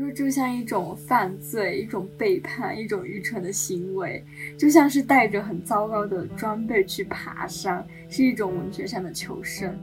[0.00, 4.24] 说就像一种犯罪，一种背叛，一种愚蠢的行为，
[4.58, 9.78] 就像是带着很糟糕的装备去爬山，是一种文学上的求生。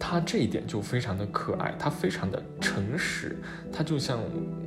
[0.00, 3.36] 他这一点就非常的可爱，他非常的诚实，
[3.70, 4.18] 他就像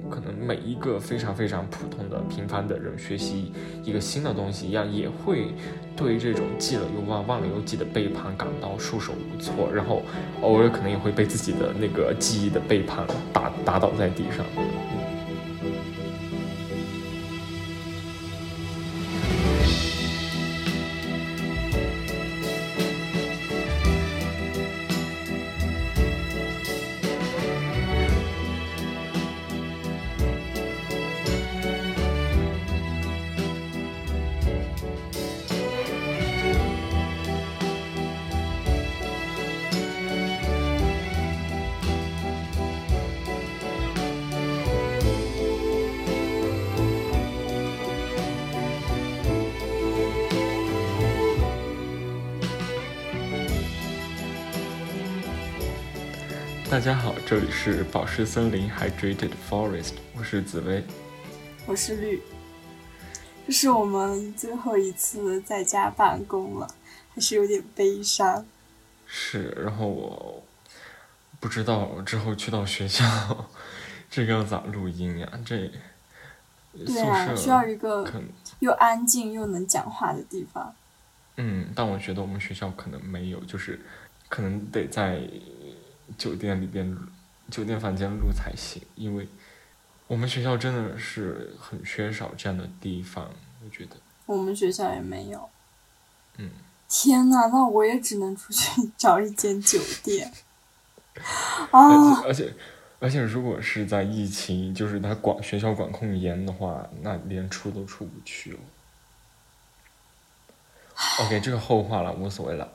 [0.10, 3.52] 可能每一个非常非常普通的平凡的人学习
[3.84, 5.54] 一个新的东西一样，也会
[5.96, 10.02] 对这种记了又忘、忘了又记的背叛感到束手无措，然后
[10.42, 14.46] 偶尔可能也会被自己的那个记忆的背叛打打倒在地上。
[56.86, 60.84] 家好，这里是宝石森林 Hydrated Forest，我是紫薇，
[61.66, 62.22] 我是绿。
[63.48, 66.68] 这是我们最后一次在家办公了，
[67.10, 68.46] 还是有点悲伤。
[69.08, 70.44] 是，然后我
[71.40, 73.04] 不知道之后去到学校，
[74.08, 75.28] 这个要咋录音呀？
[75.44, 75.72] 这
[76.86, 78.08] 对啊，需要一个
[78.60, 80.76] 又安静又能讲话的地方。
[81.38, 83.84] 嗯，但我觉得我们学校可能没有，就是
[84.30, 85.28] 可能得在。
[86.18, 86.98] 酒店里边，
[87.50, 89.28] 酒店房间录才行，因为
[90.08, 93.30] 我们学校真的是很缺少这样的地方，
[93.64, 93.96] 我觉得。
[94.26, 95.50] 我们学校也没有。
[96.38, 96.50] 嗯。
[96.88, 100.32] 天呐，那我也只能出去找一间酒店。
[101.72, 102.22] 啊！
[102.22, 102.54] 而且
[103.00, 108.60] 而且，如果是在疫情，就是他管学校管控严的话，那连出都出不去了。
[111.26, 112.72] OK，这个后话了，无所谓了。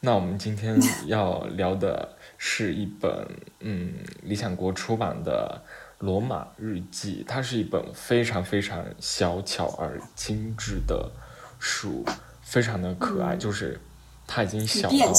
[0.00, 2.16] 那我们今天要聊的。
[2.42, 3.28] 是一本
[3.58, 3.92] 嗯，
[4.22, 5.60] 理想国出版的
[6.06, 11.12] 《罗马日记》，它是一本非常非常小巧而精致的
[11.58, 12.02] 书，
[12.42, 13.36] 非常的可爱。
[13.36, 13.78] 就是
[14.26, 15.12] 它已经小到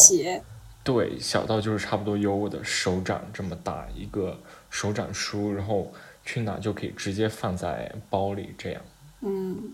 [0.84, 4.40] 对小到就是差不多有我的手掌这么大一个
[4.72, 5.94] 手掌书，然后
[6.26, 8.82] 去哪就可以直接放在包里这样。
[9.20, 9.72] 嗯，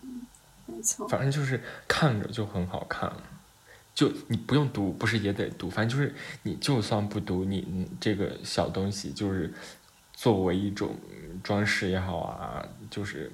[0.65, 1.07] 没错。
[1.07, 3.09] 反正就是看着就很好看。
[3.97, 5.67] 就你不用读，不是也得读？
[5.67, 6.13] 反正就是
[6.43, 9.51] 你就算不读，你这个小东西就是
[10.13, 10.95] 作为一种
[11.43, 13.31] 装饰也好啊，就是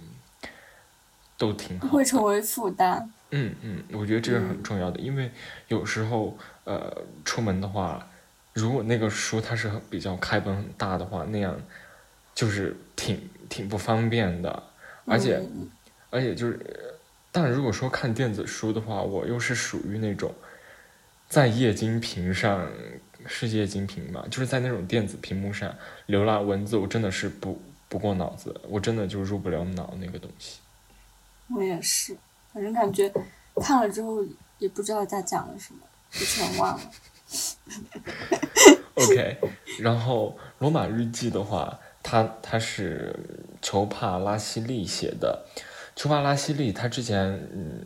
[1.37, 1.85] 都挺好。
[1.85, 3.11] 不会成为负担。
[3.31, 5.29] 嗯嗯，我觉得这是很重要的，因为
[5.67, 6.95] 有时候呃
[7.25, 8.07] 出门的话，
[8.53, 11.59] 如果那个书它是比较开本很大的话，那样
[12.33, 14.63] 就是挺挺不方便的，
[15.03, 15.45] 而且
[16.09, 16.57] 而且就是，
[17.33, 20.33] 但如果说看电子书的话，我又是属于那种。
[21.33, 22.71] 在液晶屏上
[23.25, 24.23] 是液晶屏嘛？
[24.29, 25.75] 就是在那种电子屏幕上
[26.07, 30.59] 浏览文字，我真的是不不过脑子，我真的就入不了脑那个东西。
[31.49, 32.15] 我也是，
[32.53, 33.11] 反正感觉
[33.55, 34.23] 看了之后
[34.59, 35.79] 也不知道在讲了什么，
[36.11, 36.91] 就全忘了。
[38.93, 39.37] OK，
[39.79, 43.19] 然后《罗马日记》的话，它它是
[43.59, 45.47] 裘帕拉西利写的。
[45.95, 47.19] 裘帕拉西利他之前
[47.51, 47.83] 嗯。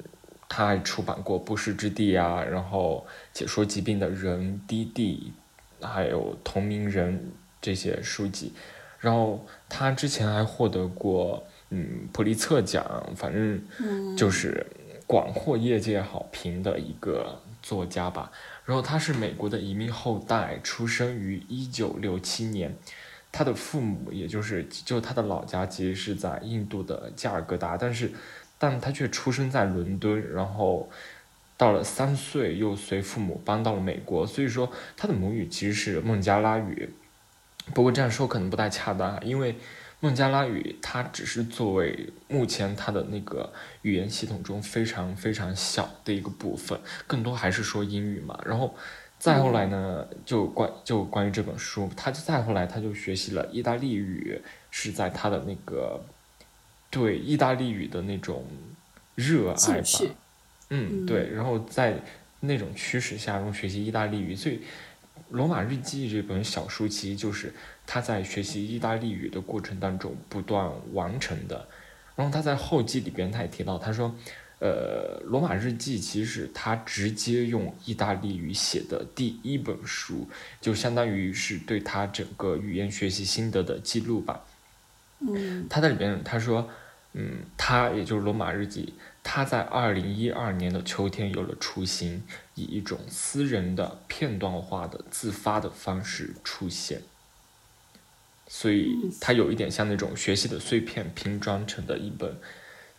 [0.50, 5.34] 他还出版过《不时之地》啊，然后解说疾病的人《滴滴》，
[5.86, 7.32] 还有同名人
[7.62, 8.54] 这些书籍。
[9.00, 12.84] 然后他之前还获得过嗯普利策奖，
[13.16, 13.62] 反正
[14.16, 14.66] 就是
[15.06, 18.32] 广获业界好评的一个作家吧。
[18.64, 22.74] 然后他是美国的移民后代，出生于一九六七年。
[23.32, 28.10] 他的父母也就是就他的老家其实是在印度的加尔各答，但是。
[28.60, 30.90] 但他却出生在伦敦，然后
[31.56, 36.90] 到了三岁又随父母搬到了美国，所以说他的母语其实是孟加拉语。
[37.74, 39.56] 不过这样说可能不太恰当，因为
[40.00, 43.52] 孟加拉语它只是作为目前它的那个
[43.82, 48.40] 语言系统中非常非常小的一个部分，更多还是说英语嘛。
[48.46, 48.76] 然后
[49.20, 56.00] 再后来呢，就关就关于这本书，他就再后来他就学习了意大利语，是在他的那个。
[56.90, 58.46] 对意大利语的那种
[59.16, 59.88] 热爱吧，
[60.70, 62.02] 嗯，对，然后在
[62.40, 64.36] 那种驱使下，然后学习意大利语。
[64.36, 64.56] 所以，
[65.30, 67.54] 《罗马日记》这本小书其实就是
[67.86, 71.68] 他在学习意大利语的过程当中不断完成的。
[72.16, 74.16] 然后他在后记里边他也提到，他说
[74.60, 80.28] ：“呃，《罗马日记》其实是他直接用意大利语写的第一本书，
[80.60, 84.46] 就相当于是对他整个语言学习心得的记录吧。”
[85.20, 85.68] 嗯。
[85.70, 86.70] 他在里边他说，
[87.14, 88.94] 嗯，他也就是罗马日记，
[89.24, 92.24] 他在二零一二年的秋天有了雏形，
[92.56, 97.02] 以一种私人的片段化的自发的方式出现，
[98.48, 99.12] 所以嗯。
[99.20, 102.38] 它有一点像那种学习的碎片拼装成的一本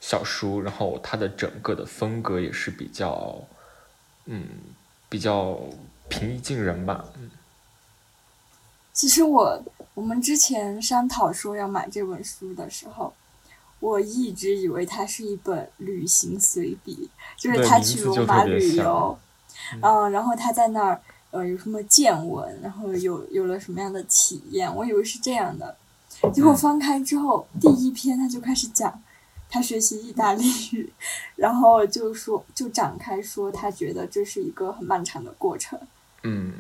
[0.00, 3.47] 小书，然后它的整个的风格也是比较，
[4.26, 4.47] 嗯，
[5.09, 5.61] 比较
[6.09, 7.31] 平易近人吧，嗯。
[8.93, 9.62] 其实我
[9.98, 13.12] 我们之前商讨说要买这本书的时候，
[13.80, 19.18] 我一直以为它是一本旅行随笔，就是他去罗马旅游，
[19.82, 21.00] 嗯，然后他在那儿
[21.32, 25.76] 呃有什么见闻，然后有有了什么样的体验，我以为是这样的，
[26.32, 26.56] 结果嗯。
[26.56, 29.02] 翻开之后，第一篇他就开始讲
[29.50, 30.92] 他学习意大利语，
[31.34, 35.76] 然后就说就展开说他觉得这是一个很漫长的过程。
[36.22, 36.52] 嗯，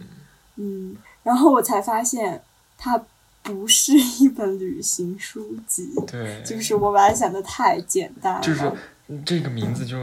[0.56, 2.42] 嗯，然后我才发现
[2.76, 3.00] 它
[3.48, 8.40] 不是一本旅行书籍，对，就是我把它想的太简单了。
[8.42, 8.70] 就是
[9.24, 9.96] 这个名字就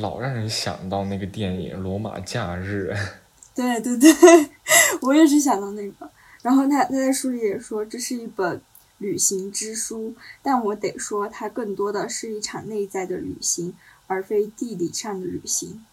[0.00, 2.92] 老让人想到那个电影《罗马假日》。
[3.54, 4.10] 对对对，
[5.02, 6.10] 我也是想到那个。
[6.42, 8.60] 然后他他在书里也说这是一本
[8.98, 13.74] 旅行之书，但我得说它更多的是一场内在的旅行，
[14.08, 15.84] 而非地理上的旅行。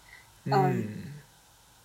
[0.44, 0.84] 嗯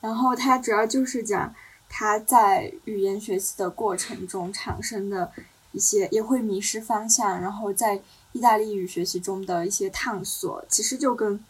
[0.01, 1.53] 然后它主要就是讲
[1.93, 5.29] 他在语言学习的过程中产生的
[5.73, 8.01] 一些，也会迷失方向，然后在
[8.31, 11.43] 意大利语学习中的一些探索，其实就跟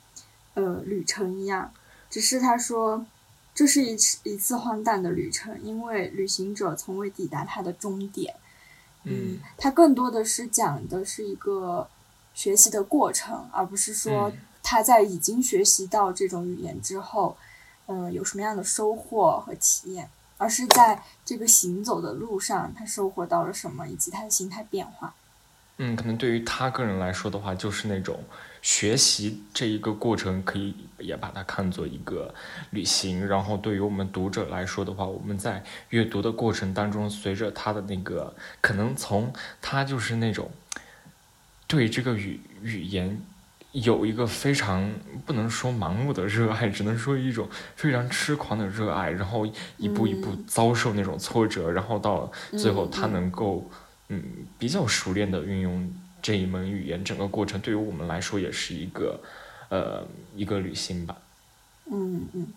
[0.55, 1.71] 呃旅程一样，
[2.09, 3.05] 只是他说
[3.53, 8.35] 这是一次一次荒诞的旅程，因为旅行者从未抵达他的终点。
[9.03, 11.87] 嗯他更多的是讲的是一个
[12.33, 17.37] 学习的过程，而不是说嗯他在已经学习到这种语言之后，
[17.85, 20.09] 嗯、有什么样的收获和体验，
[20.41, 25.13] 而是在这个行走的路上，他收获到了什么，以及他的心态变化。
[25.77, 28.23] 嗯，可能对于他个人来说的话，就是那种
[28.59, 32.33] 学习这一个过程，可以也把它看作一个
[32.71, 33.27] 旅行。
[33.27, 40.49] 然后对于我们读者来说的话，我们在阅读的过程当中，随着他的那个，可能从他就是那种
[41.67, 43.21] 对这个语语言
[43.71, 44.93] 有一个非常
[45.25, 49.45] 不能说盲目的热爱，只能说一种非常痴狂的热爱，然后
[49.77, 53.69] 一步一步遭受那种挫折，然后到最后他能够
[54.09, 54.21] 嗯
[54.59, 55.89] 比较熟练的运用
[56.21, 59.19] 这一门语言，整个过程对于我们来说也是一个
[59.69, 61.17] 呃一个旅行吧。
[61.85, 62.47] 嗯嗯。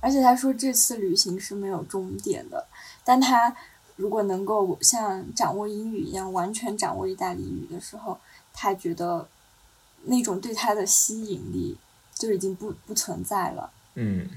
[0.00, 2.66] 而且他说这次旅行是没有终点的，
[3.04, 3.54] 但他
[3.94, 8.18] 如果能够像掌握英语一样完全掌握意大利语的时候，
[8.52, 9.28] 他觉得
[10.04, 11.76] 那种对他的吸引力
[12.14, 13.70] 就已经不不存在了。
[13.94, 14.28] 嗯，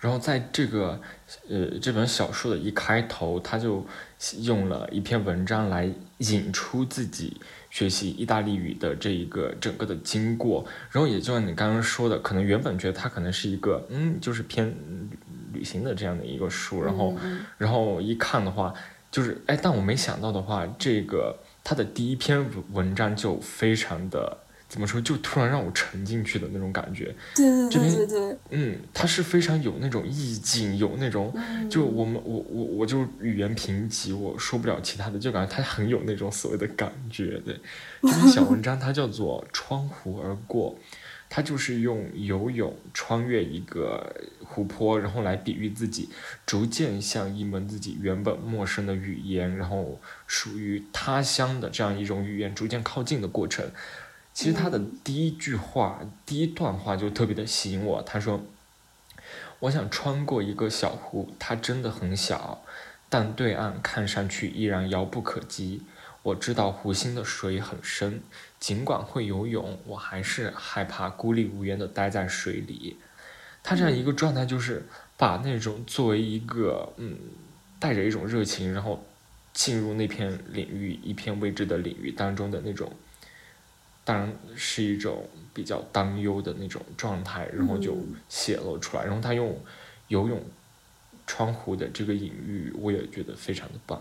[0.00, 1.00] 然后在这个
[1.48, 3.84] 呃这本小说的一开头，他就
[4.38, 7.40] 用了一篇文章来引出自己
[7.70, 10.64] 学习意大利语的这一个整个的经过。
[10.90, 15.18] 然后也就像你刚刚说的，可能原本觉得它可能是一个嗯就是偏旅
[15.52, 18.72] 旅行的这样的一个书，然后嗯然后一看的话，
[19.10, 24.38] 就是哎，但我没想到的话，这个他的第一篇文文章就非常的
[24.68, 27.14] 怎么说，就突然让我沉进去的那种感觉。
[27.34, 37.40] 对对这边对对对，嗯，它是非常有那种意境，有那种，嗯就我们我我我就语言贫瘠，我说不了其他的，就感觉它很有那种所谓的感觉。
[37.46, 37.58] 对，
[38.02, 40.76] 这篇小文章它叫做《穿湖而过》，
[41.30, 46.10] 它就是用游泳穿越一个湖泊，然后来比喻自己
[46.44, 53.64] 逐渐向一门自己原本陌生的语言，然后属于他乡的这样一种语言逐渐靠近的过程。
[54.38, 58.00] 其实他的第一句话、第一段话就特别的吸引我。
[58.02, 58.40] 他说
[59.58, 62.62] ：“我想穿过一个小湖，它真的很小，
[63.08, 65.82] 但对岸看上去依然遥不可及。
[66.22, 68.22] 我知道湖心的水很深，
[68.60, 72.96] 尽管会游泳，我还是害怕孤立无援的待在水里。”
[73.64, 77.18] 他这样一个状态，就是把那种作为一个嗯，
[77.80, 79.04] 带着一种热情，然后
[79.52, 82.92] 进入那片领域、一片未知的领域当中的那种。
[84.08, 89.04] 当然是一种比较担忧的那种状态，然后就嗯写了出来。
[89.04, 89.54] 然后他用
[90.06, 90.42] 游泳
[91.26, 94.00] 窗户的这个隐喻，我也觉得非常的棒。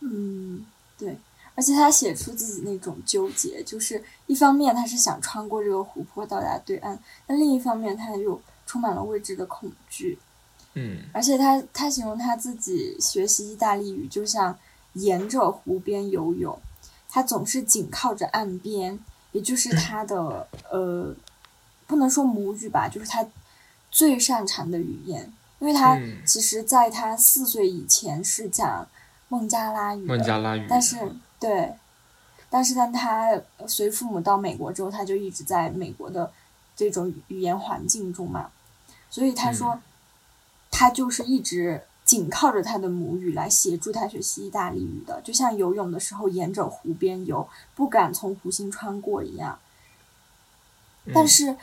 [0.00, 0.66] 嗯，
[0.98, 1.16] 对，
[1.54, 10.18] 而且他写出自己那种纠结，就是一方面他是想穿过这个湖泊到达对岸，但另一方面他又充满了未知的恐惧。
[10.74, 14.58] 嗯而且他他形容他自己学习意大利语就像
[14.92, 16.58] 沿着湖边游泳，
[17.08, 18.98] 他总是紧靠着岸边，
[19.32, 21.14] 也就是他的呃，
[21.86, 23.26] 不能说母语吧，就是他
[23.90, 26.22] 最擅长的语言，因为他嗯。
[26.24, 28.86] 其实在他四岁以前是讲
[29.28, 30.96] 孟加拉语的，孟加拉语，但是
[31.40, 31.74] 对，
[32.48, 36.30] 但是当他随父母到美国之后，他就一直在美国的
[36.76, 38.50] 这种语言环境中嘛，
[39.10, 39.80] 所以他说，
[40.70, 49.58] 他就是一直紧靠着他的母语来协助他学习意大利语的，就像游泳的时候沿着湖边游，不敢从湖心穿过一样。
[51.14, 51.56] 但是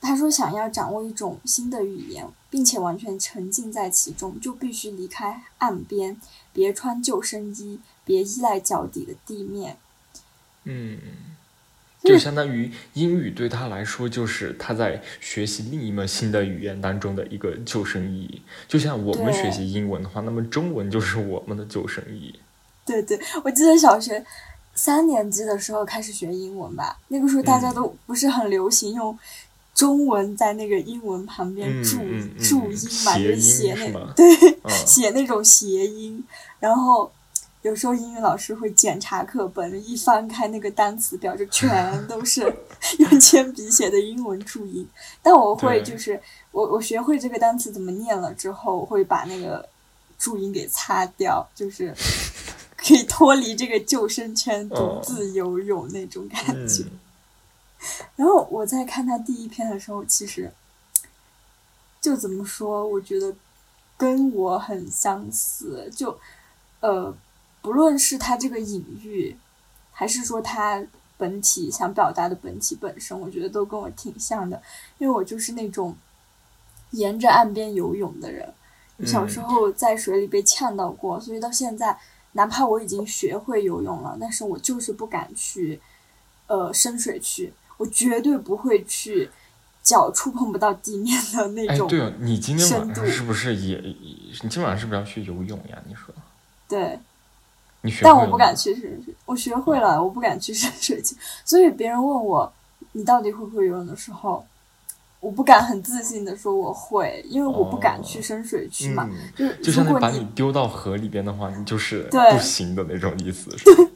[0.00, 6.20] 他说，想要掌握一种新的语言，并且完全沉浸在其中，就必须离开岸边，
[6.52, 9.76] 别穿救生衣，别依赖脚底的地面。
[10.64, 10.98] 嗯，
[12.02, 18.40] 就相当于英语对他来说，就是他在学习另一门新的语言当中的一个救生衣。
[18.66, 22.34] 就像我们学习英文的话，那么中文就是我们的救生衣。
[22.86, 24.24] 对对，我记得小学
[24.74, 29.16] 三年级的时候开始学英文吧，那个时候大家都不是很流行用
[29.74, 31.98] 中文在那个英文旁边注
[32.42, 34.26] 注音嘛，就写那对
[34.86, 36.24] 写那种谐音，
[36.58, 37.12] 然后。
[37.62, 42.40] 有时候英语老师会检查课本，一翻开那个单词表，就全都是
[42.98, 44.88] 用铅笔写的英文注音。
[45.22, 46.18] 但我会就是
[46.52, 49.68] 我我学会这个单词怎么念了之后，会把那个
[50.18, 51.94] 注音给擦掉，就是
[52.78, 56.82] 可以脱离这个救生圈，独自游泳那种感觉。
[58.16, 60.50] 然后我在看他第一篇的时候，其实
[62.00, 63.34] 就怎么说，我觉得
[63.98, 66.18] 跟我很相似，就
[66.80, 67.14] 呃。
[67.62, 69.36] 不论是他这个隐喻，
[69.92, 70.82] 还是说他
[71.18, 74.62] 本体想表达的本体本身，我觉得都跟我挺像的，
[74.98, 75.94] 因为我就是那种
[76.92, 78.52] 沿着岸边游泳的人。
[79.06, 81.98] 小时候在水里被呛到过，所以到现在，
[82.32, 85.80] 哪怕我已经学会游泳了，但是我就是不敢去
[86.46, 89.30] 呃深水区，我绝对不会去
[89.82, 91.86] 脚触碰不到地面的那种。
[91.86, 93.78] 哎，对哦，你今天晚上是不是也？
[93.78, 95.78] 你今天晚上是不是要去游泳呀？
[95.86, 96.14] 你说？
[96.68, 96.98] 对。
[98.02, 101.16] 但我不敢去深水，我学会了，我不敢去深水区。
[101.44, 102.52] 所以别人问我
[102.92, 104.44] 你到底会不会游泳的时候，
[105.18, 109.08] 我不敢很自信的说我会，因为我不敢去深水区嘛。
[109.34, 113.50] 就是就相当于把你丢到河里边的话，你就是不行的那种意思。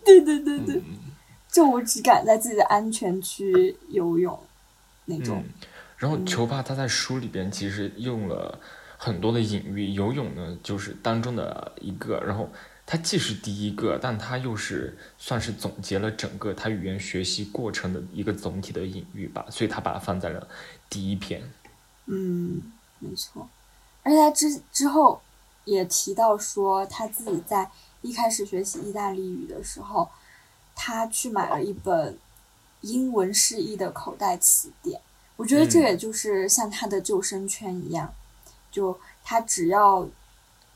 [0.05, 0.83] 对对对对，
[1.53, 4.39] 就我只敢在自己的安全区游泳
[5.05, 5.45] 那种。
[5.99, 8.59] 然后球爸他在书里边其实用了
[8.97, 12.49] 很多的隐喻，游泳呢就是当中的一个，然后。
[12.87, 20.47] 它既是第一个，但它又是算是总结了整个他语言学习过程的一个总体的隐喻吧，所以他把它放在了
[20.91, 21.43] 第一篇。
[22.05, 22.61] 嗯，
[22.99, 23.49] 没错。
[24.03, 25.23] 而且他之之后
[25.65, 27.71] 也提到说，他自己在
[28.03, 30.11] 一开始学习意大利语的时候，
[30.75, 32.19] 他去买了一本
[32.83, 35.01] 英文释义的口袋词典。
[35.37, 38.13] 我觉得这也就是像他的救生圈一样，
[38.71, 40.07] 就他只要。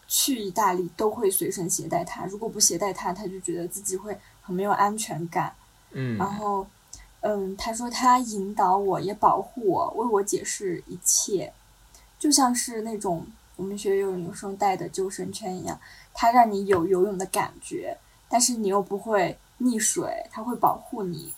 [0.08, 5.54] 去意大利都会随身携带它，如果不携带它，他就觉得自己会很没有安全感。
[5.90, 6.66] 嗯，然后，
[7.20, 11.52] 嗯，他说他引导我，也保护我，为我解释一切，
[12.18, 15.78] 就像是那种我们学游泳有时候带的救生圈一样，
[16.14, 17.98] 它让你有游泳的感觉，
[18.30, 21.34] 但是你又不会溺水，它会保护你。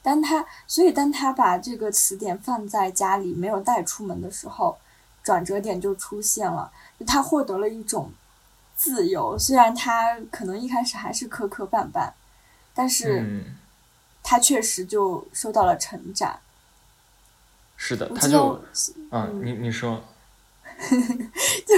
[0.00, 4.78] 当他，所以当他把这个词典放在家里没有带出门的时候。
[5.22, 6.72] 转折点就出现了，
[7.06, 8.12] 他获得了一种
[8.76, 9.38] 自由。
[9.38, 12.10] 虽然他可能一开始还是磕磕绊绊，
[12.74, 13.44] 但是
[14.22, 16.38] 他确实就受到了成长。
[17.76, 18.62] 是的，他就
[19.10, 20.02] 啊，你你说，
[20.90, 21.74] 就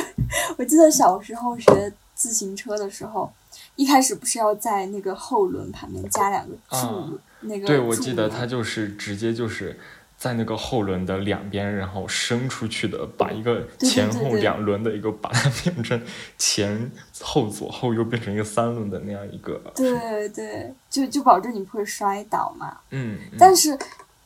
[0.59, 3.33] 我记得小时候学自行车的时候，
[3.77, 9.79] 一开始不是要在那个后轮旁边加两个柱，那个对，我记得他就是直接就是。
[10.23, 16.01] 在那个后轮的两边，然后伸出去的，把一个前后两轮的一个，把它变成
[16.39, 19.61] 前后左后右变成一个三轮的那样一个。
[19.75, 22.79] 对对，就就保证你不会摔倒嘛。
[22.91, 23.19] 嗯。
[23.37, 23.77] 但是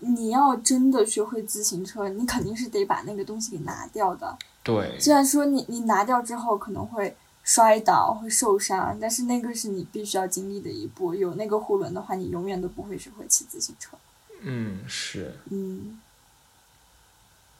[0.01, 4.37] 你要真的学会自行车，你肯定是得把那个东西给拿掉的。
[4.63, 5.01] 对。
[5.01, 11.15] 虽然说你你拿掉之后可能会摔倒会受伤，但是那个是你必须要经历的一步。
[11.15, 13.97] 有那个护轮的话，你永远都不会学会骑自行车。
[14.43, 15.35] 嗯，是。
[15.51, 15.99] 嗯。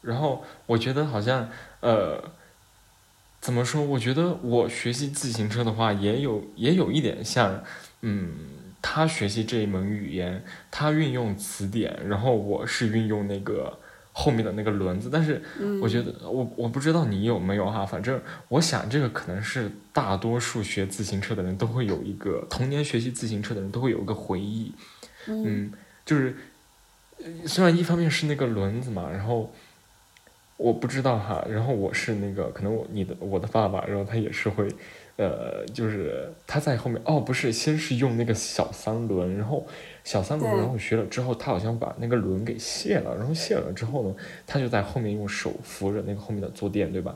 [0.03, 2.31] 然后我觉得好像，呃，
[3.41, 3.83] 怎么说？
[3.83, 7.65] 我觉得我学习自行车的话，也有也有一点像，
[8.03, 8.33] 嗯，
[8.81, 13.77] 他学习这一门语言，他运用词典，然后我是运用那个
[14.13, 15.11] 后面的那个轮子。
[15.13, 15.43] 但是，
[15.83, 24.73] 我觉得我我不知道你有没有哈，反正我想这个可能是大多数学自行车的人都会有一个童年学习自行车的人都会有一个回忆，
[25.27, 25.73] 嗯，
[26.05, 26.37] 就是。
[27.47, 29.51] 虽然一方面是那个轮子嘛，然后
[30.57, 34.69] 我不知道哈，然后我是那个可能我你的我的爸爸，然后他也是会，
[35.17, 39.67] 呃，就是他在后面哦，不是，先是用那个小三轮，然后
[40.05, 44.15] 小三轮，然后学了之后，他好像把那个轮给卸了，然后卸了之后呢，
[44.47, 47.15] 他就在后面用手扶着那个后面的坐垫，对吧？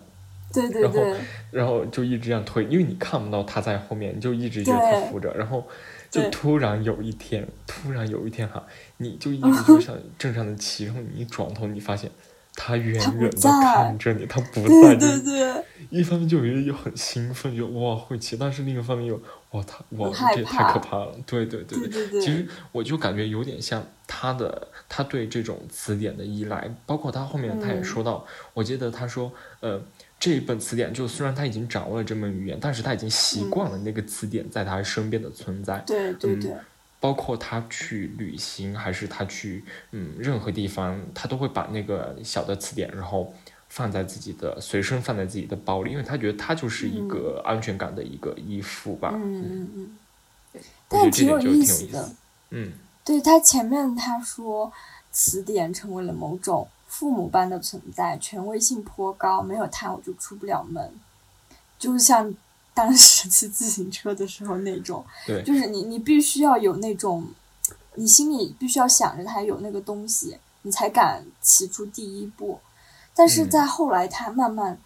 [0.52, 1.16] 对对然后
[1.52, 5.64] 然后就一直这样推，因为你看不到他在后面，你就一直觉得他扶着，然后
[6.10, 12.10] 就突然有一天，突然有一天哈，你就一直就像正常的骑，然后你一转头，你发现
[12.54, 19.14] 他远远的看着你，他不对在，对对对，一方面就有又很兴奋，就哇会骑，但是另一方面又
[19.52, 21.46] 哇他哇这也太可怕怕了，对。
[21.46, 22.20] 对对对。
[22.20, 27.84] 其实我就感觉有点像他的他对这种词典的依赖，包括他后面他也嗯。
[27.84, 29.80] 说到，我记得他说呃
[30.20, 36.54] 这一本词典就虽然他已经掌握了这门语言，但是他已经习嗯惯了那个词典在他身边的存在，嗯对对对，
[37.00, 43.34] 包括他去旅行，还是他去嗯任何地方，他都会把那个小的词典，然后
[43.70, 49.12] 放在自己的随身放在自己的包里，因为他觉得他就是一个安全感的一个依附吧。
[49.14, 49.96] 嗯嗯嗯，
[50.52, 52.12] 我觉但挺有得这点就挺有意思的。
[52.50, 52.72] 嗯
[53.02, 54.70] 对他前面他说，
[55.10, 60.92] 词典成为了某种父母般的存在，权威性颇高，没有他我就出不了门，
[61.78, 62.34] 就像
[62.74, 67.24] 当时骑自行车的时候那种，对就是你你必须要有那种，
[67.94, 72.58] 你心里必须要想着他有那个东西，你才敢骑出第一步。
[73.14, 74.76] 但是嗯在后来，他慢慢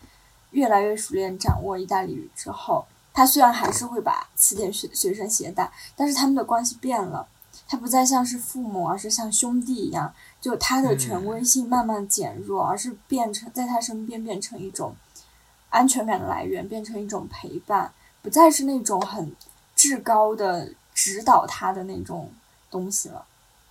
[0.50, 2.84] 越来越熟练掌握意大利语之后，
[3.14, 7.26] 他虽然还是会把词典随随身携带，但是他们的关系变了。
[7.66, 10.12] 他不再像是父母，而是像兄弟一样，
[10.44, 14.94] 就他的权威性慢慢减弱，而是变成在他身边变成一种
[15.70, 19.34] 安全感的来源，变成一种陪伴，不再是那种很
[19.74, 22.30] 至高的指导他的那种
[22.70, 23.24] 东西了。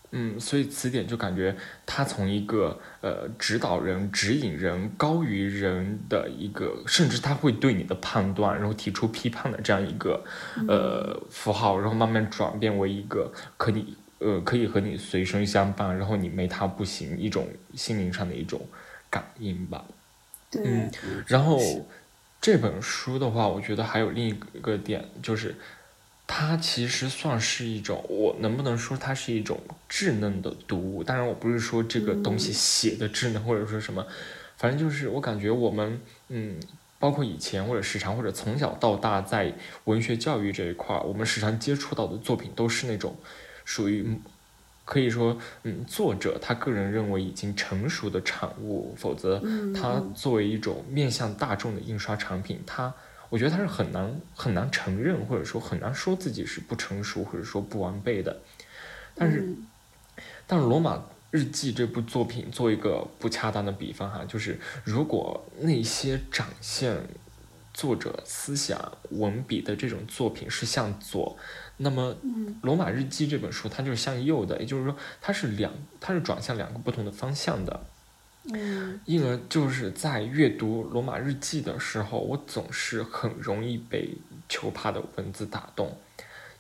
[0.09, 10.25] 嗯，所以词典就感觉他从一个呃指导人、指引人、高于人的一个，甚至他会对你的判断，然后提出批判的这样一个
[10.67, 18.65] 呃符号，然后慢慢转变为一个可以呃可以和你随身相伴，然后你没他不行，一种心灵上的一种
[19.09, 19.83] 感应吧。
[20.49, 20.91] 对，嗯
[21.27, 21.59] 然后
[22.39, 25.55] 这本书的话，我觉得还有另一个点，就是
[26.25, 29.59] 它其实算是一种，我能不能说它是一种
[29.89, 31.03] 稚嫩的读物？
[31.03, 34.05] 当然，我不是说这个东西嗯写的稚嫩，或者说什么，
[34.57, 36.59] 反正就是我感觉我们，嗯。
[36.99, 43.13] 包括以前或者时常或者从小到大在文学教育这一块儿，我们时常接触到的作品都是那种
[43.65, 44.19] 属于
[44.85, 50.13] 可以说，嗯，作者他个人认为已经成熟的产物，否则嗯它嗯。
[50.13, 52.93] 作为一种面向大众的印刷产品，它
[53.29, 58.39] 我觉得他是很难很难承认，或者说很难说自己是不成熟或者说不完备的。
[59.15, 59.67] 但是，嗯。
[60.45, 66.95] 但是《罗马日记》这部作品做一个不恰当的比方哈，就是如果那些展现
[67.73, 71.35] 作者思想文笔的这种作品是向左，
[71.77, 77.85] 那么嗯《罗马日记》这本书它就是向右的，也就是说它是两它是转向两个不同的方向的。
[78.53, 78.99] 嗯。
[79.05, 84.15] 因而就是在阅读《罗马日记》的时候，我总是很容易被
[84.47, 85.97] 球帕的文字打动，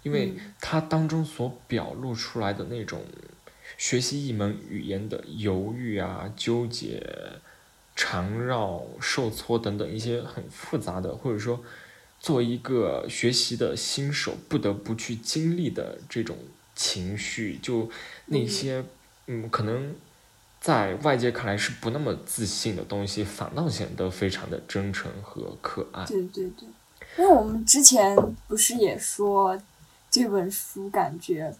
[0.01, 0.53] 因为嗯。
[0.59, 3.03] 它当中所表露出来的那种
[3.77, 7.05] 学习一门语言的犹豫啊、纠结、
[7.95, 11.63] 缠绕、受挫等等一些很复杂的，或者说
[12.19, 16.37] 作为一个学习的新手不得不去经历的这种
[16.75, 17.89] 情绪，就
[18.27, 18.83] 那嗯些
[19.27, 19.95] 嗯可能。
[20.63, 26.05] 在外界看来是不那么自信的东西，反倒显得非常的真诚和可爱。
[26.05, 26.65] 对对对，
[27.17, 28.15] 因为我们之前
[28.47, 29.61] 不是也说
[30.09, 31.53] 这本书感觉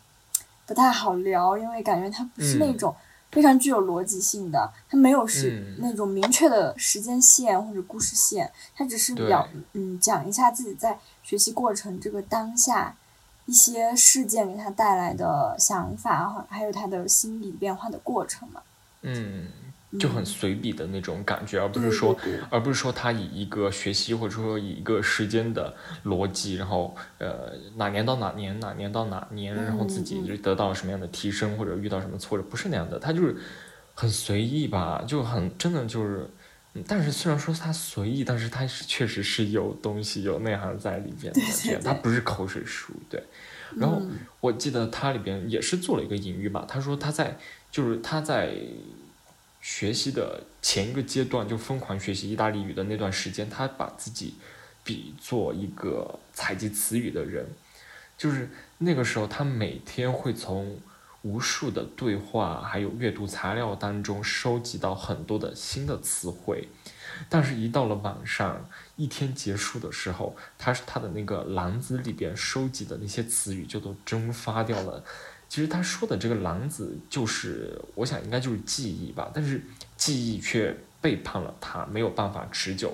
[0.65, 2.95] 不太好聊，因为感觉它不是那嗯种
[3.33, 5.77] 非常具有逻辑性的，它没有是嗯。
[5.79, 9.27] 那种明确的时间线或者故事线，它只是对。
[9.27, 12.95] 表嗯讲一下自己在学习过程这个当下
[13.45, 18.61] 一些事件给他带来的想法，还有他的心理变化的过程嘛。
[19.01, 19.47] 嗯，
[19.99, 20.25] 就很嗯。
[20.25, 22.39] 随笔的那种感觉，而不是说，对对。
[22.49, 25.73] 而不是说他以一个学习或者说以一个时间的
[26.05, 33.35] 逻辑，然后呃哪年到哪年，哪年到哪年，然后自己就得到什么样的提升或者遇到什么挫折，不是那样的，他就是
[33.93, 36.19] 很随意吧，就很真的就是。
[36.75, 43.21] 嗯但是虽然说他随意，但是他是确实是有东西、有内涵在里边的，他不是口水书，对。
[43.77, 47.37] 然后嗯我记得他里边也是做了一个隐喻吧，他说他在
[47.69, 48.55] 就是他在
[49.63, 54.35] 学习的前一个阶段，就疯狂学习意大利语的那段时间，他把自己
[54.83, 57.47] 比作一个采集词语的人，
[58.17, 58.49] 就是
[58.79, 60.77] 那个时候他每天会从
[61.21, 66.67] 无数的对话，还有阅读材料当中收集到很多的新的词汇，
[67.29, 75.05] 但是，一到了晚上，一天结束的时候，他他的那个篮子里边收集的那些词语就都蒸发掉了。
[75.53, 79.61] 其实他说的这个狼子，就是我想应该就是记忆吧，但是
[79.95, 82.91] 记忆却背叛了他，没有办法持久。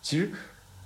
[0.00, 0.30] 其实，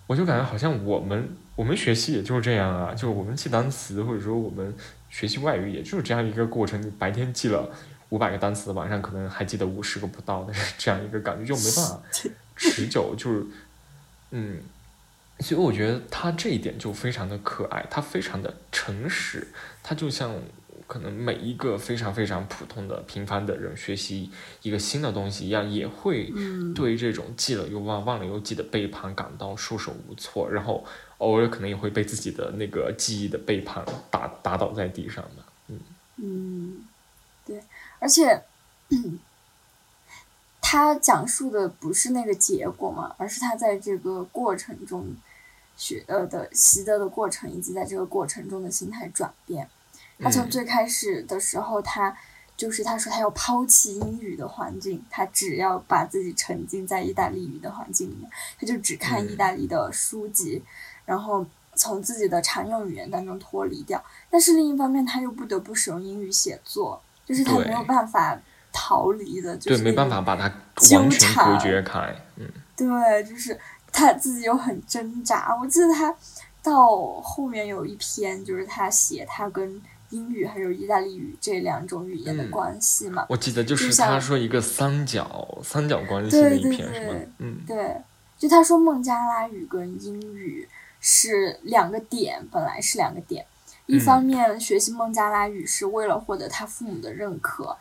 [0.09, 4.75] 我就感觉好像我们我们学习也就是这样啊，就是我们记单词，或者说我们。
[5.09, 7.71] 学习外语也就是这样一个过程，你白天记了
[8.09, 12.03] 五百个单词，晚上可能还记得五十个不到的这样一个感觉，就没办法
[12.57, 13.15] 持久。
[13.17, 13.47] 就是，
[14.33, 14.61] 嗯，
[15.39, 19.47] 所以我觉得他这一点就非常的可爱，他非常的诚实，
[19.85, 20.35] 他就像
[20.87, 24.31] 可能每一个非常非常普通的平凡的人学习
[24.63, 26.33] 一个新的东西一样，也会
[26.75, 30.85] 对这种记了又忘、忘了又记的背叛感到束手无措，然后。
[31.19, 35.81] 偶尔可能也会被自己的那个记忆的背叛打打倒在地上的，嗯
[36.17, 36.85] 嗯，
[37.47, 37.63] 对，
[37.99, 38.43] 而且
[40.61, 45.15] 他讲述的不是那个结果嘛，而是他在这个过程中
[45.77, 49.71] 学呃的习得的过程，以及在这个过程中的心态转变。
[50.21, 52.17] 他从最开始的时候，他
[52.57, 60.63] 就是他说他要抛弃英语的环境，他只要把自己沉浸在意大利语的环境里面，他就只看意大利的书籍。
[61.05, 68.41] 然后从自己的常用语言当中脱离掉，但是另一方面他又不得不使用英语写作，就是他没有办法
[68.73, 70.45] 逃离的，就是没办法把它
[70.97, 72.17] 完全隔绝开。
[72.37, 73.59] 嗯，对，就是
[73.93, 75.55] 他自己又很挣扎。
[75.61, 76.15] 我记得他
[76.63, 83.27] 到后面有一篇，就是他写他跟英语还有意大利语这两种语言的关系嘛。
[83.29, 87.15] 我记得就是他说一个三角三角关系的一篇，是吗？
[87.39, 87.97] 嗯，对，
[88.39, 90.69] 就他说孟加拉语跟英语。
[91.07, 93.45] 是两个点，本来是两个点。
[93.85, 97.77] 一方面学习孟加拉语是为了获得他父母的认可，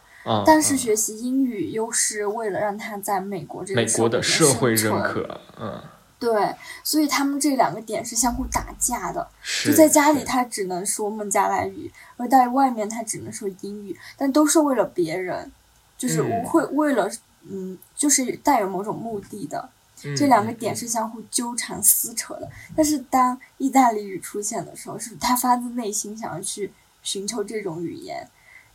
[0.46, 5.40] 但是学习英语又是为了让他在美国这个美国的社会认可。
[5.58, 5.82] 嗯，
[6.24, 9.28] 对，所以他们这两个点是相互打架的。
[9.66, 15.52] 就在家里他只能说孟加拉语，而在外面他只能说英语，但都是为了别人，
[15.98, 17.12] 就是会为了
[17.50, 19.70] 嗯，就是带有某种目的的。
[20.18, 28.28] 这两个点是相互纠缠撕扯的，但是当意大利语出现的时候，是他发自内心想要去寻求这种语言，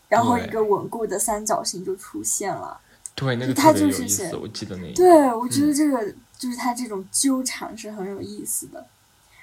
[0.08, 2.80] 然后一个稳固的三角形就出现了。
[3.14, 4.90] 对，那个他就是写，我记得那。
[4.94, 8.86] 对，我觉得这个就是他这种纠缠是很有意思的，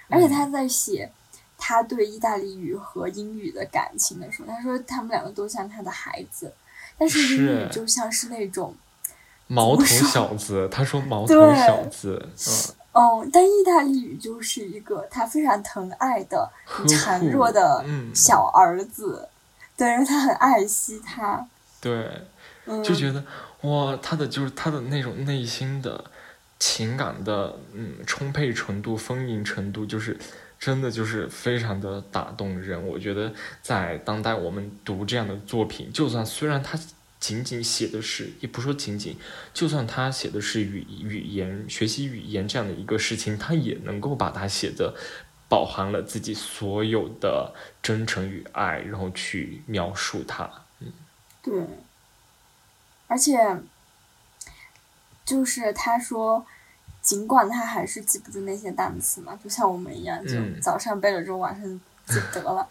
[0.07, 1.11] 而且他在写
[1.57, 6.53] 他对意大利语和英语的感情的时候，他说他们两个都像他的孩子，
[6.97, 8.73] 但是英语就像是那种。
[9.47, 12.49] 毛头小子，他说毛 头小子，嗯，
[12.99, 16.51] 哦，但意大利语就是一个他非常疼爱的、
[16.87, 19.29] 孱弱的小儿子，
[19.77, 21.47] 对，然后他很爱惜他，
[21.79, 22.09] 对，
[22.83, 23.23] 就觉得
[23.61, 26.03] 哇，他的就是他的那种内心的
[26.59, 30.17] 情感的嗯充沛程度、丰盈程度，就是
[30.59, 32.85] 真的就是非常的打动人。
[32.87, 36.79] 我觉得在当代我们读这样的作品，就算虽然他。
[37.17, 39.17] 仅仅写的是，也不说仅仅，
[39.51, 44.93] 就算他写的是语语言学习语言这样的一个事情，他也能够把它写的
[45.49, 50.47] 饱含了自己所有的真诚与爱，然后去描述它。
[50.81, 50.93] 嗯，
[51.41, 51.65] 对。
[53.07, 53.33] 而且，
[55.25, 56.45] 就是他说，
[57.01, 62.67] 尽管他还是记不住那些单词嘛，就像我们一样，就早上背了之后，晚上记得了。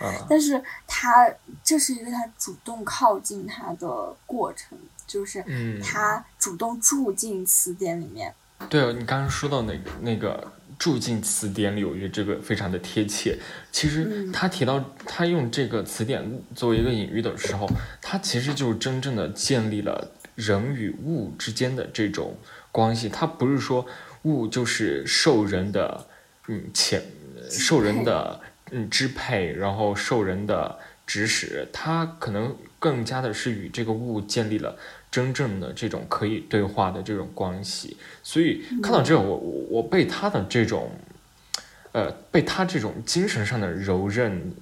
[0.30, 1.30] 但是他
[1.62, 5.44] 这是一个他主动靠近他的过程，就是
[5.82, 8.34] 他主动住进词典里面。
[8.70, 13.38] 对，你刚刚说到那个那个住进词典里，我觉得这个非常的贴切。
[13.70, 17.68] 其实他提到他用这个词典作为一个隐喻的时候，
[18.00, 22.36] 他其实就真正的建立了人与物之间的这种
[22.72, 23.08] 关系。
[23.08, 23.86] 它不是说
[24.22, 26.06] 物就是受人的
[26.48, 27.02] 嗯潜
[27.50, 28.40] 受人的。
[28.72, 34.76] 嗯，支配，然后受人的指使，它可能更加的是与这个物建立了
[35.10, 37.96] 真正的这种可以对话的这种关系。
[38.22, 40.92] 所以看到这，我我我被他的这种，
[41.90, 44.52] 呃，被他这种精神上的柔韧，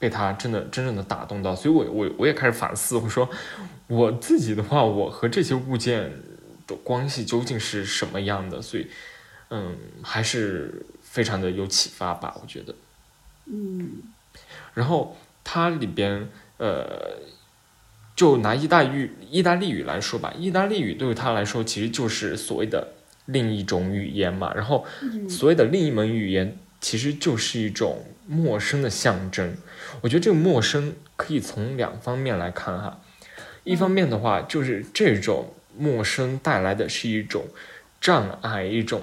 [0.00, 1.54] 被他真的真正的打动到。
[1.54, 3.30] 所以我我我也开始反思，我说
[3.92, 6.12] 我自己的话，我和这些物件
[6.66, 8.62] 的关系究竟是什么样的？
[8.62, 8.86] 所以，
[9.50, 12.74] 嗯，还是非常的有启发吧，我觉得。
[13.44, 13.90] 嗯，
[14.72, 16.26] 然后它里边
[16.56, 17.18] 呃，
[18.16, 22.94] 就拿意大利意大利语来说吧，意大利语对于他来说其实就是所谓的
[23.26, 24.54] 另一种语言嘛。
[24.54, 24.86] 然后
[25.28, 29.54] 所谓的另一门语言其实就是一种陌生的象征。
[30.00, 33.01] 我觉得这个陌生可以从两方面来看哈，
[33.64, 37.46] 一方面的话就是这种陌生带来的是一种
[38.00, 39.02] 障碍，一种。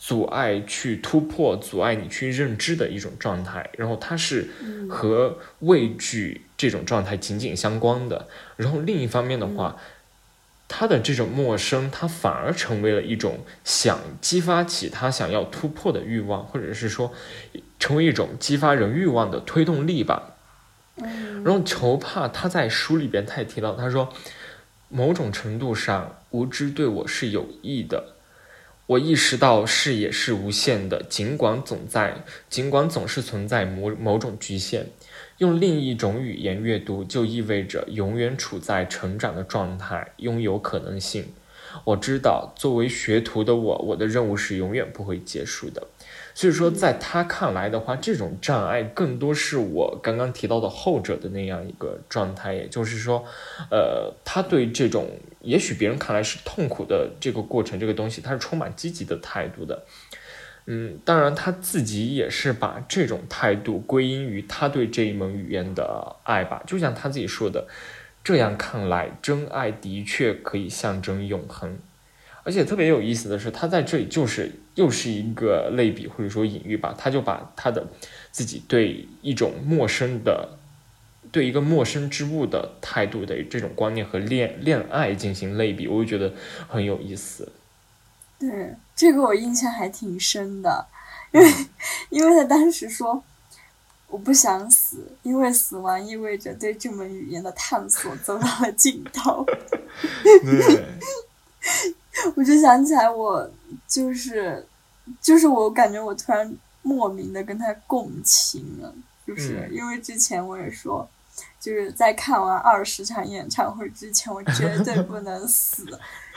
[0.00, 4.48] 阻碍去突破，阻碍你去认知的一种状态，然后它是
[4.88, 8.28] 和畏惧这种状态紧紧相关的。
[8.56, 9.76] 然后另一方面的话，
[10.68, 17.12] 他的这种陌生，它反而成为了一种想激发起他想要突破的欲望，或者是说
[17.80, 20.36] 成为一种激发人欲望的推动力吧。
[21.44, 24.12] 然后球帕他在书里边他也提到，他说
[24.88, 28.14] 某种程度上无知对我是有益的。
[28.86, 34.86] 我意识到视野是无限的，尽管总在，尽管总是存在某某种局限。
[35.36, 41.26] 用另一种语言阅读，就意味着永远处在成长的状态，拥有可能性。
[41.84, 45.86] 我知道，作为学徒的我，我的任务是永远不会结束的。
[46.38, 53.24] 所以说，在他看来的话，这种障碍更多是我刚刚提到的后者的那样一个状态，也就是说，
[53.72, 59.84] 呃，他对这种也许别人看来是痛苦的这个过程，这个东西，他是充满积极的态度的。
[60.66, 66.62] 嗯，当然他自己也是把这种态度归因于他对这一门语言的爱吧。
[66.64, 67.66] 就像他自己说的，
[68.22, 71.76] 这样看来，真爱的确可以象征永恒。
[72.44, 77.88] 而且特别有意思的是，他在这里就是又是一个类比或者说隐喻吧，他就把他的
[78.30, 80.56] 自己对一种陌生的、
[81.32, 86.32] 对一个陌生之物的态度的这种观念和恋恋爱进行类比，我就觉得
[86.68, 87.50] 很有意思。
[88.38, 90.86] 对，这个我印象还挺深的，
[91.32, 91.52] 因为
[92.10, 93.20] 因为他当时说
[94.06, 99.44] 我不想死，因为死亡意味着对这门语言的探索走到了尽头。
[100.22, 100.84] 对。
[102.34, 103.50] 我就想起来，我
[103.86, 104.66] 就是，
[105.20, 108.94] 就是我感觉我突然莫名的跟他共情了，
[109.26, 111.08] 就是因为之前我也说，
[111.60, 115.86] 就是在看完二十场演唱会之前，我绝对不能死。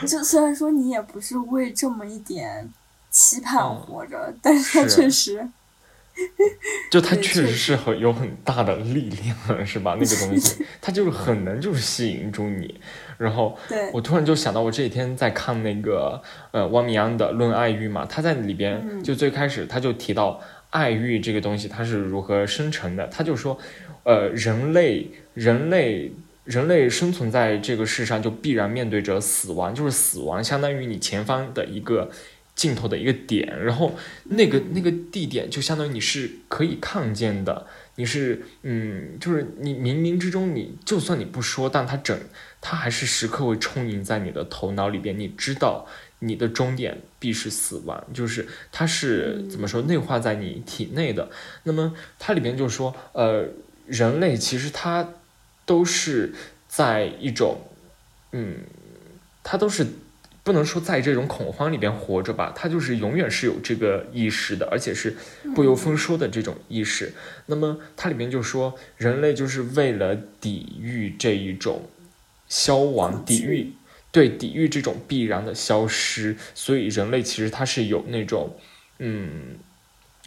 [0.08, 2.72] 就虽然说你也不是为这么一点
[3.10, 5.50] 期盼活着，但是他确实。
[6.91, 9.97] 就它确实是很有很大的力量，是吧？
[10.00, 12.80] 那个东西， 它就是很能就是吸引住你。
[13.17, 13.58] 然后，
[13.93, 16.21] 我突然就想到，我这几天在看那个
[16.52, 23.08] 呃汪明安的《论爱欲》嘛，他在里边就最开始他就提到爱欲这个东西它是如何生成的。
[23.08, 23.58] 他就说，
[24.04, 26.12] 呃，人类人类
[26.43, 32.10] 人类生存在这个世上就必然面对着死亡，就是死亡相当于你前方的一个。
[32.56, 42.20] 镜头的一个点，然后那个那个地点就相当于你是可以看见的，你是嗯，就是你冥冥之中，你就算你不说，但它整
[42.60, 45.18] 它还是时刻会充盈在你的头脑里边。
[45.18, 45.88] 你知道
[46.20, 51.32] 你的终点必是死亡，就是它是怎么说内化在你体内的。
[51.64, 53.48] 那么它里边就说，呃，
[53.88, 55.14] 人类其实它
[55.66, 56.34] 都是
[56.68, 57.62] 在一种
[58.34, 58.58] 嗯，
[59.42, 59.88] 它都是。
[60.43, 65.15] 不能说在这种恐慌里边活着吧，他就是永远是有这个意识的，而且是
[65.54, 67.13] 不由分说的这种意识。
[67.45, 71.88] 那么它里面就说，人类就是为了抵御这一种
[72.49, 73.73] 消亡，抵御
[74.12, 78.58] 对抵御这种必然的消失，所以人类其实它是有那种
[78.97, 79.58] 嗯，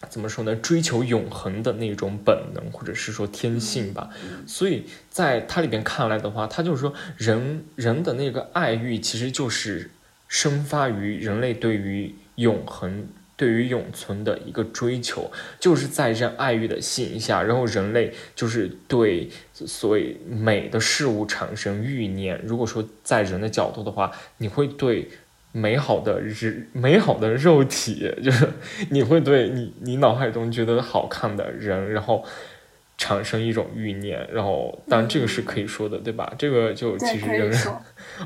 [0.09, 4.11] 怎么说呢，追求永恒的那种本能，或者是说天性吧。
[4.47, 9.91] 所以在它里边看来的话，它就是说，人人的那个爱欲其实就是。
[10.35, 22.41] 生发于人类对于永恒、对于永存的一个追求，就是在这爱欲的吸引下，然后人类就是对所谓美的事物产生欲念。
[22.45, 25.09] 如果说在人的角度的话，你会对
[25.53, 28.49] 美好的人、美好的肉体，就是
[28.91, 32.25] 你会对你你脑海中觉得好看的人，然后。
[33.05, 36.33] 产生一种欲念，然后当然这个是可以说的，对吧？
[36.39, 37.61] 这个就其实人人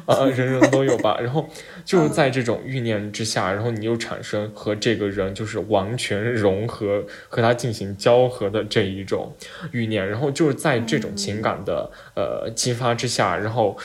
[0.07, 1.19] 啊，人人都有吧。
[1.21, 1.49] 然后
[1.85, 9.35] 就是在这种欲念之下，然后你又产生和这个人就是完全融合，和他进行交合的这一种
[9.73, 13.77] 欲念，然后就是在这种情感的呃激发之下，然后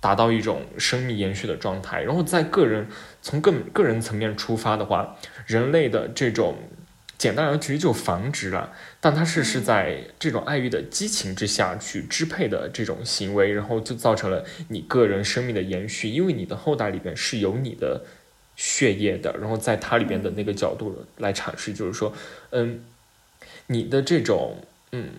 [0.00, 2.02] 达到一种生命延续的状态。
[2.02, 2.86] 然后在个人
[3.20, 6.54] 从个个人层面出发的话，人类的这种。
[7.20, 18.06] 简单而言，其实就繁殖了，但它是是在这种爱欲的激情之下去支配的这种行为，然后就造成了你个人生命的延续，因为你的后代里边是有你的
[18.56, 22.14] 血液的，然后在它里边的那个角度来阐释，就是说，
[22.52, 22.82] 嗯，
[23.66, 25.10] 你的这种嗯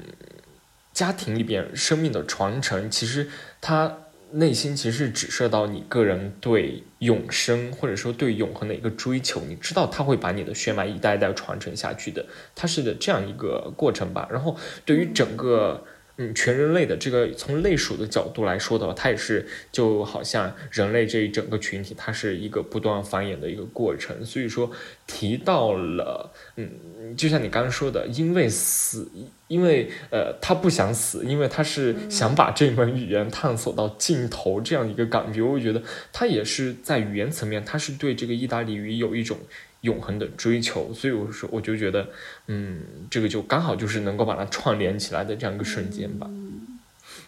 [0.94, 3.30] 家庭里边生命的传承，其实
[3.62, 4.00] 它
[4.34, 14.28] 内心其实是指涉到你个人对永生或者说对永恒的一个追求，你知道他会把你的血脉一代一代传承下去的，它是的这样一个过程吧。
[14.32, 15.84] 然后对于整个。
[16.22, 24.24] 嗯，全人类的这个从类属的角度来说的话，它也是就好像人类这一整个群体，它是一个不断繁衍的一个过程。
[24.24, 24.70] 所以说
[25.08, 29.10] 提到了，嗯，就像你刚刚说的，因为死，
[29.48, 35.42] 因为呃，他不想死，因为他是想把这门语言探索到尽头这样一个感觉。
[35.42, 35.82] 我觉得
[36.14, 39.40] 他也是在语言层面，他是对这个意大利语有一种。
[39.82, 42.08] 永恒的追求，所以我说，我就觉得，
[42.48, 46.28] 嗯，这个就刚好就是能够把它串联起来的这样一个瞬间吧。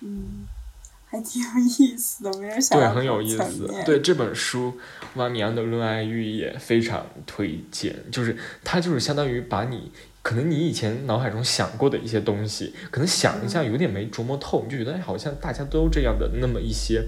[0.02, 0.46] 嗯，
[1.08, 3.68] 还挺有意思的，没有想对，很有意思。
[3.86, 4.78] 对这本书，
[5.16, 17.04] 万米安的论爱欲也非常推荐，就是它就是相当于把你可能你以前脑海中想过的一些东西，可能想一下有点没琢磨透，你就觉得哎，好像大家都这样的那么一些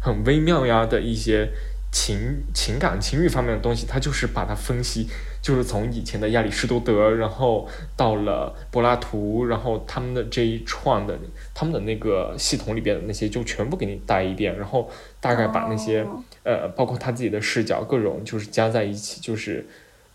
[0.00, 1.50] 很微妙呀的一些。
[1.94, 5.06] 情情感情欲方面的东西，他就是把它分析，
[5.40, 11.16] 就是从以前的亚里士多德，然后到了柏拉图，然后他们的这一串的
[11.54, 16.04] 他们的那个系统里边的那些，就全部给你带一遍，然后大概把那些
[16.42, 19.64] 呃，包括他自己的视角，各种就是加在一起，就是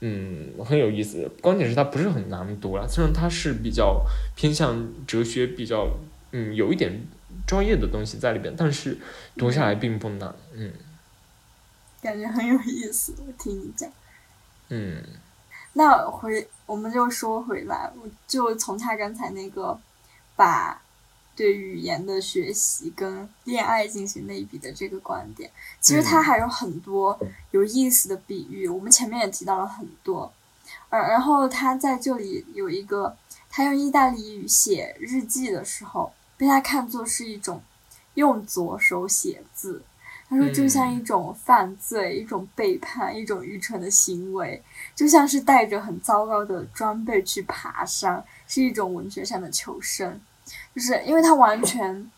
[0.02, 1.32] 嗯很有意思。
[1.42, 5.88] 关键是它不是很难读了，虽然它是比较偏向哲学，比较
[6.34, 6.92] 嗯有一点
[7.48, 8.98] 专业的东西在里边，但是
[9.38, 10.74] 读下来并不难，嗯。
[12.02, 13.90] 感觉很有意思，我听你讲。
[14.70, 15.04] 嗯。
[15.74, 19.80] 那回我们就说回来，我就从他刚才那个
[20.36, 20.82] 把
[21.36, 27.18] 对语言的学习跟恋爱进行类比的这个观点，其实他还有很多
[27.52, 28.68] 有意思的比喻。
[28.68, 30.34] 我们前面也提到了很多，
[30.90, 33.16] 而，然后他在这里有一个，
[33.50, 37.62] 他用意大利语写日记的时候，被他看作是一种
[38.16, 39.84] 用左手写字。
[40.30, 44.62] 他说，就像一种犯罪，一种背叛，一种愚蠢的行为，
[44.94, 50.22] 就像是带着很糟糕的装备去爬山，是一种文学上的求生。
[50.76, 52.12] 就是因为他完全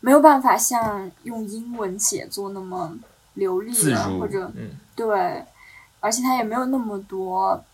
[0.00, 2.94] 没有办法像用英文写作那么
[3.32, 4.52] 流利了，或者
[4.94, 5.42] 对，
[6.00, 7.64] 而且他也没有那么多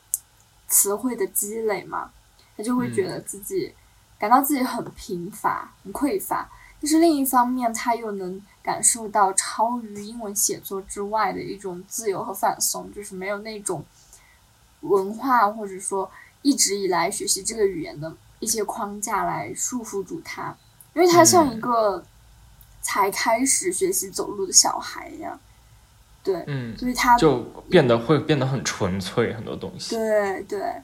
[0.68, 2.12] 词汇的积累嘛，
[2.56, 3.74] 他就会觉得自己
[4.16, 6.48] 感到自己很贫乏、很匮乏。
[6.80, 8.40] 但是另一方面，他又能。
[8.66, 13.84] 感受到超于英文写作之外的一种自由和放松，就是没有那种
[14.80, 16.10] 文化或者说
[16.42, 20.56] 一直以来学习这个语言的一些框架来束缚住他，
[20.94, 22.04] 因为他像一个
[22.82, 25.38] 才开始学习走路的小孩一样，
[26.24, 27.38] 对，嗯，所以他就
[27.70, 30.82] 变得会变得很纯粹，很多东西，对对，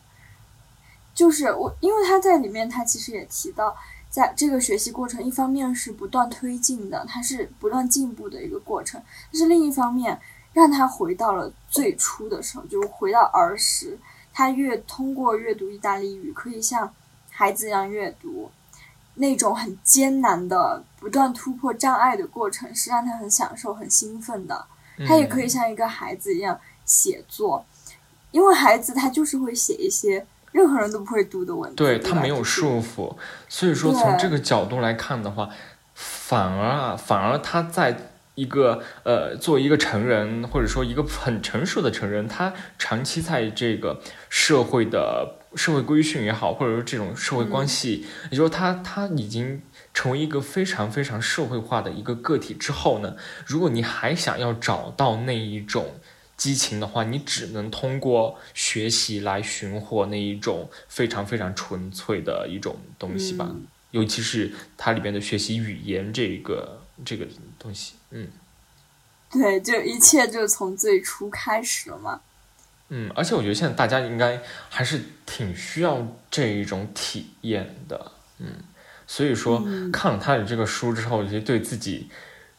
[1.12, 3.76] 就是我，因为他在里面，他其实也提到。
[4.12, 9.00] 在这个学习过程，一方面是不断推进的，它是不断进步的一个过程；
[9.32, 10.20] 但是另一方面，
[10.52, 13.98] 让他回到了最初的时候，就回到儿时。
[14.34, 16.92] 他越通过阅读意大利语，可以像
[17.30, 18.50] 孩子一样阅读，
[19.14, 24.66] 那种很艰难的、不断突破障碍的过程，是让他很享受、很兴奋的。
[25.06, 27.64] 他也可以像一个孩子一样写作，
[28.30, 30.26] 因为孩子他就是会写一些。
[30.52, 33.16] 任何人都不会读的文字，对他没有束缚，
[33.48, 35.48] 所以说从这个角度来看的话，
[35.94, 49.62] 反而啊，反而他在一个呃，作为一个成人，或者说一个很成熟的成人，他长期在这个社会的社会规训也好，或者说这种社会关系，也就是说他他已经
[49.94, 55.94] 成为一个非常非常社会化的一个个体之后呢，如果你还想要找到那一种。
[56.42, 63.48] 激情的话，你只能通过学习来寻获那一种非常非常纯粹的一种东西吧。
[63.92, 67.24] 尤其是它里边的学习语言这个这个
[67.60, 68.26] 东西，嗯，
[69.30, 72.20] 对，就一切就从最初开始了嘛。
[72.88, 78.64] 嗯，而且我觉得现在大家应该还是挺需要这一种体验的，嗯，
[79.06, 82.08] 所以说看了他的这个书之后，我觉得对自己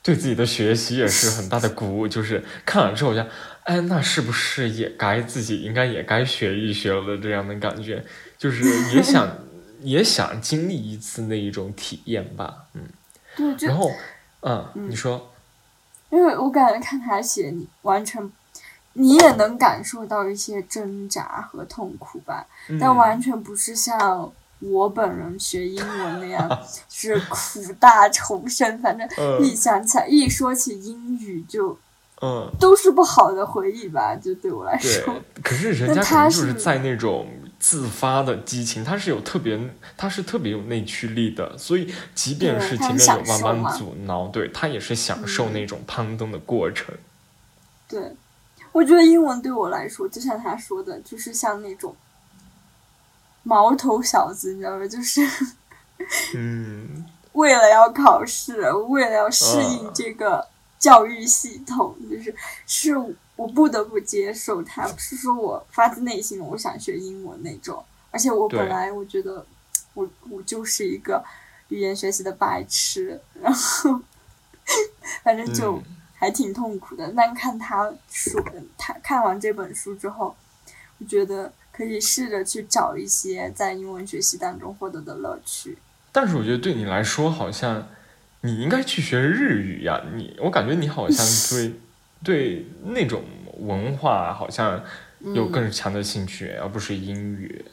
[0.01, 2.07] 对自己的学习也是很大的鼓舞。
[2.07, 3.27] 就是看了之后，我想。
[3.65, 7.17] 哎，那是不是也该自己应该也该学一学了？
[7.17, 8.03] 这样的感觉，
[8.37, 9.37] 就是也 想
[9.81, 12.65] 也想经历一次那一种体验吧。
[12.73, 12.81] 嗯，
[13.37, 13.67] 对。
[13.67, 13.89] 然后，
[14.41, 15.31] 嗯，你说，
[16.09, 18.29] 因为我感觉看他写，你完全
[18.93, 22.45] 你也能感受到一些挣扎和痛苦吧，
[22.81, 26.49] 但完全不是像我本人学英文那样
[26.91, 28.77] 是苦大仇深。
[28.79, 29.07] 反正
[29.41, 31.79] 一想起来，一说起英语就。
[32.25, 35.13] 嗯，都是不好的回忆吧，就对我来说。
[35.13, 37.27] 对，可是人家可能就是在那种
[37.59, 39.59] 自发的激情，他是有特别，
[39.97, 46.95] 他是特别有内驱力的，所以即便是前面有万般阻挠，对他也是享受那种攀登的过程。
[47.89, 48.15] 对，
[48.71, 51.93] 我觉得英文对我来说，就像他说的，就是像那种
[53.43, 54.87] 毛头小子，你知道吗？
[54.87, 55.21] 就是，
[56.35, 60.47] 嗯， 为了要考试，为了要适应这个
[60.83, 62.35] 教育系统，就是
[62.67, 63.15] 是。
[63.35, 67.83] 我不得不接受它，不是说我发自内心的我想学英文那种。
[68.11, 69.43] 而且我本来我觉得，
[69.95, 71.21] 我我就是一个
[71.69, 73.99] 语言学习的白痴，然后
[75.23, 75.81] 反正就
[76.13, 77.11] 还挺痛苦的。
[77.17, 78.39] 但看他说，
[78.77, 80.35] 他看完这本书之后，
[80.99, 85.79] 我觉得可以试着去找一些在英文学习当中获得的乐趣。
[86.11, 87.87] 但是我觉得对你来说，好像
[88.43, 90.01] 你应该去学日语呀。
[90.13, 91.25] 你我感觉你好像
[91.57, 91.73] 对。
[92.23, 93.21] 对那种
[93.57, 94.81] 文化好像
[95.19, 97.65] 有更强的兴趣，而不是英语。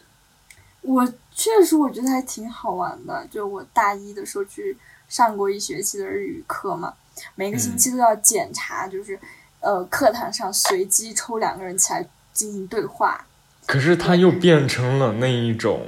[0.80, 3.24] 我确实我觉得还挺好玩的。
[3.30, 4.76] 就我大一的时候去
[5.08, 6.92] 上过一学期的日语课嘛，
[7.36, 9.16] 每个星期都要检查，就是
[9.60, 13.24] 呃课堂上随机抽两个人起来进行对话。
[13.66, 15.86] 可是它又变成了那一种，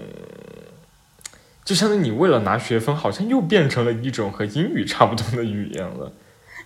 [1.64, 6.12] 就相当于你为了拿学分，好像又变成了一种和英语差不多的语言了。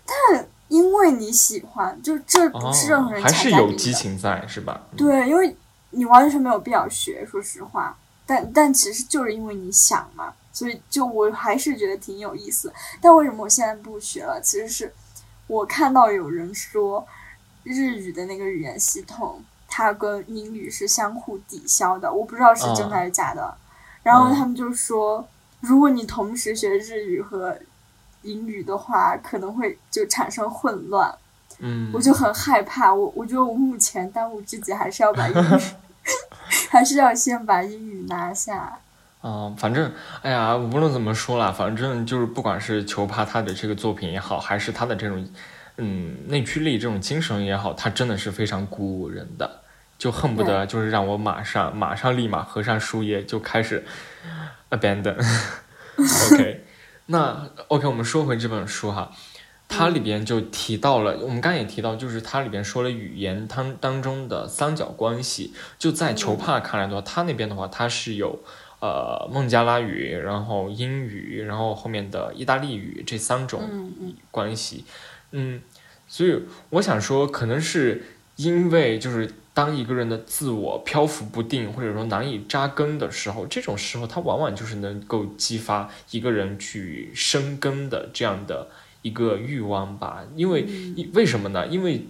[0.04, 0.46] 但。
[0.68, 4.82] 因为你喜欢，就这不是任何人还是有激情在，是吧？
[4.96, 5.56] 对，因为
[5.90, 7.96] 你完全没有必要学，说实话。
[8.26, 12.72] 但但其实就是因为你想嘛，所以就我还是觉得挺有意思。
[13.00, 14.40] 但为什么我现在不学了？
[14.40, 14.92] 其实是
[15.46, 17.06] 我看到有人说
[17.62, 22.12] 日语的那个语言系统，它跟英语是相互抵消的。
[22.12, 23.56] 我不知道是真的还是假的。
[24.06, 25.26] 然后他们就说，
[25.58, 27.58] 如果你同时学日语和
[28.22, 31.12] 英语的话可能会就产生混乱，
[31.58, 32.94] 嗯，我就很害怕。
[32.94, 35.60] 我我觉得我目前当务之急还是要把英语，
[36.70, 38.78] 还是要先把英语拿下。
[39.24, 39.92] 嗯，反正
[40.22, 45.28] 哎呀，无论怎么说啦，反正就是不管是球帕他的这个作品也好，还是他的这种
[45.78, 49.62] 嗯内驱力这种精神也好，他真的是非常鼓舞人的，
[49.98, 53.84] 就恨不得就是让我马上马上立马合上书页就开始
[54.70, 55.16] abandon。
[55.96, 56.64] OK。
[57.06, 59.12] 那 OK，我们说回这本书哈，
[59.68, 65.54] 它里边就提到了，我们刚才也提到，就是它里边说了语言当当中的三角关系。
[65.78, 68.42] 就在球帕看来的话，他那边的话，它是有
[68.80, 73.92] 呃孟加拉语，然后英语，然后后面的意大利语这三种
[74.32, 74.84] 关系。
[75.30, 75.62] 嗯，
[76.08, 78.04] 所以我想说，可能是
[78.36, 79.32] 因为就是。
[79.56, 88.68] 当一个人的自我漂浮不定，或者说难以扎根的时候，这种时候，他往往就是能够激发一个人去生根的这样的
[89.00, 90.22] 一个欲望吧。
[90.34, 90.66] 因为，
[91.14, 91.66] 为什么呢？
[91.68, 92.06] 因为，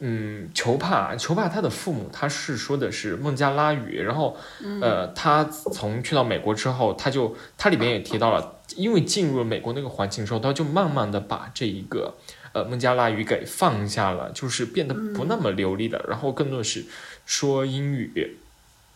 [0.00, 4.36] 嗯，球帕，球帕他的父母他是说的是孟加拉语，然后，
[4.82, 12.16] 呃，他从去到美国之后，他就他里边也提到了，因为进入了美国那个环境之后，他就慢慢的把这一个。
[12.52, 16.84] 呃，孟加拉语给放下了，就是变得不那么流利了，然后更多的是
[17.24, 18.38] 说英语。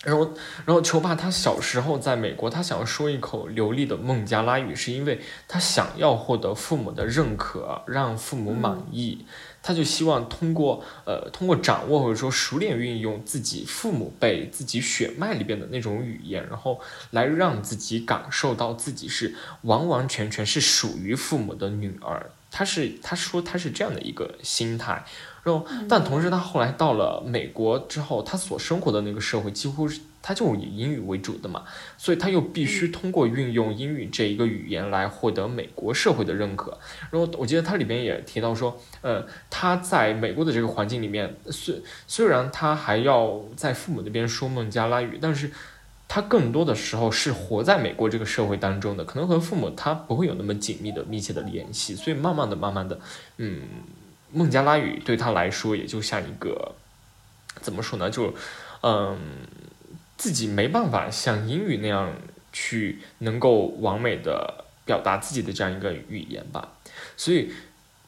[0.05, 0.35] 然后，
[0.67, 9.25] 然后球爸他小时候在美国，他想要说一口流利的孟加拉语，是因为他想要获得父母的认可，让父母满意。
[9.63, 16.79] 他就希望通过呃，通过掌握或者说熟练运用自己父母辈、自己血脉里边的那种语言，然后
[17.13, 22.31] 来让自己感受到自己是完完全全是属于父母的女儿。
[22.57, 25.05] 他是他说他是这样的一个心态，
[25.43, 31.65] 然后但同时他后来到了美国之后，他所生活的那个社会几乎是他就以英语为主的嘛，
[31.99, 36.79] 所以他又必须通过运用英语这一个语言来获得美国社会的认可。
[37.11, 45.51] 然后我记得他里边也提到说，呃，他在美国的这个环境里面，虽虽然他还要在父母那边说孟加拉语，但是。
[46.15, 53.01] 他更多的时候是活在美国这个社会当中的，可能和父母他不会有那么紧密的、密切的联系，所以慢慢的、慢慢的，
[53.39, 53.63] 嗯，
[54.31, 56.77] 孟加拉语对他来说也就像一个，
[57.61, 58.09] 怎么说呢？
[58.09, 58.33] 就，
[58.85, 59.19] 嗯，
[60.17, 62.13] 自己没办法像英语那样
[62.53, 66.75] 去能够完美的表达自己的这样一个语言吧，
[67.17, 67.53] 所以，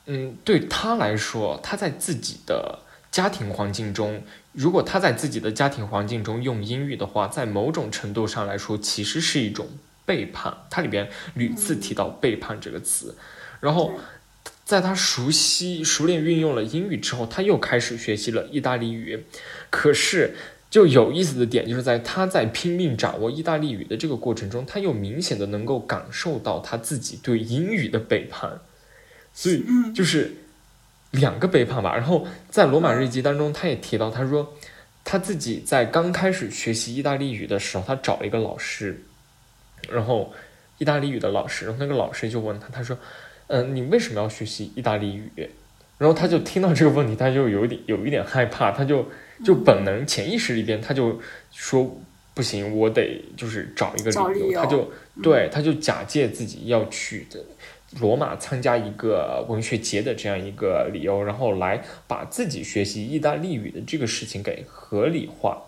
[0.05, 2.79] 嗯，对他来说，他在自己的
[3.11, 4.23] 家庭环境中。
[4.57, 9.69] 如果他在自己的家庭环境中用英语的话，在某种程度上来说，其实是一种
[10.07, 10.57] 背叛。
[10.71, 13.15] 它里边屡次提到“背叛”这个词。
[13.61, 13.93] 然后，
[14.65, 19.25] 在他熟悉、熟练运用了英语之后，他又开始学习了意大利语。
[19.69, 20.35] 可是，
[20.71, 28.61] 就有意思的点就是在他在拼命掌握意大利语的这个过程中，他又明显的能够感受到他自己对英语的背叛。
[29.35, 29.63] 所以，
[29.95, 30.33] 就是。
[31.13, 34.55] 两个背叛吧，然后在《罗马日记》当中，他也提到，他说
[35.05, 39.03] 他自己在刚开始学习意大利语的时候，他找了一个老师，
[39.89, 40.33] 然后
[40.79, 42.99] 意大利语的老师，然后那个老师就问他，他说
[43.49, 45.49] ：“嗯，你为什么要学习意大利语？”
[45.97, 49.09] 然后他就听到这个问题，他就有点有一点害怕，他就
[49.43, 51.19] 就本能潜意识里边他就
[51.53, 51.99] 说
[52.35, 54.93] ：“不行，我得就是找一个理由。”他就
[55.23, 57.41] 对，他就假借自己要去的。
[58.01, 65.63] 罗马参加一个文学节的这样一个理由，然后来把自己学习意大利语的这个事情给合理化，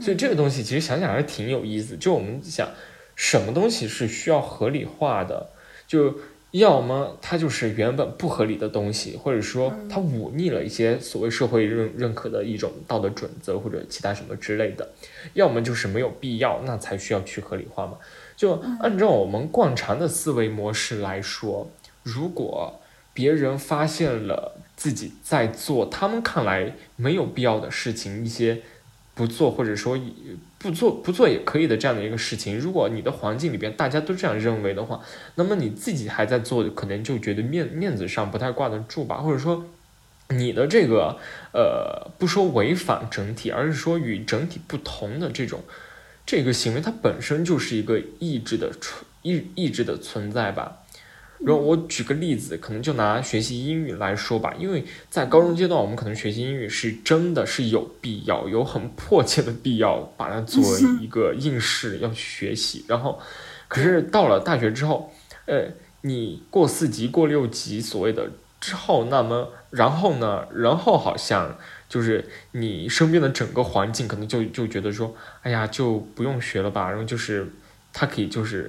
[0.00, 1.96] 所以这个东西其实想想还是挺有意思。
[1.96, 2.68] 就我们想，
[3.14, 5.50] 什么东西是需要合理化的？
[5.86, 6.18] 就
[6.52, 14.86] 要么它就是原本不合理的东西，或者说它忤逆了一些所谓社会认认可的一种道德准则或者其他什么之类的；
[15.34, 17.98] 要么就是没有必要，那才需要去合理化嘛。
[18.42, 21.70] 就按照我们惯常的思维模式来说，
[22.02, 22.80] 如果
[23.14, 28.60] 别人发现了自己在做他们看来没有必要的事情，一些
[29.14, 29.96] 不做或者说
[30.58, 35.00] 不做不做也可以的这样的一个事情，如果你的环境里边大家都这样认为的话，
[35.36, 39.64] 那么你自己还在做，可能就觉得面面子上不太挂得住吧，或者说
[40.30, 41.16] 你的这个
[41.52, 45.60] 呃，不说违反整体，而是说与整体不同的这种。
[46.24, 50.78] 这个行为它本身就是一个意志的存意意志的存在吧。
[51.44, 62.84] 然后我举个例子，可能就拿学习英语来说吧，因为在高中阶段，我们可能学习英语是真的是有必要，有很迫切的必要把它作为一个应试要学习。
[62.86, 63.20] 然后，
[63.66, 65.12] 可是到了大学之后，
[65.46, 65.64] 呃，
[66.02, 70.46] 你过四级、过六级所谓的之后，那么然后呢？
[70.54, 71.58] 然后好像。
[71.92, 76.88] 就是你身边的整个环境可能就就觉得说，哎呀，就不用学了吧。
[76.88, 77.46] 然后就是
[77.92, 78.66] 他可以就是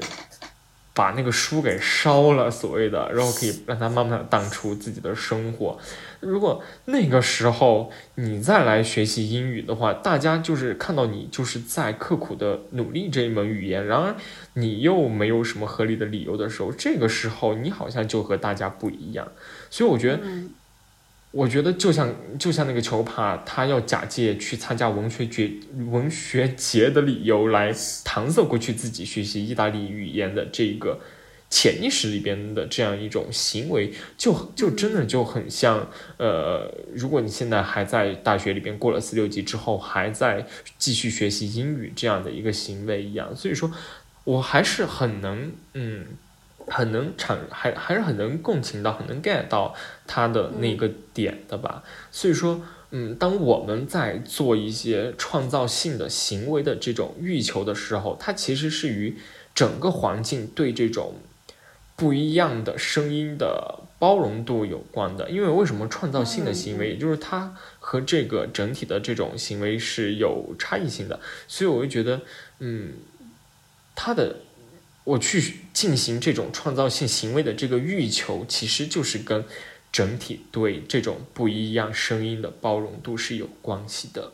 [0.93, 5.79] 把那个书给烧了，所谓的，然后可以让他慢慢淡出自己的生活。
[6.19, 14.13] 如果那个时候你再来学习英语的话，大家就是看到你就是在刻苦的努力这一门语言，然而
[14.55, 19.31] 你又没有什么合理的理由的时候，这个时候你好像就和大家不一样。
[19.69, 20.19] 所以我觉得。
[21.33, 25.51] 我觉得就像就像那个球帕，他要假借去参加文学节
[25.89, 30.99] 文学节的理由来搪塞过去自己学习意大利语言的这个
[31.49, 40.45] 潜意识里边的这样一种行为，就就真的就很像呃，如果你现在还在大学里边过了四六级之后还在
[40.77, 43.71] 继续学习英语这样的一个行为一样，所以说，
[44.23, 46.05] 我还是很能嗯。
[46.73, 49.75] 很能产，还还是很能共情到，很能 get 到
[50.07, 51.83] 他的那个点的吧。
[52.11, 59.15] 所以说，嗯，当我们在做一些创造性的行为的这种欲求的时候，它其实是与
[59.53, 61.13] 整个环境对这种
[61.95, 65.29] 不一样的声音的包容度有关的。
[65.29, 71.19] 因为为什么创造性的行为，也就是它和这个整体的这种行为是有差异性的。
[71.47, 72.21] 所以我就觉得，
[72.57, 72.93] 嗯，
[73.93, 74.37] 它的。
[75.03, 79.43] 我去进行这种创造性行为的这个欲求，其实就是跟
[79.91, 84.31] 整体对这种不一样声音的包容度是有关系的。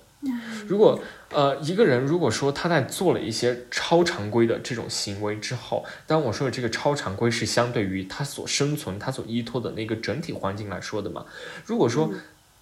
[0.68, 1.00] 如果
[1.30, 11.26] 呃一个人如果说他在做了一些超常规的这种行为之后，当然我说的这个超常规是相对于他所生存、他所依托的那个整体环境来说的嘛。
[11.66, 12.14] 如果说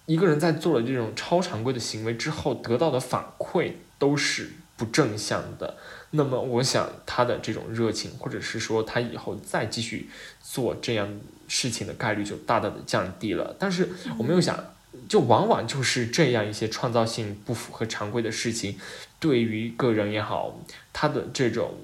[0.06, 5.76] 一个人在做了这种超常规的行为之后，得到的反馈都是不正向的。
[6.10, 10.08] 那么，我想他的这种热情，或者是说他以后再继续
[10.42, 13.54] 做这样事情的概率就大大的降低了。
[13.58, 13.88] 但是，
[14.18, 14.58] 我没有想，
[15.06, 18.78] 就往往就是这样一些创造性不符合常规的事情，
[19.20, 20.58] 对于个人也好，
[20.94, 21.74] 他的这种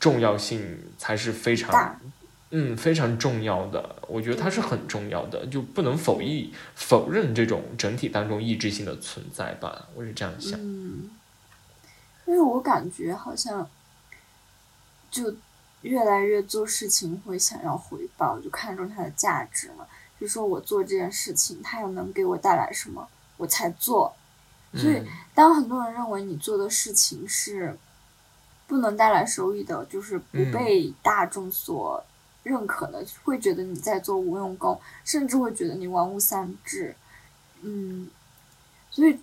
[0.00, 2.00] 重要性才是非常，
[2.50, 3.96] 嗯，非常重要的。
[4.08, 9.88] 我觉得它是很重要的，就不能否认否认这种整体当中意志性的存在吧。
[9.94, 10.58] 我是这样想。
[12.26, 13.70] 因为我感觉好像，
[15.10, 15.32] 就
[15.82, 19.86] 越来越做事情会想要回报，就看重它的价值嘛。
[20.20, 23.06] 就说我做这件事情，它又能给我带来什么，
[23.36, 24.12] 我才做。
[24.74, 27.78] 所以，当很多人认为你做的事情是
[28.66, 32.04] 不能带来收益的，就是不被大众所
[32.42, 36.96] 认可的，会觉得你在做无用功，甚至会觉得你玩物丧志。
[37.62, 38.10] 嗯，
[38.90, 39.16] 所以。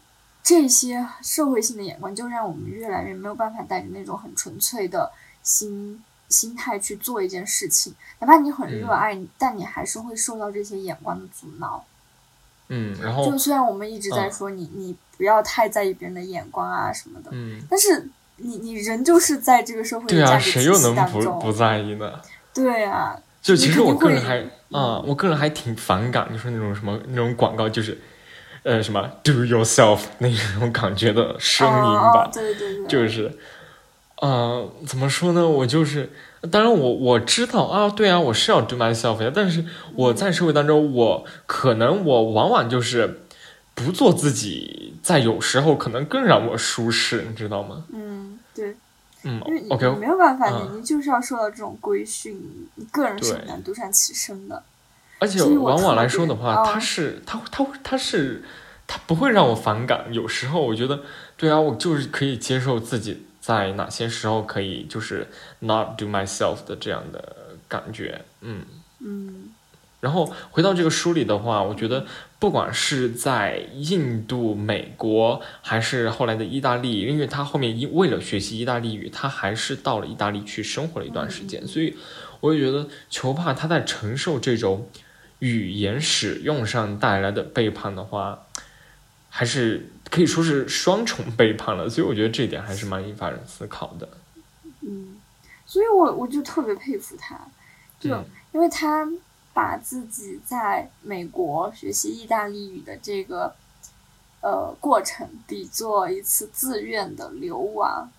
[0.43, 5.09] 这些社会性的眼光，就让我们越来越没有办法带着那种很纯粹的
[5.41, 11.85] 心心态去做一件事情，哪怕你很热爱，但你还是会受到这些眼光的阻挠。
[12.67, 22.19] 嗯，然后就虽然我们一直在说你，你不要太在意别人的眼光啊什么的，嗯，但是你你人就是在这个社会对啊，谁又能不不在意呢？
[22.53, 24.39] 对啊，就其实我个人还
[24.77, 27.97] 啊，我个人还挺反感，就是那种什么那种广告，就是。
[28.63, 33.37] 呃什么 do yourself 那种感觉的声音吧，对对对，就是，
[34.21, 35.47] 呃，怎么说呢？
[35.47, 36.09] 我就是，
[36.49, 43.21] 当然我我知道啊，对啊，我是要 do myself 呀，但是我在社会当中，我可能我往往就是
[43.75, 47.83] 不做自己，在有时候可能更让我舒适，你知道吗？
[47.93, 48.75] 嗯，对，
[49.23, 52.39] 嗯，OK，没有办法，你你就是要受到这种规训，
[52.75, 54.63] 你个人是很难独善其身的。
[55.23, 58.43] 而且往往来说的话，他是他他他是
[58.85, 60.07] 他不会让我反感。
[60.11, 60.99] 有时候我觉得，
[61.37, 65.25] 对啊，我就是可以接受自己在哪些时候可以就是
[65.59, 67.37] not do myself 的这样的
[67.69, 68.25] 感觉。
[68.41, 68.65] 嗯
[68.99, 69.51] 嗯。
[70.01, 72.05] 然后回到这个书里的话，我觉得
[72.37, 81.95] 不管是在印度、美国，还是后来的意大利，因为他后面因为了学习意大利语，他还是到了意大利去生活了一段时间，所以
[82.41, 84.89] 我也觉得裘帕他在承受这种。
[85.43, 88.45] 语言使用上带来的背叛的话，
[89.29, 94.07] 还是可以说是双重背叛了，所以我觉得这点还是蛮引发人思考的。
[94.79, 95.19] 嗯，
[95.65, 97.37] 所以我我就特别佩服他，
[97.99, 98.09] 就
[98.53, 99.05] 因为他
[99.53, 103.53] 把自己在美国学习意大利语的这个
[104.39, 108.09] 呃过程比作一次自愿的流亡，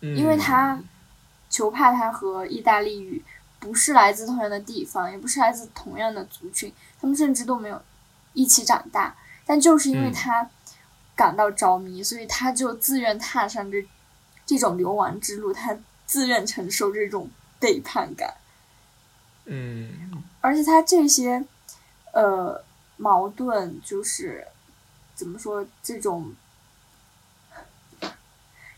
[0.00, 0.80] 因为他
[1.50, 3.22] 球怕他和意大利语。
[3.64, 7.80] 不是来自同样的地方，也不是来自同样的族群，他们甚至都没有
[8.34, 9.16] 一起长大。
[9.46, 10.46] 但就是因为他
[11.16, 13.82] 感到着迷，所以他就自愿踏上这
[14.44, 18.34] 这种流亡之路，他自愿承受这种背叛感。
[19.46, 21.42] 嗯，而且他这些
[22.12, 22.62] 呃
[22.98, 24.46] 矛盾，就是
[25.14, 26.34] 怎么说这种。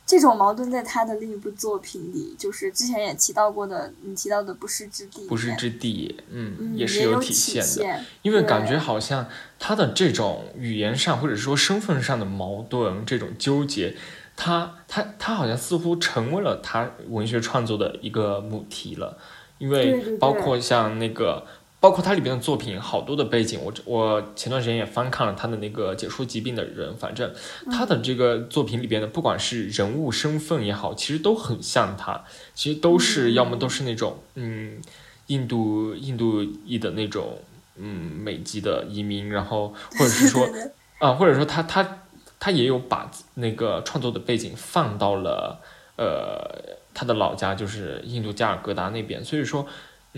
[0.07, 5.23] 这种矛盾在他的另一部作品里，就是之前也提到过的，你提到的《不是之地》。
[5.27, 8.01] 不是之地，嗯，也是有体现的。
[8.23, 9.27] 因为感觉好像
[9.59, 13.97] 他的这种语言上或者说身份上的矛盾，这种纠结，
[14.37, 19.19] 他他他好像似乎成为了他文学创作的一个母题了。
[19.59, 21.45] 因为包括像那个。
[21.79, 27.33] 包括它里边的作品，好多的背景，我我前段时间也翻看了他的那个解说疾病的人，反正
[27.71, 32.25] 他的这个作品里边的，不管是人物身份也好，其实都很像他，
[32.55, 34.81] 其实都是要么都是那种嗯
[35.27, 37.39] 印度印度裔的那种
[37.77, 40.49] 嗯美籍的移民，然后或者是说
[40.99, 41.99] 啊，或者说他他
[42.41, 45.61] 他也有把那个创作的背景放到了
[45.97, 49.67] 呃他的老家，就是印度加尔各答那边，所以说。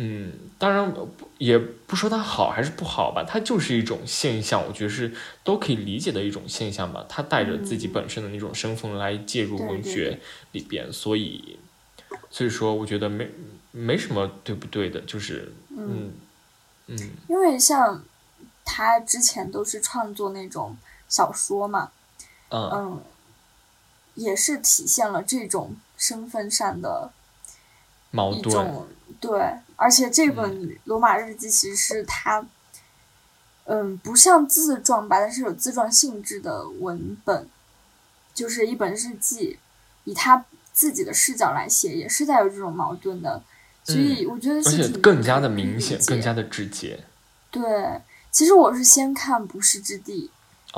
[0.00, 0.94] 嗯，当然
[1.38, 7.04] 也不说它好还是不好吧，它就是一种现象，我觉得是都可以理解的一种现象吧。
[7.08, 10.20] 他带着自己本身的那种身份来介入文学
[10.52, 11.58] 里边，所以，
[12.30, 13.28] 所以说我觉得没
[13.72, 16.12] 没什么对不对的，就是嗯
[16.86, 16.96] 嗯，
[17.28, 18.00] 因为像
[18.64, 20.76] 他之前都是创作那种
[21.08, 21.90] 小说嘛，
[22.50, 23.02] 嗯，
[24.14, 27.10] 也是体现了这种身份上的
[28.12, 28.72] 矛盾，
[29.20, 29.58] 对。
[29.80, 30.50] 而且这本
[30.84, 32.44] 《罗马日记》其实是他，
[33.66, 37.48] 嗯，不像自传吧，但是有自传性质的文本，
[38.34, 39.60] 就是一本日记，
[40.02, 43.40] 以他自己的视角来写，也是带有这种矛盾的。
[43.84, 47.04] 所以我觉得是挺更加的明显，更加的直接。
[47.52, 47.62] 对，
[48.32, 50.28] 其实我是先看《不世之地》，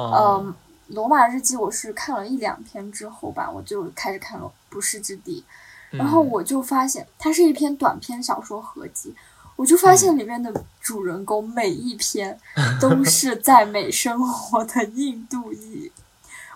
[0.02, 0.54] 嗯，
[0.94, 5.42] 《罗马日记》我是看了一两篇之后吧，我就开始看了《不世之地》。
[5.90, 9.14] 然后我就发现，它是一篇短篇小说合集。
[9.56, 12.40] 我就发现里面的主人公每一篇
[12.80, 15.92] 都是在美生活的印度裔。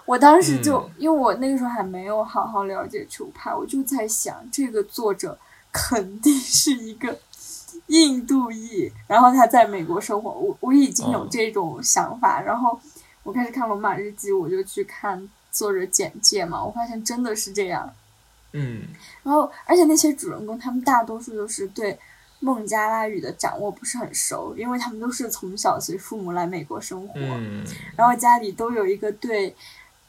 [0.06, 5.38] 我当时就，因为我那个时候还没有好好了解球拍，我就在想，这个作者
[5.70, 7.18] 肯定是一个
[7.88, 10.30] 印度裔，然后他在美国生活。
[10.30, 12.80] 我我已经有这种想法，然后
[13.22, 17.92] 我开始看《罗马日记》，我就去看作者简介嘛，我发现真的是这样。
[18.56, 18.82] 嗯，
[19.24, 21.98] 然后而且那些主人公，他们大多数都是对
[22.38, 27.18] 孟加拉语的掌握不是很熟，因为他们都是从小随父母来美国生活，
[27.96, 29.52] 然后家里都有一个对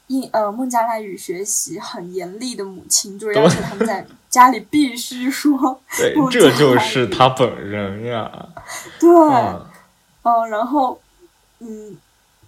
[0.07, 5.81] 印呃孟加拉语学习很严厉的母亲，就是要求他们在家里必须说。
[5.97, 8.29] 对，这就是他本人呀。
[8.99, 9.09] 对，
[10.21, 11.01] 嗯，然后
[11.57, 11.97] 嗯，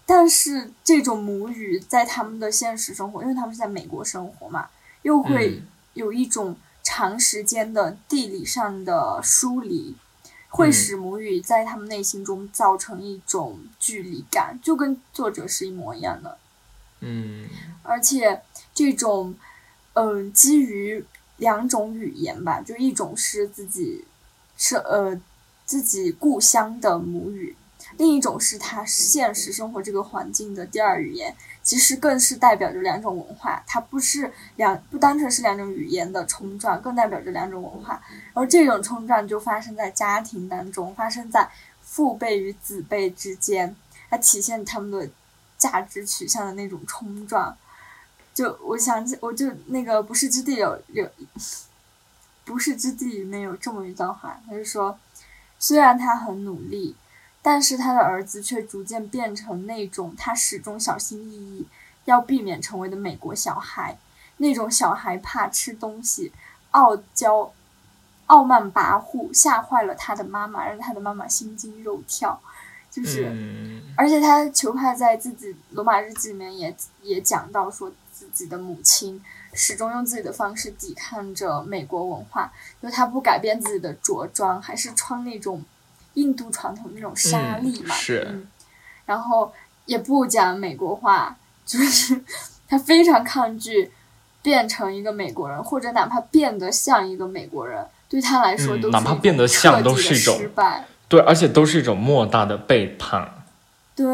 [0.06, 4.68] 但是这种母语在他们的现实生活，因为他们是在美国生活嘛，
[5.02, 5.60] 又会。
[5.98, 9.96] 有一种长时间的地理上的疏离，
[10.50, 16.38] 会使母语在他们内心中造成一种距离感，就跟作者是一模一样的。
[17.02, 17.50] 嗯，
[17.84, 18.42] 而且
[18.74, 19.36] 这种，
[19.94, 21.04] 嗯，基于
[21.38, 24.06] 两种语言吧，就一种是自己
[24.56, 25.20] 是呃
[25.66, 27.56] 自己故乡的母语，
[27.98, 31.36] 另一种是他现实生活这个环境的第二语言，
[31.68, 33.62] 其实更是代表着两种文化。
[33.68, 38.02] 它不是两不单纯是两种语言的冲撞，更代表着两种文化。
[38.34, 41.50] 而这种冲撞就发生在家庭当中，发生在
[41.82, 43.76] 父辈与子辈之间，
[44.10, 45.10] 它体现他们的
[45.58, 47.58] 价值取向的那种冲撞。
[48.34, 51.06] 就我想起，我就那个不是之地有有，
[52.46, 54.98] 不是之地里面有这么一段话，他就说，
[55.60, 56.96] 虽然他很努力。
[57.50, 61.66] 但是他的儿子却逐渐变成那种他始终小心翼翼
[62.04, 63.98] 要避免成为的美国小孩，
[64.36, 66.34] 那种小孩怕吃东西、
[66.72, 67.54] 傲娇、
[68.26, 72.38] 傲慢跋扈，吓坏了他的妈妈，让他的妈妈心惊肉跳。
[72.92, 73.32] 就是，
[73.96, 79.24] 而且他球派在自己罗马日记里面也也讲到说，自己的母亲
[79.54, 85.64] 始终用自己的方式抵抗着美国文化，就他不改变自己的着装，还是穿那种。
[86.18, 88.44] 印度传统那种沙粒嘛，是，
[89.06, 89.54] 然后
[89.86, 92.20] 也不讲美国话，就是
[92.68, 93.92] 他非常抗拒
[94.42, 103.46] 变成一个美国人，或者哪怕变得像一个美国人，对他来说都哪怕变得像都是一种失败，对，而且都是一种莫大的背叛。
[103.96, 104.08] 对，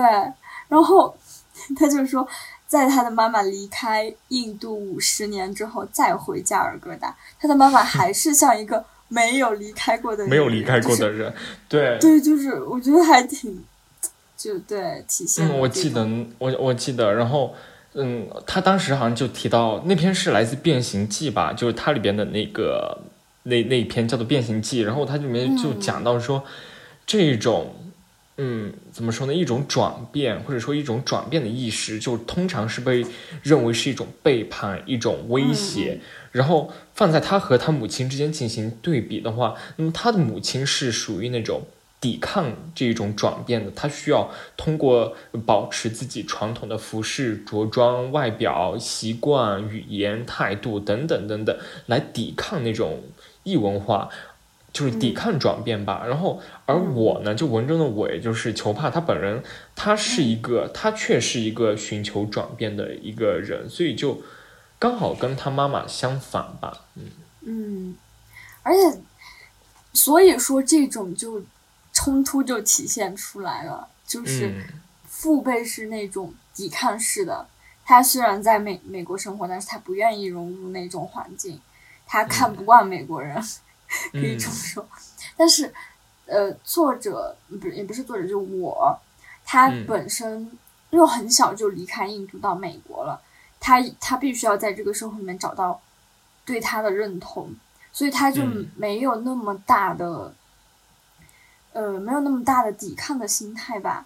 [0.67, 1.15] 然后
[1.79, 2.27] 他就说，
[2.67, 8.83] 在他的妈妈离开印度五十年之后，再回加尔各答，他的妈妈还是像一个。
[9.13, 11.31] 没有离开过的人，没有离开过的人，
[11.69, 11.97] 对。
[11.99, 13.63] 对，就是我觉得还挺，
[14.35, 15.47] 就对体现。
[15.47, 16.07] 嗯，我记得，
[16.39, 17.53] 我我记得，然后，
[17.93, 22.97] 嗯，他当时好像就提到那篇是来自《变形记》吧，就是它里边的那个
[23.43, 26.43] 那那一篇叫做《变形记》，然后它里面就讲到说，
[27.05, 27.75] 这种，
[28.37, 29.33] 嗯，怎么说呢？
[29.33, 33.05] 一种转变，或者说一种转变的意识，就通常是被
[33.43, 35.99] 认为是一种背叛，一种威胁。
[36.31, 41.61] 然后放在他和他母亲之间进行对比的话，那么他的母亲是属于那种
[42.01, 45.15] 抵抗这种转变的，他需要通过
[45.45, 51.55] 保持自己传统的服饰、着装、外表、习惯、语言、态度等等等等，
[51.85, 53.03] 来抵抗那种
[53.43, 54.09] 异文化，
[54.73, 56.03] 就是抵抗转变吧。
[56.05, 59.41] 然后，而我呢，就文中的我，也就是球帕他本人，
[59.75, 64.21] 他是一个，他却是一个寻求转变的一个人，所以就。
[64.79, 67.03] 刚好跟他妈妈相反吧，嗯。
[67.45, 67.95] 嗯，
[68.63, 68.99] 而且
[69.93, 71.41] 所以说这种就
[71.93, 74.61] 冲突就体现出来了，就是
[75.07, 77.47] 父辈是那种抵抗式的，
[77.85, 81.57] 他虽然在美美国生活，但是他不愿意融入那种环境，
[82.05, 83.41] 他看不惯美国人，
[84.11, 84.87] 可以这么说。
[85.35, 85.73] 但是
[86.25, 88.97] 呃，作者不也不是作者，就我，
[89.45, 90.51] 他本身
[90.91, 93.21] 又很小就离开印度到美国了。
[93.59, 95.79] 他他必须要在这个社会里面找到
[96.45, 97.53] 对他的认同，
[97.91, 98.43] 所以他就
[98.75, 100.33] 没有那么大的，
[101.71, 104.05] 呃，没有那么大的抵抗的心态吧。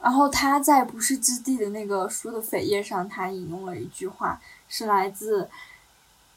[0.00, 5.50] 然后他在不是之地的那个书的扉页上，他引用了一句话，是来自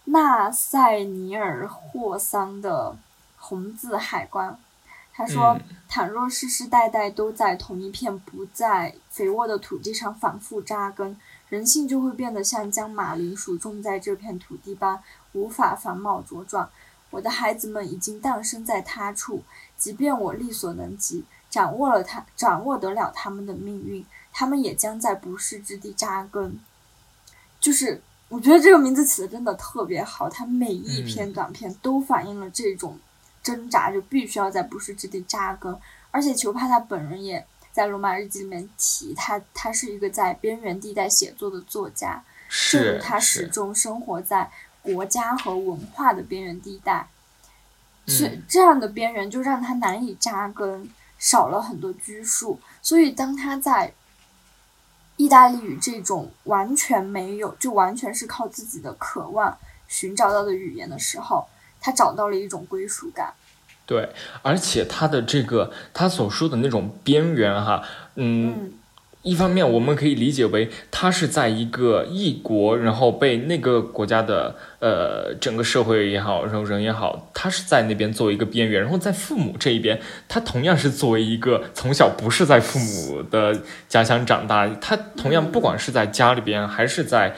[0.05, 2.97] 纳塞尼尔霍桑的
[3.37, 4.59] 红字海关。
[5.13, 11.15] 他说：“倘若世世代代都在同一片不再肥沃的土地上反复扎根。”
[11.49, 16.69] 人性就会变得像将马铃薯种在这片土地般，无法繁茂茁壮。
[17.09, 19.43] 我的孩子们已经诞生在他处，
[19.75, 26.57] 即便我力所能及，掌握了他，掌握得了他们的命运，他们也将在不世之地扎根。
[27.59, 32.97] 就是我觉得这个名字起的真的特别好，它每一篇短片都反映了这种
[33.43, 35.77] 挣扎，就必须要在不世之地扎根。
[36.09, 37.45] 而且球帕他本人也。
[37.73, 44.51] 在罗马日记里面提他，他是一个在边缘地带写作的作家，是他始终生活在
[44.81, 47.07] 国家和文化的边缘地带，
[48.07, 52.59] 是这样的边缘就让他难以扎根，少了很多拘束。
[52.81, 53.93] 所以当他在
[55.21, 59.55] 意大利语这种完全没有，就完全是靠自己的渴望
[59.87, 61.47] 寻找到的语言的时候，
[61.79, 63.31] 他找到了一种归属感。
[63.85, 64.09] 对，
[64.41, 67.83] 而且他的这个他所说的那种边缘哈，
[68.15, 68.73] 嗯，
[69.23, 87.35] 一方面我们可以理解为他是在一个异国，然后被那个国家的呃整个社会也好，然后人也好，他是在那边作为一个边缘，然后在父母这一边，他同样是作为一个从小不是在父母的家乡长大，他同样不管是在家里边还是在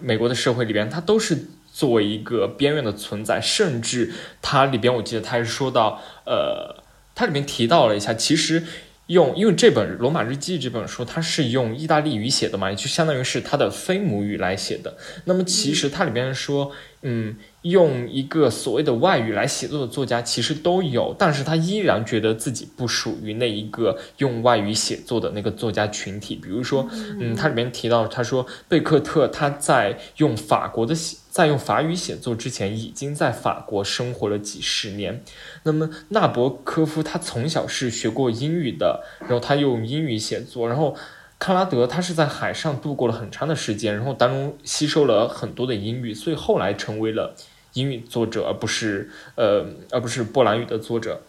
[0.00, 1.46] 美国的社会里边，他都是。
[1.72, 4.12] 作为一个边缘的存在，甚至
[4.42, 6.82] 它里边，我记得他是说到，呃，
[7.14, 8.64] 它里面提到了一下，其实
[9.10, 14.96] 用，因为这本《罗马日记》这本书，它是用意大利语写的嘛，就相当于是它的非母语来写的。
[15.24, 16.70] 那么其实它里边说，
[17.02, 26.34] 嗯，用一个所谓的外语来写作的作家其实都有，但是他依然觉得自己不属于那一个用外语写作的那个作家群体。
[26.36, 26.88] 比如说，
[27.18, 35.22] 嗯，他里面提到，他说贝克特他在用法国的写，在用法语写作之前，已经在法国生活了几十年。
[35.64, 40.96] 那么纳博科夫他从小是学过英语的，然后他用英语写作，然后。
[41.42, 47.34] 康拉德他是在海上度过了很长的时间，然后当中吸收了很多的英语，所以后来成为了
[47.74, 51.22] 英语作者，而不是呃，而不是波兰语的作者。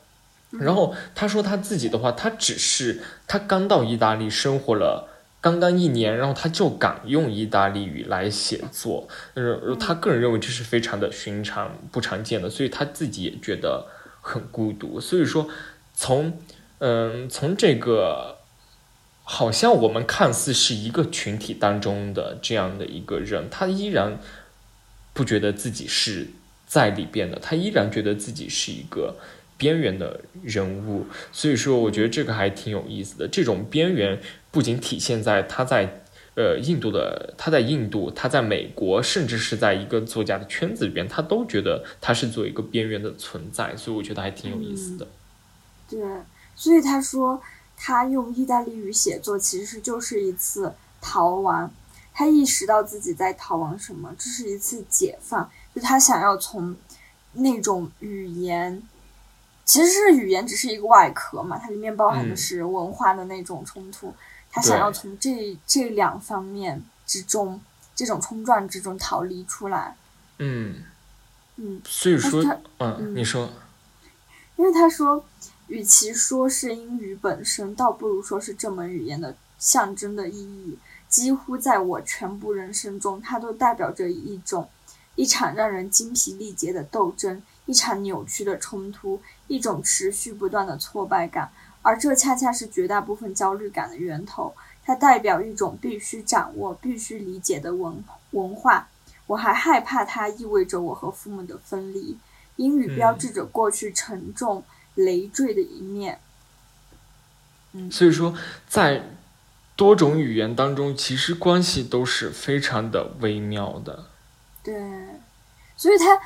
[0.52, 5.08] 然后他说他自己的话，他只是他刚到意大利生活了
[5.39, 13.88] 刚刚一年，然后他就敢用意大利语来写作，呃，他个人认为这是非常的寻常不常见的，所以他自己也觉得
[14.22, 15.00] 很孤独。
[15.00, 15.48] 所以说，
[15.94, 16.39] 从
[16.80, 18.38] 嗯从这个。
[19.24, 24.20] 好像我们看似是一个群体当中的这样的一个人，他依然
[25.22, 26.30] 不觉得自己是
[26.65, 29.17] 在里边的，他依然觉得自己是一个
[29.55, 31.05] 边缘的人物。
[31.32, 33.28] 所以说，我觉得这个还挺有意思的。
[33.28, 34.19] 这种边缘
[34.49, 36.01] 不仅体现在他在
[36.36, 43.76] 呃印度的，他在印度，他在美国，甚至是在一个作家的圈子里边，他都觉得他是做一个边缘的存在。
[43.78, 45.05] 所以我觉得还挺有意思的。
[45.88, 46.01] 对，
[46.55, 47.39] 所以他说。
[47.84, 51.74] 他用意大利语写作，其实就是一次逃亡。
[52.14, 55.49] 他意识到自己在逃亡什么，这是一次解放。
[55.74, 56.76] 就他想要从
[57.34, 58.82] 那种语言，
[59.66, 64.14] 其实是语言只是一个外壳嘛，它里面包含的是文化的那种冲突。
[64.51, 67.62] 他想要从这这两方面之中，
[67.95, 69.95] 这种冲撞之中逃离出来。
[70.39, 70.84] 嗯
[71.55, 72.43] 嗯，所以说，
[72.80, 73.49] 嗯，你说，
[74.55, 75.24] 因为他说。
[75.68, 80.78] 与其说是英语本身，倒不如说是这门语言的象征的意义。
[81.12, 84.68] 几乎在我全部人生中，它都代表着一种
[85.14, 91.51] 一场让人精疲力竭的斗争，一场扭曲的冲突，一种持续不断的挫败感。
[91.84, 94.55] 而这恰恰是绝大部分焦虑感的源头。
[94.84, 98.88] 它代表一种必须掌握、必须理解的文文化。
[99.28, 102.18] 我还害怕它意味着我和父母的分离。
[102.55, 104.64] 英语标志着过去沉重。
[104.95, 106.20] 累赘的一面，
[107.72, 108.38] 嗯，所以说，
[108.68, 109.01] 在
[109.82, 114.06] 多种语言当中，其实关系都是非常的微妙的。
[114.62, 114.80] 对，
[115.76, 116.22] 所以他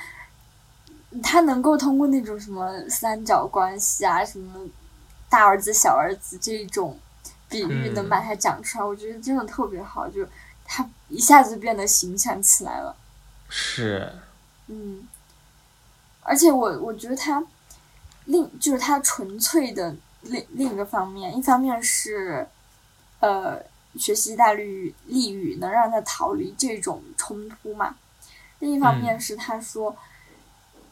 [1.23, 4.59] 他能够通过那种什么三角关系啊，什么
[5.29, 6.99] 大儿子、小儿子这种
[7.47, 10.27] 比喻，能把它讲出来，我觉得真的特别好，就
[10.65, 12.93] 他一下子变得形象起来了。
[13.47, 14.11] 是，
[14.67, 15.07] 嗯，
[16.23, 17.41] 而且我我觉得他。
[18.25, 22.47] 另就是他纯粹的另另一个方面，一方面是，
[23.25, 23.59] 呃，
[23.97, 27.95] 学习意大利语利语能让他逃离这种冲突嘛。
[28.59, 29.97] 另一方面是他说，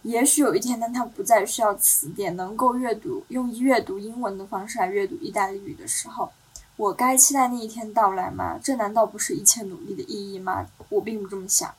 [0.01, 6.31] 也许有一天当他不再需要词典，能够阅读用阅读英文的方式来阅读意大利语的时候，
[6.75, 8.59] 我该期待那一天到来吗？
[8.63, 10.65] 这难道不是一切努力的意义吗？
[10.89, 11.71] 我并不这么想。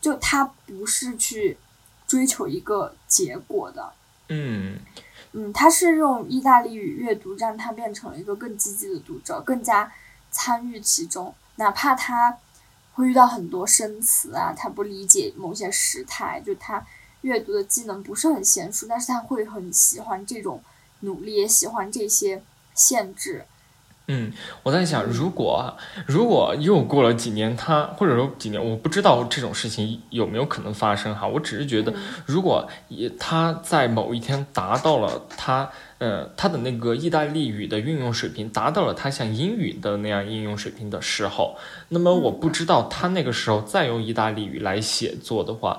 [0.00, 1.56] 就他不是去
[2.08, 3.92] 追求一个结果的。
[4.28, 4.80] 嗯，
[5.32, 9.92] 嗯，他是用意大利语阅读，让他变成了一个更积极的读者，更加
[10.30, 11.32] 参与其中。
[11.56, 12.36] 哪怕他
[12.94, 16.84] 会遇到很多生词啊，他不理解某些时态，就他
[17.20, 20.62] 阅读的技能不是很娴熟，但是他会很喜欢这种
[21.00, 22.42] 努力，也喜欢这些
[22.74, 23.44] 限制。
[24.12, 24.32] 嗯，
[24.64, 25.72] 我在想，如果
[26.04, 31.28] 如果又过了几年，他或者说几年，我不知道这种事情有没有可能发生哈。
[31.28, 31.94] 我只是觉得，
[32.26, 41.56] 如果也他在某一天达到了他呃他的那个意大利语的运用水平，达到了他像英语的那样应用水平的时候，
[41.90, 45.78] 那么我不知道他那个时候再用意大利语来写作的话，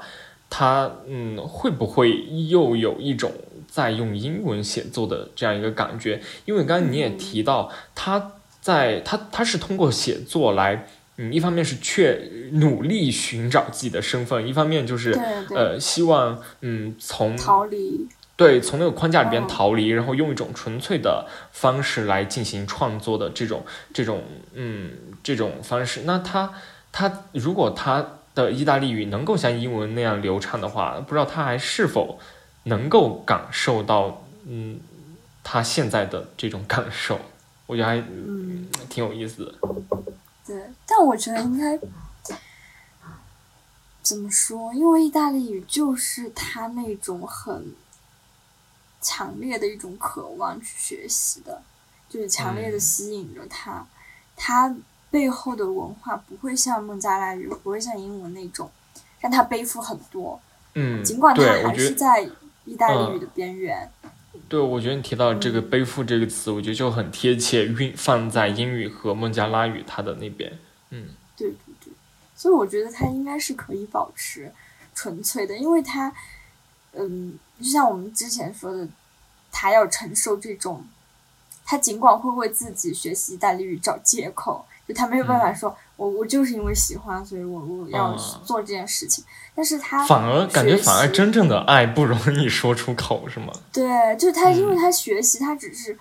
[0.49, 3.29] 他嗯会不会又有一种。
[3.71, 15.17] 在用英文写作的这样一个感觉，因为刚刚你也提到，他在他他是通过写作来，嗯，一方面是确努力寻找自己的身份，一方面就是
[15.55, 23.63] 呃希望嗯从逃离对从那个框架里边逃离，然后用一种纯粹的方式来进行创作的这种
[23.93, 24.21] 这种
[24.53, 24.91] 嗯
[25.23, 26.01] 这种方式。
[26.03, 26.53] 那他
[26.91, 32.19] 他如果他的意大利语能够像英文那样流畅的话，不知道他还是否。
[32.63, 34.79] 能够感受到，嗯，
[35.43, 37.19] 他现在的这种感受，
[37.65, 39.55] 我觉得还嗯挺有意思的。
[40.45, 41.79] 对，但我觉得应该
[44.01, 44.73] 怎么说？
[44.73, 47.73] 因为意大利语就是他那种很
[48.99, 51.61] 强烈的一种渴望去学习的，
[52.09, 53.85] 就是强烈的吸引着他。
[54.35, 54.75] 他
[55.11, 58.69] 背后的文化不会像孟加拉语，不会像英文那种
[59.19, 60.39] 让他背负很多。
[60.73, 62.27] 嗯，尽管它对，我还，是在
[62.65, 63.91] 意大利语的边缘。
[64.47, 70.57] 对，我觉得你提到这个“背负”这个词，我觉得就很贴切，运放在英语和孟加拉语它的那边。
[70.89, 71.93] 嗯对对对，
[72.35, 74.51] 所以我觉得它应该是可以保持
[74.93, 76.13] 纯粹的，因为它，
[76.93, 78.87] 嗯，就像我们之前说的，
[79.51, 80.85] 他要承受这种，
[81.65, 88.17] 他尽管会为自己学习意大利语找借口，就他没有办法说，我我就是因为喜欢，所以我我要嗯。
[88.43, 89.23] 做这件事情，
[89.53, 93.53] 但是他反而感觉反而真正的爱不容易说出口，是吗？
[93.71, 94.77] 对，就是他，因为嗯。
[94.77, 95.95] 他学习，他只是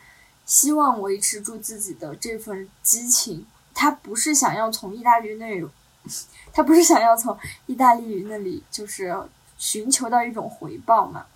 [0.46, 3.44] 希望维持住自己的这份激情，
[3.74, 5.68] 他不是想要从意大利那里，
[6.50, 7.36] 他不是想要从
[7.66, 9.14] 意大利语那里就是
[9.58, 11.26] 寻求到一种回报嘛，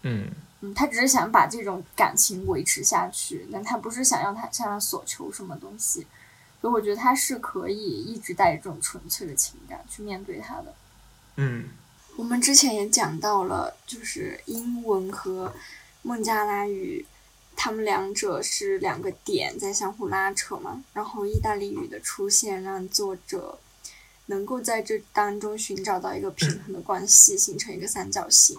[0.00, 0.30] 嗯。
[0.62, 6.06] 嗯，他只是想把这种感情维持下去，但他不是想要他向他索求什么东西，
[6.64, 10.74] 所以我觉得他是可以一直带着这种纯粹的情感去面对他的。
[11.36, 11.68] 嗯
[12.16, 15.52] 我们之前也讲到了，就是英文和
[16.00, 17.04] 孟加拉语，
[17.54, 20.82] 他们两者是两个点在相互拉扯嘛。
[20.94, 23.58] 然后意大利语的出现，让作者
[24.26, 28.58] 能够在这当中寻找到一个平衡的关系，形成一个三角形。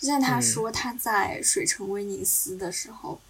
[0.00, 3.20] 就像他说，他在水城威尼斯的时候，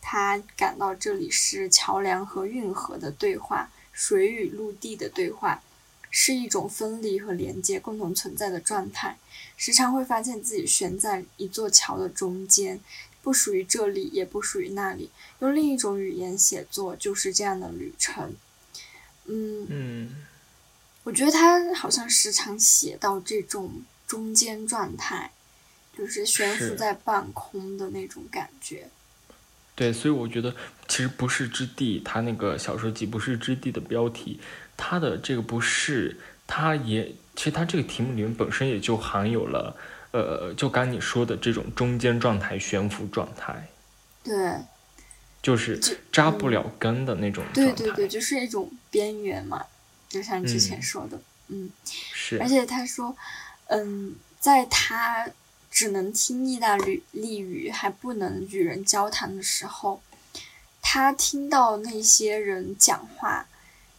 [0.00, 5.62] 他感到这里是桥梁和运河的对话，水与陆地的对话。
[6.12, 9.16] 是一种分离和连接共同存在的状态，
[9.56, 12.80] 时常会发现自己悬在一座桥的中间，
[13.22, 15.12] 不属于这里，也不属于那里。
[15.38, 18.34] 用另一种语言写作，就是这样的旅程。
[19.26, 20.26] 嗯，嗯
[21.04, 25.30] 我觉得他好像时常写到这种中间状态，
[25.96, 28.90] 就是悬浮在半空的那种感觉。
[29.80, 30.54] 对，所以我觉得
[30.88, 34.38] 其实不是之地，它那个小说集不是之地的标题，
[34.76, 36.14] 它的这个不是，
[36.46, 39.74] 它也其实它这个题目里面本身也就含有了，
[40.10, 43.70] 呃，就刚你说的这种中间状态、悬浮状态，
[44.22, 44.54] 对，
[45.40, 47.42] 就是就扎不了根的那种。
[47.54, 49.64] 对对对，就是一种边缘嘛，
[50.10, 51.18] 就像之前嗯说的，
[51.48, 53.16] 嗯是而，且他说，
[53.68, 55.26] 嗯，在他
[55.70, 60.02] 只能听意大利语还不能与人交谈的时候，
[60.82, 63.46] 他听到那些人讲话，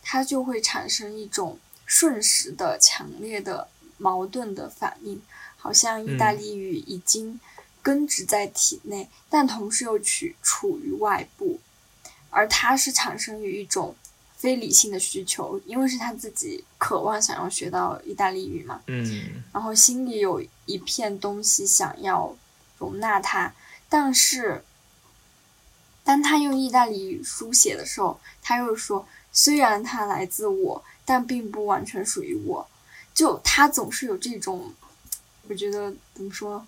[0.04, 5.22] 他就会产生一种瞬时的、强烈的、矛盾的反应，
[5.58, 6.38] 好像意大嗯。
[6.38, 7.40] 利语已经
[7.82, 11.60] 根植在体内，但同时又处处于外部，
[12.30, 13.96] 而它是产生于一种
[14.42, 22.36] 非理性的需求，因为是他自己渴望想要学到意大利语嘛，嗯然后心里有一片东西想要
[22.80, 23.54] 容纳他，
[23.88, 24.64] 但是
[26.04, 32.68] 当他用意大利语书写的时候，他又说，虽然它来自我，但并不完全属于我。
[33.14, 34.74] 就他总是有这种，
[35.48, 36.66] 我觉得怎么说？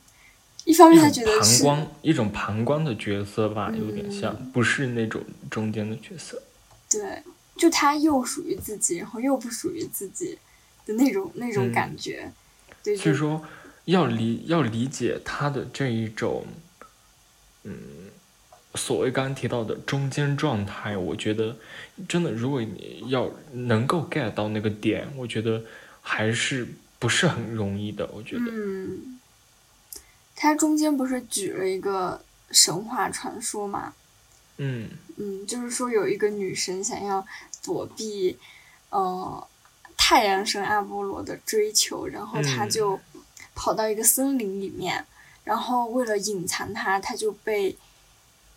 [0.65, 6.39] 一方面他觉得是旁观，一种旁观的角色吧，有点像，嗯不是那种中间的角色。
[6.87, 7.23] 对，
[7.55, 10.37] 就他又属于自己，然后又不属于自己
[10.85, 12.31] 的那种那种嗯感觉。
[12.83, 13.43] 对，所以说，
[13.85, 16.45] 要理要理解他的这一种，
[17.63, 17.77] 嗯，
[18.75, 21.55] 所谓刚刚提到的中间状态，我觉得
[22.09, 25.63] 真的，如果你要能够 get 到那个点，我觉得
[26.01, 26.67] 还是
[26.99, 28.09] 不是很容易的。
[28.13, 29.19] 我觉得，嗯，
[30.35, 33.93] 他中间不是举了一个神话传说嘛？
[34.57, 37.25] 嗯嗯，就是说有一个女神想要
[37.63, 38.37] 躲避，
[38.89, 39.47] 呃，
[39.97, 42.99] 太阳神阿波罗的追求，然后她嗯就
[43.55, 45.05] 跑到一个森林里面，
[45.43, 47.75] 然后为了隐藏她，她就被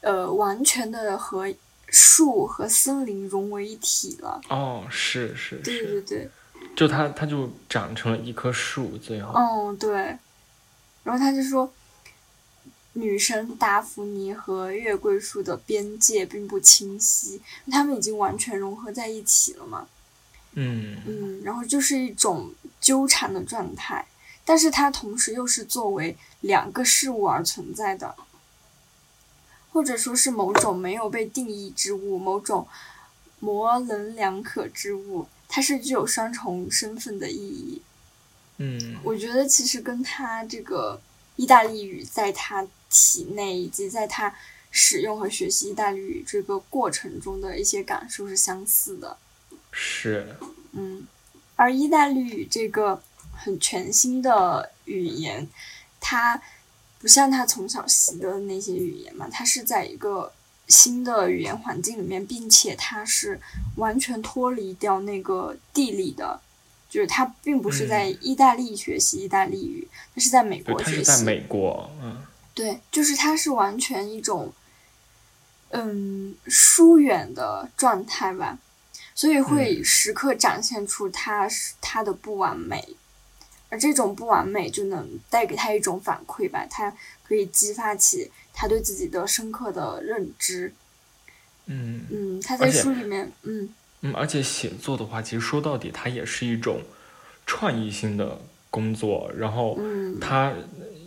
[0.03, 1.53] 呃完全的和
[1.89, 4.41] 树和森林融为一体了。
[4.49, 6.31] 哦，是是对对，对，
[6.77, 9.93] 就她她就长成了一棵树，最后，嗯对，
[11.05, 11.73] 然后他就说。
[12.99, 19.87] 女神达芙妮和月桂树的边界并不清晰，他们已经完全融合在一起了嘛。
[20.55, 24.07] 嗯嗯，然后就是一种纠缠的状态，
[24.47, 28.17] 但是它同时又是作为两个事物而存在的，
[29.71, 32.67] 或者说是某种没有被定义之物，某种
[33.41, 37.83] 模棱两可之物，它是具有双重身份的意义。
[38.57, 40.99] 嗯我觉得其实跟他这个
[41.37, 44.35] 意大利语在他体内以及在他
[44.71, 49.17] 使用和学习意大利语这个过程中的一些感受是相似的。
[49.73, 50.37] 是，
[50.73, 51.07] 嗯，
[51.55, 55.47] 而意大利语这个很全新的语言，
[56.01, 56.41] 它
[56.99, 60.33] 不像他从小习的那些语言嘛，它是在一个
[60.69, 63.41] 新的语言环境里面，并且它是
[63.77, 66.41] 完全脱离掉那个地理的
[66.89, 71.03] 就是他并不是在意大利学习意大利语，他是在美国学习。
[71.03, 72.23] 在美国，嗯。
[72.57, 74.51] 对，就是他是完全一种，
[75.73, 78.59] 嗯，疏远的状态吧，
[79.15, 82.97] 所以会时刻展现出他是他的不完美，
[83.69, 86.97] 而这种不完美就能带给他一种反馈吧，他
[87.29, 90.73] 可以激发起他对自己的深刻的认知。
[91.67, 93.69] 嗯嗯，他在书里面，嗯
[94.01, 96.81] 嗯，而且写作的话，其实说到底，它也是一种
[97.45, 98.41] 创意性的
[98.71, 99.79] 工作，然后
[100.19, 100.55] 他。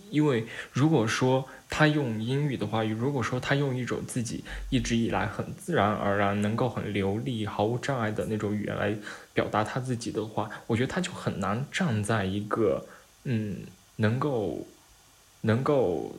[0.09, 8.95] 因为如果说他用英语的话，如果说他用一种自己一直以来很自然而然、能够很流利、毫无障碍的那种语言来
[9.33, 12.87] 表达他自己的话，我觉得他就很难站在一个
[13.23, 13.57] 嗯，
[13.97, 14.67] 能够
[15.41, 16.15] 能够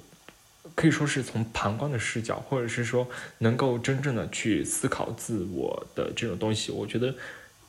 [0.74, 7.14] 可以说是从旁观的视角，或者是说能够真正的去思考自我的这种东西，我觉得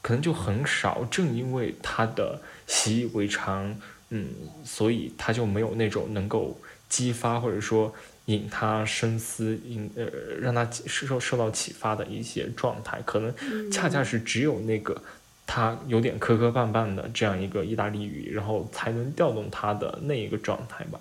[0.01, 1.03] 可能就很少。
[1.09, 3.80] 正因为他的习以为常。
[4.14, 4.28] 嗯，
[4.64, 6.57] 所以他就没有那种能够
[6.89, 7.93] 激发或者说
[8.26, 10.05] 引他深思、引呃
[10.39, 15.01] 让他受受到启发的一些状态，可能恰恰是只有那个
[15.47, 20.99] 他有点磕磕绊绊的这样一个意大利语，然后才能调动他的那一个状态吧。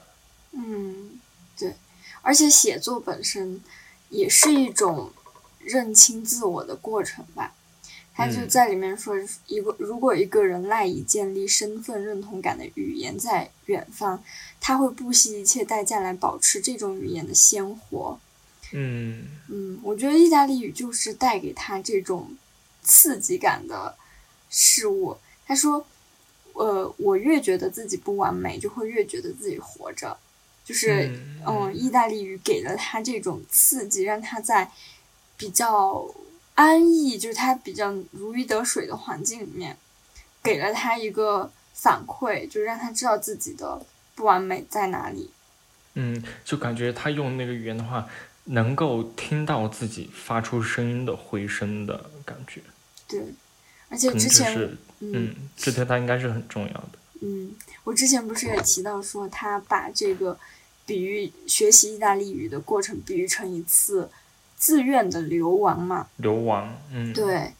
[0.53, 1.21] 嗯，
[1.59, 1.75] 对，
[2.23, 3.61] 而且写作本身
[4.09, 5.11] 也是一种
[5.59, 7.55] 认清自我的过程吧。
[8.21, 9.17] 他就在里面说，
[9.47, 14.23] 一个如果一个人赖以建立身份认同感的语言在远方，
[14.61, 18.21] 他会不惜一切代价来保持这种语言的鲜活。
[18.73, 22.37] 嗯嗯，我觉得意大利语就是带给他这种
[22.83, 23.97] 刺激感的
[24.51, 25.17] 事物。
[25.47, 25.87] 他说，
[26.53, 30.15] 呃，我越觉得自己不完美，就会越觉得自己活着。
[30.63, 31.11] 就是
[31.47, 34.71] 嗯，意大利语给了他这种刺激，让他在
[35.39, 36.07] 比较。
[36.61, 39.79] 安逸就是他比较如鱼得水的环境里面，
[40.43, 43.81] 给了他一个反馈，就是让他知道自己的
[44.15, 45.31] 不完美在哪里。
[45.95, 48.07] 嗯，就感觉他用那个语言的话，
[48.45, 52.61] 能够听到自己发出声音的回声的感觉。
[53.09, 53.25] 对，
[53.89, 56.91] 而且之前，嗯，这对他应该是很重要的。
[57.23, 57.55] 嗯，
[57.85, 60.39] 我之前不是也提到说，他把这个
[60.85, 64.11] 比喻学习意大利语的过程比喻成一次。
[64.61, 67.55] 自愿的流亡嘛，流亡，嗯，对，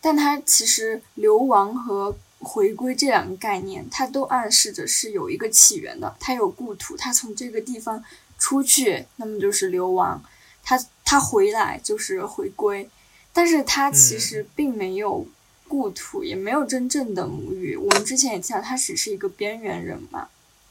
[0.00, 6.14] 但它其实流亡和回归这两个概念，它都暗示着是有一个起源的。
[6.20, 8.02] 它有故土，它从这个地方
[8.38, 10.22] 出去，那么就是流亡；
[10.62, 12.88] 它它回来就是回归。
[13.32, 15.26] 但是它其实并没有
[15.66, 17.74] 故土，也没有真正的母语。
[17.74, 20.28] 我们之前也提到，它只是一个边缘人嘛。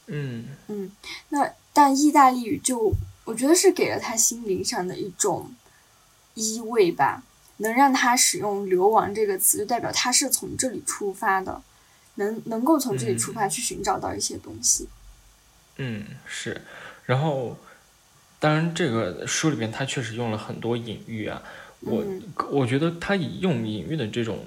[0.08, 0.90] 嗯嗯，
[1.28, 2.94] 那但意大利语就
[3.26, 5.52] 我觉得是给了他心灵上的一种。
[6.36, 7.24] 依位吧，
[7.58, 11.62] 能让他使用“流亡”这个词，就代表他是从这里出发的，
[12.16, 14.88] 能能够从这里出发去寻找到一些东西。
[15.78, 16.62] 嗯，是。
[17.06, 17.58] 然后，
[18.40, 21.42] 当然，这个书里边他确实用了很多隐喻啊。
[21.82, 22.04] 我
[22.50, 24.46] 我觉得他用隐喻的这种，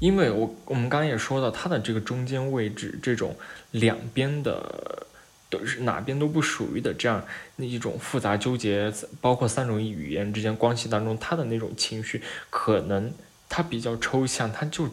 [0.00, 3.36] 因为我我们刚刚也说到，他的这个中间位置，这种
[3.70, 5.06] 两边的。
[5.48, 7.24] 都是哪边都不属于的这样
[7.54, 12.20] 那一种复杂纠结，包括三种语言之间关系当中，他的那种情绪
[12.50, 13.12] 可能
[13.48, 14.88] 他比较抽象，他就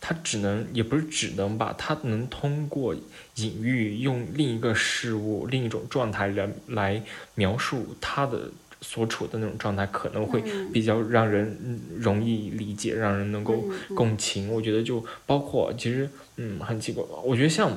[0.00, 2.94] 他只能也不是只能吧，他能通过
[3.34, 7.02] 隐喻用另一个事物、另一种状态来来
[7.34, 13.64] 描述他的所处的那种状态，可能会比较让人容易理解，让人能够
[13.96, 14.48] 共情。
[14.52, 17.76] 我觉得就包括其实嗯很奇怪，我觉得像。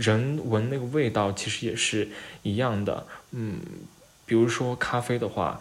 [0.00, 2.08] 人闻那个味道其实也是
[2.42, 3.60] 一样的，嗯，
[4.24, 5.60] 比如说咖啡的话，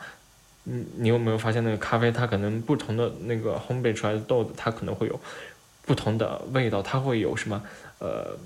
[0.65, 5.19] 嗯，你有没有发现那个咖啡它可能不同的那个烘焙出来的豆子，它可能会有
[5.85, 7.61] 不同的味道，它会有什么
[7.99, 8.38] 呃？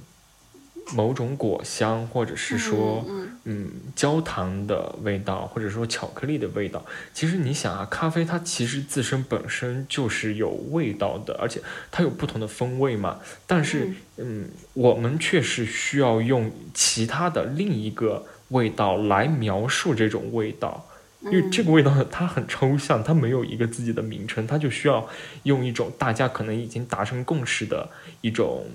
[0.92, 3.06] 某种果香，或者是说，
[3.46, 6.86] 嗯，焦糖的味道，或者说巧克力的味道。
[7.14, 13.20] 其实你想啊，咖啡它其实自身本身就是有味道的，而且它有不同的风味嘛。
[13.48, 20.90] 但是，嗯，我们确实需要用其他的另一个味道来描述这种味道，
[21.22, 25.08] 因为这个味道它很抽象，它没有一个自己的名称，它就需要
[25.44, 27.90] 用一种大家可能已经达成共识的
[28.22, 28.66] 一种。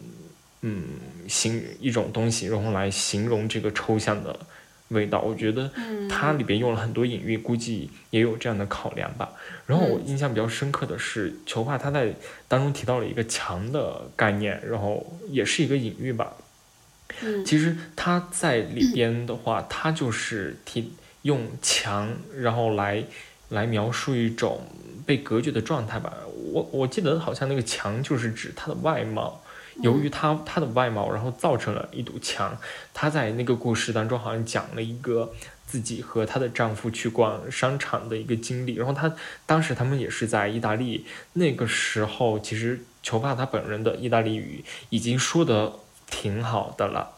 [0.63, 0.83] 嗯，
[1.29, 4.37] 形一种东西，然后来形容这个抽象的
[4.89, 5.21] 味道。
[5.21, 5.71] 我觉得
[6.09, 9.31] 它里边用了很多隐喻，估计也有这样的考量吧。
[9.67, 12.15] 然后我印象比较深刻的是，球画他在
[12.49, 16.33] 当中提到了一个墙的概念，然后也是一个隐喻吧。
[17.45, 20.93] 其实他在里边的话，他就是提
[21.23, 23.03] 用墙，然后来
[23.49, 24.67] 来描述一种
[25.05, 26.13] 被隔绝的状态吧。
[26.53, 29.43] 我我记得好像那个墙就是指它的外貌，
[29.81, 32.57] 由于他他的外貌，然后造成了一堵墙。
[32.93, 35.33] 他在那个故事当中好像讲了一个
[35.67, 39.15] 自己和她的丈夫去逛商场的一个经历，然后他
[39.47, 45.73] 当时他们也是在意大利，那个时候其实裘帕他本人的意大利语已经说的
[46.07, 47.13] 挺好的了，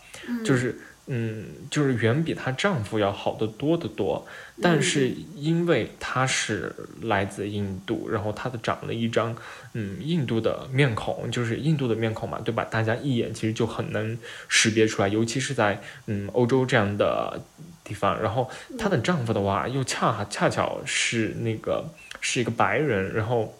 [0.45, 0.81] 就是。
[1.13, 4.25] 嗯，就是远比她丈夫要好得多得多，
[4.63, 6.73] 但是因为她是
[7.03, 9.35] 来自印度，然后她的长了一张
[9.73, 12.63] 嗯印度的面孔，就是印度的面孔嘛，对吧？
[12.63, 14.17] 大家一眼其实就很能
[14.47, 17.43] 识别出来，尤其是在嗯欧洲这样的
[17.83, 18.23] 地方。
[18.23, 23.59] 然后她的丈夫的话又恰恰巧是那个是一个白人，然后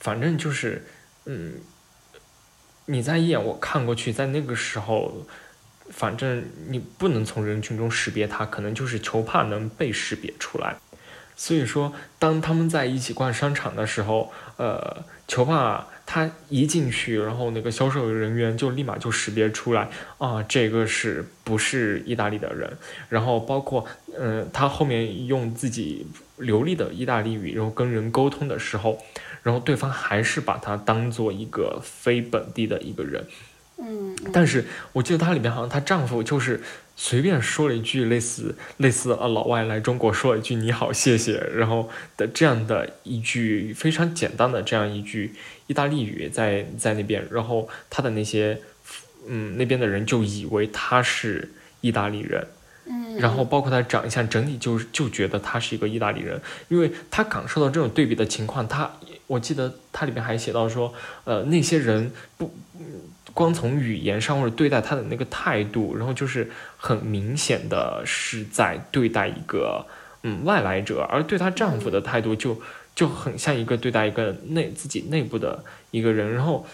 [0.00, 0.84] 反正就是
[1.26, 1.60] 嗯，
[2.86, 5.24] 你在一眼我看过去，在那个时候。
[5.90, 10.76] 反正你不能从人群中识别他，可能就是球帕能被识别出来。
[11.36, 19.88] 所以说，当他们在一起逛商场的时候，呃，球帕他一进去，然后那个销售人员就立马就识别出来
[20.18, 22.70] 啊，这个是不是意大利的人？
[23.08, 23.86] 然后包括，
[24.18, 26.06] 嗯，他后面用自己
[26.36, 29.02] 流利的意大利语，然后跟人沟通的时候，
[29.42, 33.24] 然后对方还是把他当做一个非本地的一个人。
[33.82, 36.60] 嗯，但是我记得她里面好像她丈夫就是
[36.96, 41.88] 随便说了一句类似类似啊老外来中国说了一句你好谢谢，然后
[42.18, 45.34] 的这样的一句非常简单的这样一句
[45.66, 48.60] 意大利语在在那边，然后她的那些
[49.26, 51.50] 嗯那边的人就以为她是
[51.80, 52.46] 意大利人，
[52.84, 56.38] 嗯，然后包括他长相整体就就觉得他是一个意大利人，
[56.68, 58.90] 因为他感受到这种对比的情况，他
[59.26, 60.92] 我记得他里面还写到说
[61.24, 62.52] 呃那些人不。
[63.34, 69.86] 光从语言上或者对待她的那个态度，然后就是很明显的是在对待一个
[70.22, 72.60] 嗯外来者，而对她丈夫的态度就
[72.94, 76.66] 就很像一个对待一个内自己内部的一个人，然后。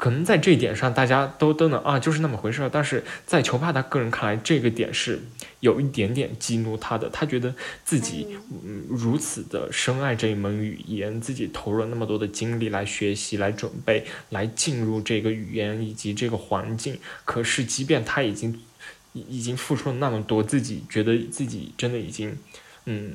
[0.00, 2.70] 可能在这一点上，大家都都能啊，就是那么回事儿。
[2.72, 5.20] 但是在球帕他个人看来，这个点是
[5.60, 7.10] 有一点点激怒他的。
[7.10, 7.54] 他觉得
[7.84, 8.26] 自己
[8.64, 16.98] 嗯如此的深爱这一门语言，自己投入了那么多的精力来学习、来准备、来进入这个语言以及这个环境。
[17.26, 18.58] 可是，即便他已经
[19.12, 22.38] 已已经付出了那么多，自己觉得自己真的已经
[22.86, 23.12] 嗯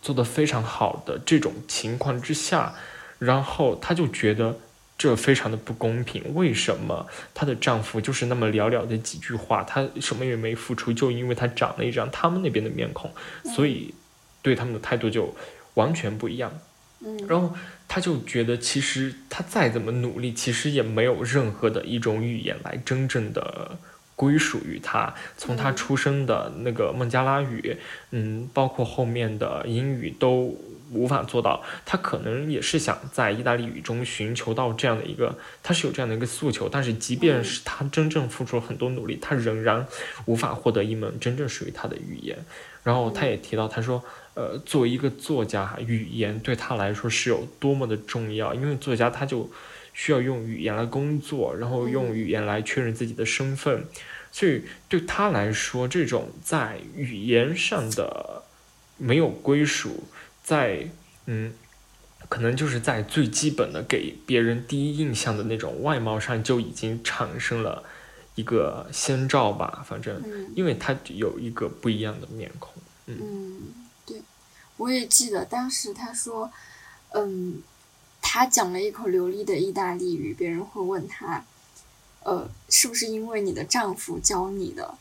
[0.00, 2.76] 做得非常好的这种情况之下，
[3.18, 4.60] 然后他就觉得。
[4.98, 13.08] 这非常的不公平，为什么她的丈夫就是那么寥寥的几句话，她什么也没付出，就因为她长了一张他们那边的面孔，
[13.54, 13.94] 所以
[14.42, 15.32] 对他们的态度就
[15.74, 16.52] 完全不一样。
[16.98, 17.54] 嗯，然后
[17.86, 23.78] 她就觉得，其实她再怎么努力，其实也没有任何的一种语言来真正的
[24.16, 25.14] 归属于他。
[25.36, 27.76] 从他出生的那个孟加拉语，
[28.10, 30.58] 嗯，包括后面的英语都。
[30.90, 39.86] 无法做到，他可能也是想在意大利语中寻求到这样的一个，他是有这样的一个诉求，但是即便是他真正付出了很多努力，他仍然
[40.26, 42.38] 无法获得一门真正属于他的语言。
[42.84, 44.02] 然后他也提到，他说，
[44.32, 49.50] 呃，作为一个作家，语言对他来说是有多么的重要，因为作家他就
[49.92, 53.84] 需要用语言来工作，然后用语言来确认自己的身份，
[54.32, 58.44] 所以对他来说，这种在语言上的
[58.96, 60.04] 没有归属。
[60.48, 60.88] 在
[61.26, 61.52] 嗯，
[62.30, 67.84] 可能就是在最基本的给别人第一印象的那种外貌上就已经产生了
[68.34, 69.84] 一个先兆吧。
[69.86, 70.22] 反正，
[70.56, 72.72] 因为他有一个不一样的面孔。
[73.04, 73.60] 嗯，
[74.06, 74.22] 对，
[74.78, 76.50] 我也记得当时他说，
[77.10, 77.60] 嗯，
[78.22, 81.44] 他讲了一口流利的意大利语，别人会问他，
[82.24, 84.94] 呃，是不是因为你的丈夫教你的？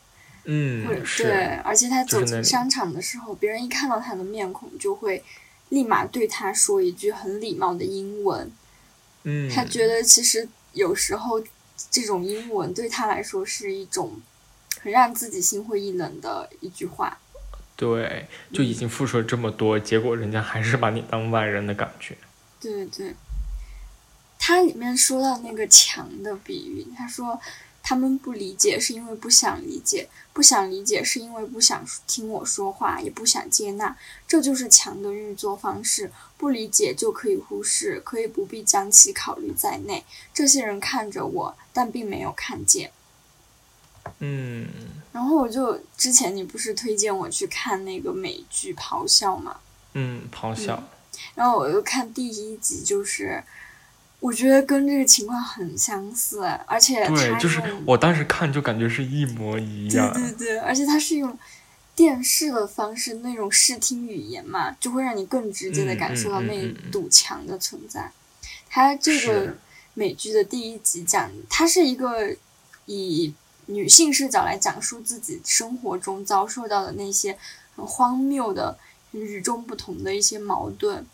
[0.50, 1.24] 嗯，是。
[1.24, 5.22] 对，而且他走进商场的时候，别人一看到他的面孔，就会
[5.70, 8.50] 立马对他说一句很礼貌的英文。
[9.24, 11.44] 嗯，他觉得其实有时候
[11.92, 14.22] 这种英文对他来说是一种
[14.82, 17.20] 很让自己心灰意冷的一句话。
[17.76, 22.18] 对，就已经付出了这么多，结果人家还是把你当外人的感觉。
[22.62, 23.14] 对对，
[24.40, 27.38] 他里面说到那个墙的比喻，他说。
[27.90, 33.96] 他们不理解，是因为不想理解；不想理解，是因为不想听我说话，也不想接纳。
[34.28, 36.12] 这就是强的运作方式。
[36.38, 40.04] 不理解就可以忽视，可以不必将其考虑在内。
[40.34, 42.92] 这些人看着我，但并没有看见。
[44.20, 44.68] 嗯。
[45.14, 49.62] 然后我就之前你不是推荐我去看那个美剧《咆哮》吗？
[49.94, 50.84] 嗯，咆哮。
[51.36, 53.42] 然后我又看第一集，就是。
[54.20, 60.12] 我觉得跟这个情况很相似，而且对，就是我当时看就感觉是一模一样。
[60.12, 61.38] 对对对，而且它是用
[61.96, 68.12] 电视的方式，那种视听语言嘛，就会让你更直接的感受到那堵墙的存在。
[68.68, 69.56] 它这个
[69.94, 72.36] 美剧的第一集讲，它是一个
[72.88, 73.34] 以
[73.68, 77.38] 女性视角来讲述自己生活中遭受到的那些
[77.76, 78.80] 很荒谬的、
[79.12, 81.06] 与众不同的一些矛盾。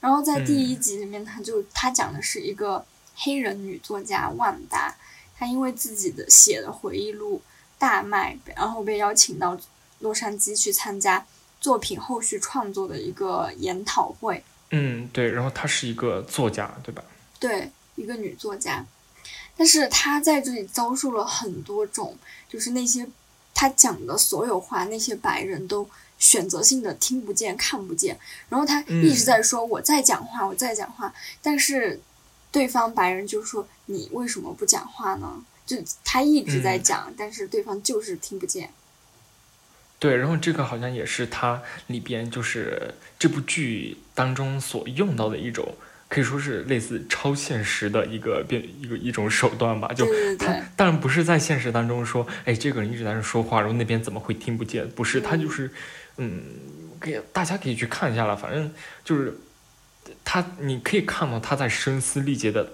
[0.00, 2.84] 然后在第一嗯集里面，他就他讲的是一个
[3.14, 4.94] 黑人女作家万达，
[5.38, 7.42] 她因为自己的写的回忆录
[7.78, 9.58] 大卖，然后被邀请到
[10.00, 11.26] 洛杉矶去参加
[11.60, 14.42] 作品后续创作的一个研讨会。
[14.70, 17.04] 嗯，对，然后她是一个作家，对吧？
[17.38, 18.84] 对，一个女作家，
[19.56, 22.16] 但是她在这里遭受了很多种，
[22.48, 23.06] 就是那些
[23.54, 28.18] 她讲的所有话，那些白人都选择性的听不见、看不见，
[28.48, 31.12] 然后他一直嗯在说我在讲话，我在讲话，
[31.42, 32.00] 但是
[32.50, 35.44] 对方白人就说你为什么不讲话呢？
[35.66, 38.70] 就他一直在嗯讲，但是对方就是听不见。
[39.98, 45.74] 对，然后这个好像也是他里边就是这部剧当中所用到的一种，
[46.08, 49.92] 可以说是类似超现实的一个变一个一种手段吧。
[49.92, 50.06] 就
[50.36, 54.88] 他当然不是在现实当中说，哎，这个人一直在那说话，然后那边怎么会听不见？
[54.90, 55.70] 不是，他嗯就是，
[56.16, 56.42] 嗯，
[57.00, 58.36] 给大家可以去看一下了。
[58.36, 58.72] 反正
[59.04, 59.36] 就是
[60.24, 62.72] 他，你可以看到他在声嘶力竭的。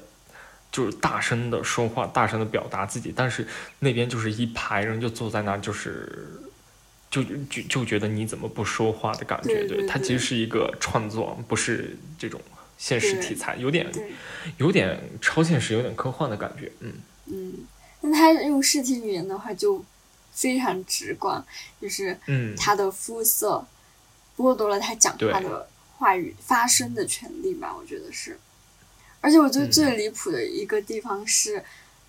[0.72, 3.46] 就是大声的说话，大声的表达自己，但是
[3.80, 6.40] 那边就是一排人就坐在那儿，就是
[7.10, 12.40] 就就就觉得你怎么不说话的感觉，对对它其实是一个创作，不是这种
[12.78, 13.86] 现实题材，有点，
[14.56, 16.94] 有点超现实，有点科幻的感觉，嗯
[17.26, 17.52] 嗯，
[18.00, 19.84] 那他用视听语言的话就
[20.32, 21.44] 非常直观，
[21.80, 23.64] 就是嗯，他的肤色
[24.36, 25.68] 剥夺了他讲话的
[25.98, 28.38] 话语发声的权利吧，我觉得是。
[29.20, 31.62] 而且我觉得嗯最离谱的一个地方是，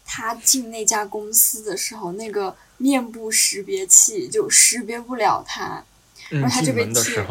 [0.04, 5.84] 他进那家公司的时候，那个面部识别器就识别不了他，
[6.32, 7.24] 嗯，然后他就被贴，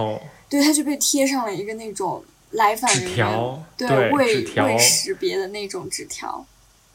[0.49, 6.47] 对，他就被贴上了一个那种来访人员，对对未未识别的那种纸条。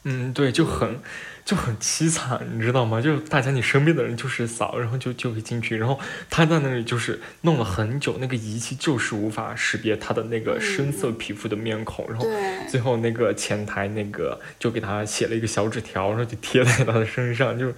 [0.04, 1.02] 嗯，对，就很
[1.48, 3.00] 就很凄惨，你知道吗？
[3.00, 5.98] 就大家你身边的人就是扫，然后就就会进去，然后
[6.28, 12.26] 他在那里就是弄了很久，那个仪器就是无法识别他的那个深色皮肤的面孔，然后，
[12.68, 17.72] 最后那个前台那个就给他写了一个小纸条，然后就贴在他的身上，就，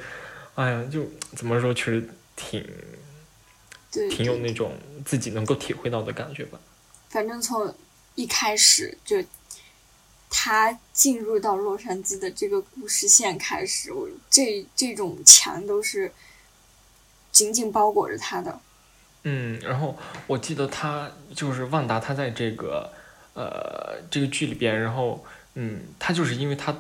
[0.57, 2.67] 哎呀，就怎么说，确实挺
[3.93, 6.59] 对，挺有那种自己能够体会到的感觉吧。
[7.09, 7.73] 反正从
[8.17, 9.23] 一开始就
[10.31, 16.11] 他进入到洛杉矶的这个故事线开始，我这这种墙都是
[17.33, 18.61] 紧紧包裹着他的。
[19.25, 22.91] 嗯，然后我记得他就是万达，他在这个
[23.35, 25.23] 呃这个剧里边，然后
[25.55, 26.75] 嗯，他就是因为他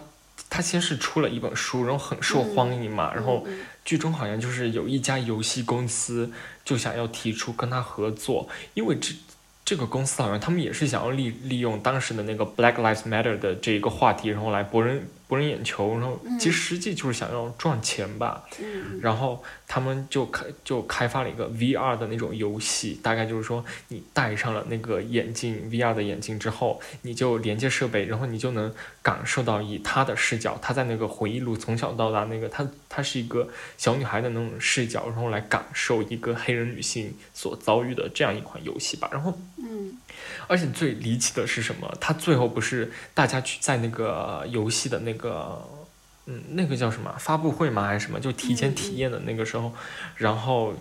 [0.48, 6.32] 他先是出了一本书，然后很受欢迎嘛，然后嗯剧中好像就是有一家游戏公司
[6.64, 9.12] 就想要提出跟他合作，因为这
[9.71, 18.44] 这个公司好像他们也是想要利利用当时的那个 Black Lives Matter 的这一个话题，然后来博人博人眼球，然后其实实际就是想要赚钱吧。
[18.61, 33.48] 嗯然后他们就开就开发了一个 VR 的那种游戏，大概就是说你戴上了那个眼镜 VR 的眼镜之后，你就连接设备，然后你就能感受到以她的视角，她在那个回忆录从小到大那个她她是一个
[33.78, 39.09] 小女孩的那种视角，然后来感受一个黑人女性所遭遇的这样一款游戏吧。
[39.12, 39.97] 然后嗯
[40.51, 41.89] 而且最离奇的是什么？
[42.01, 45.64] 他最后不是大家去在那个游戏的那个，
[46.27, 47.86] 嗯，那个叫什么发布会吗？
[47.86, 48.18] 还是什么？
[48.18, 49.72] 就提前体验的那个时候，
[50.16, 50.74] 然后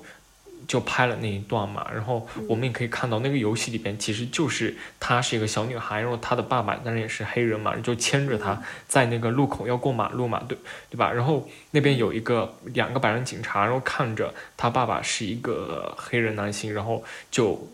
[0.68, 1.88] 就拍了那一段嘛。
[1.94, 10.58] 然后我们也可以看到，那个游戏里边其实就是她是一个小女孩，然后她的爸爸当然也是黑人嘛，就牵着她在那个路口要过马路嘛，对
[10.90, 11.12] 对吧？
[11.12, 17.70] 然后那边有一个两个白人警察，然后看着她爸爸是一个黑人男性，然后就。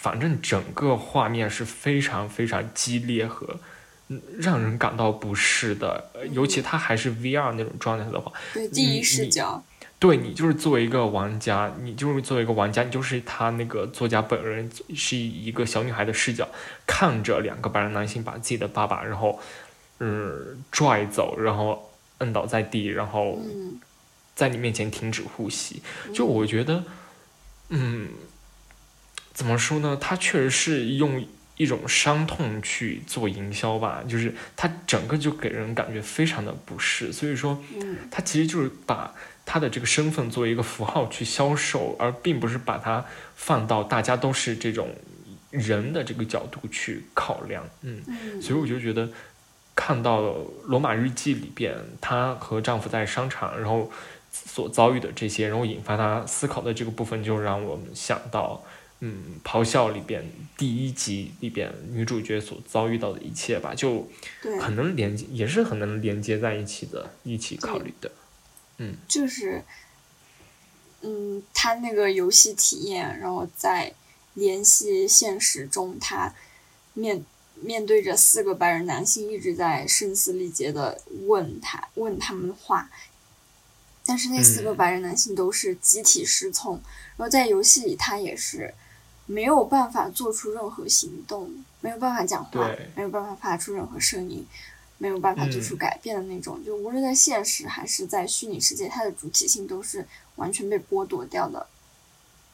[0.00, 3.58] 反正整个画面是非常非常激烈和
[4.08, 9.62] 嗯让人感到不适的，呃尤其它还是 VR 那种状态的话，对，第一视角。
[10.00, 16.48] 对你就是作为一个玩家，你就是作为一个玩家，你就是他那个作家本人是以一个小女孩的视角
[16.86, 19.40] 看着两个白人男性把自己的爸爸然后
[19.98, 23.80] 嗯拽走，然后摁倒在地，然后嗯
[24.36, 25.82] 在你面前停止呼吸。
[26.14, 26.84] 就我觉得，
[27.70, 28.08] 嗯，
[29.38, 29.96] 怎么说呢？
[30.00, 31.24] 他确实是用
[31.56, 37.12] 一种伤痛去做营销吧，就是他整个就给人感觉非常的不适。
[37.12, 39.14] 所以说，嗯他其实就是把
[39.46, 43.04] 他的这个身份作为一个符号去销售，而并不是把它
[43.36, 44.88] 放到大家都是这种
[45.52, 47.64] 人的这个角度去考量。
[47.82, 49.08] 嗯，嗯，所以我就觉得。
[49.80, 50.22] 看到
[50.64, 53.88] 《罗马日记》里边，她和丈夫在商场，然后
[54.32, 58.60] 所遭遇的这些，然后引发她思考的这个部分，就让我们想到，
[59.00, 64.08] 嗯，咆哮里边第一集里边女主角所遭遇到的一切吧，就
[64.60, 68.10] 很能连接，也是很能连接在一起的，一起考虑的。
[68.78, 69.62] 嗯，就是，
[71.02, 73.94] 嗯，他那个游戏体验，然后在
[74.34, 76.34] 联系现实中，他
[76.94, 82.90] 面面对着四个白人男性，一直在声嘶力竭的问他问他们话，
[84.04, 86.80] 但是那四个白人男性都是集体失聪，
[87.16, 88.74] 然后在游戏里他也是。
[89.30, 91.52] 没有办法做出任何行动，
[91.82, 94.42] 没有办法讲话，没有办法发出任何声音，
[94.96, 96.64] 没有办法做出改变的那种。
[96.64, 100.04] 就无论在现实还是在虚拟世界，它的主体性都是
[100.36, 101.66] 完全被剥夺掉的。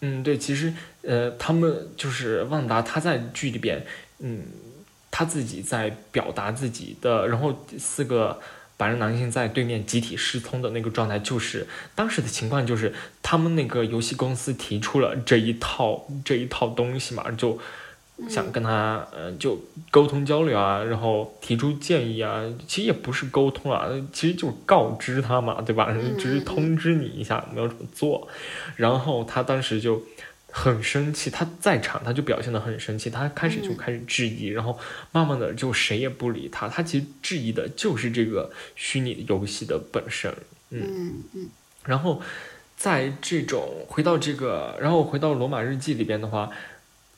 [0.01, 3.86] 嗯，对，其实呃，他们就是旺达，他在剧里边，
[4.18, 4.44] 嗯，
[5.10, 8.40] 他自己在表达自己的，然后四个。
[8.76, 12.92] 白人男性在对面集体失聪的那个状态，就是当时的情况，就是
[13.22, 17.59] 他们那个游戏公司提出了这一套这一套东西嘛，就
[18.28, 19.59] 想跟他呃就
[19.90, 25.94] 沟通交流啊，然后提出建议啊，其实也不是沟通啊，其实就告知他嘛，对吧？
[26.18, 28.26] 只是通知你一下，没有怎么做，
[28.76, 30.02] 然后他当时就。
[30.56, 33.10] 很生气，他在场，他就表现得很生气。
[33.10, 34.78] 他开始就开始质疑，然后
[35.10, 36.68] 慢慢的就谁也不理他。
[36.68, 40.32] 他其实质疑的就是这个虚拟游戏的本身。
[40.70, 41.48] 嗯嗯。
[41.85, 42.22] 然后
[42.76, 46.48] 在这种回到这个，然后回到罗马日记里边的话，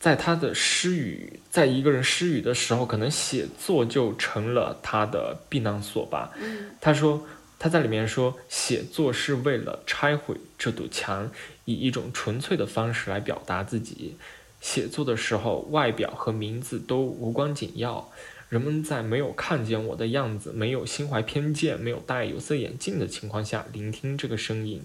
[0.01, 6.33] 在他的失语，在一个人失语的时候，可能写作就成了他的避难所吧。
[6.81, 7.27] 他说。
[7.59, 11.31] 他在里面说，写作是为了拆毁这堵墙，
[11.67, 14.17] 以一种纯粹的方式来表达自己。
[14.59, 18.11] 写作的时候，外表和名字都无关紧要。
[18.49, 24.83] 人们在没有看见我的样子、没有心怀偏见、没有戴有色眼镜的情况下聆听这个声音。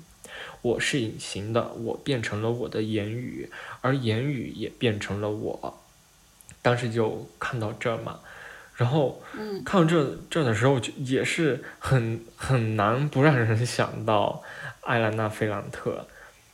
[0.62, 3.50] 我是隐形的，我变成了我的言语，
[3.82, 5.80] 而言语也变成了我。
[6.62, 8.20] 当时就看到这嘛。
[8.76, 9.22] 然后，
[9.64, 14.42] 看到这这的时候，就也是很很难不让人想到
[14.82, 16.08] 艾兰娜·菲兰特。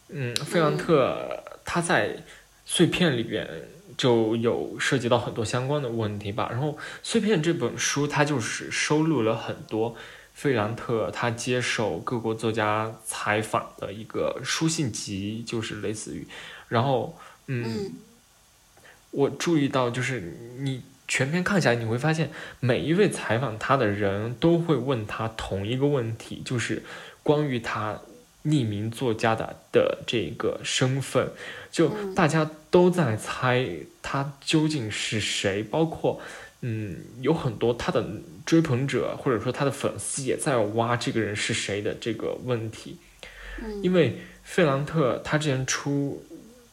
[0.10, 2.24] 嗯，费兰特他在
[2.66, 3.48] 碎片里边
[3.98, 6.48] 就有涉及到很多相关的问题吧。
[6.52, 9.96] 然后，碎片这本书它就是收录了很多
[10.34, 16.28] 费兰特他接受各国作家采访的一个书信集，就是类似于。
[16.68, 17.18] 然后，
[17.48, 17.94] 嗯，
[19.12, 20.84] 我注意到就是你。
[21.10, 22.30] 全篇看下来，你会发现
[22.60, 26.84] 每一位采访他的人都会问他同一个问题，就是
[27.24, 28.02] 关于他
[28.44, 31.30] 匿名作家的的这个身份，
[31.72, 33.68] 就大家都在猜
[34.02, 36.20] 他究竟是谁，包括
[36.62, 38.06] 嗯，有很多他的
[38.46, 42.98] 追捧者或者说他的粉丝也在挖这个人是谁的这个问题，
[43.82, 46.24] 因为费兰特他之前出。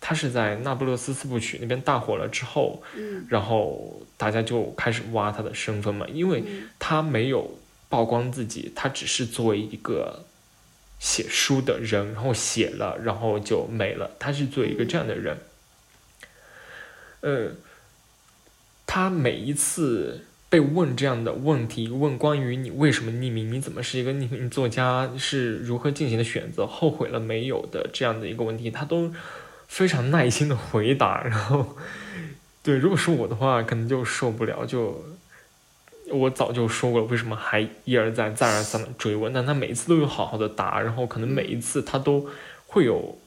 [0.07, 2.83] 他是在《那不勒斯四部曲》那边大火了之后，
[3.27, 6.45] 然后大家就开始挖他的身份嘛，因为
[6.79, 7.59] 他没有
[7.89, 10.27] 曝光自己，他只是作为一个
[11.05, 14.13] 写书的人，然后写了，然后就没了。
[14.19, 15.37] 他是做一个这样的人，
[17.21, 17.51] 呃，
[18.87, 29.13] 他每一次被问这样的问题，问关于你为什么匿名，你怎么是一个匿名作家，是如何进行的选择，后悔了没有的这样的一个问题，他都。
[29.67, 31.77] 非常耐心的回答，然后，
[32.63, 35.14] 对，如果是我的话，可能就受不了，就
[36.11, 39.33] 我早就说过了，为什么还一而再、再而三的追问？
[39.33, 42.29] 但他每一次都有好好的答，然后可能每一次他都
[42.67, 43.19] 会有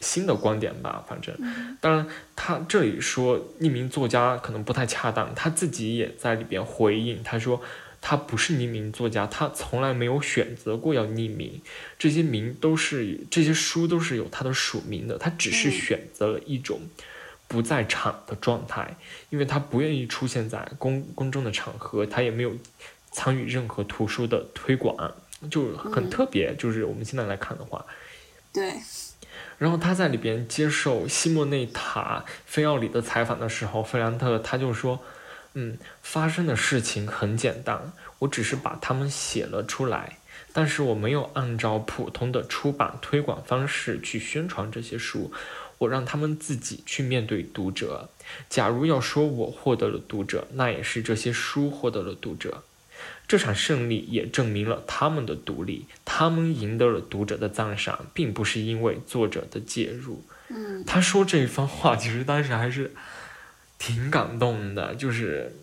[0.00, 1.04] 新的观点吧。
[1.08, 1.34] 反正，
[1.80, 7.60] 当然他这里说匿名作家可能不太恰当，他自己也在里边回应，他说。
[8.06, 11.62] 他不是匿名作家，他从来没有选择过要匿名，
[11.98, 16.82] 这些名都是这些书都是有他的署名的，他只是选择了一种
[17.48, 18.96] 不在场的状态，
[19.30, 22.52] 因为他不愿意出现在公公众的场合，他也没有
[23.12, 25.14] 参与任何图书的推广，
[25.50, 26.54] 就很特别。
[26.56, 27.84] 就是我们现在来看的话，
[28.52, 28.72] 对。
[29.58, 35.00] 然后他在里边接受西莫内塔·菲奥里的采访的时候，费兰特他就说。
[35.56, 40.18] 嗯，发生的事情很简单，我只是把它们写了出来，
[40.52, 45.32] 但是我没有按照普通的出版推广方式去宣传这些书，
[45.84, 48.10] 我让他们自己去面对读者。
[48.50, 52.62] 假如要说我获得了读者，那也是这些书获得了读者。
[53.26, 60.24] 这场胜利也证明了他们的独立，他们赢得了读者的赞赏，并不是因为作者的介入。
[60.48, 62.92] 嗯，他说这一番话，其实当时还是。
[63.76, 65.54] 挺感动的，就是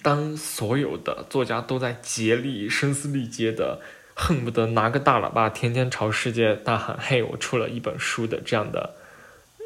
[0.00, 3.82] 当所有的作家都在竭力声嘶力竭的，
[4.14, 8.94] 恨不得拿个大喇叭天天朝世界大喊“嘿，我出了一本书”的这样的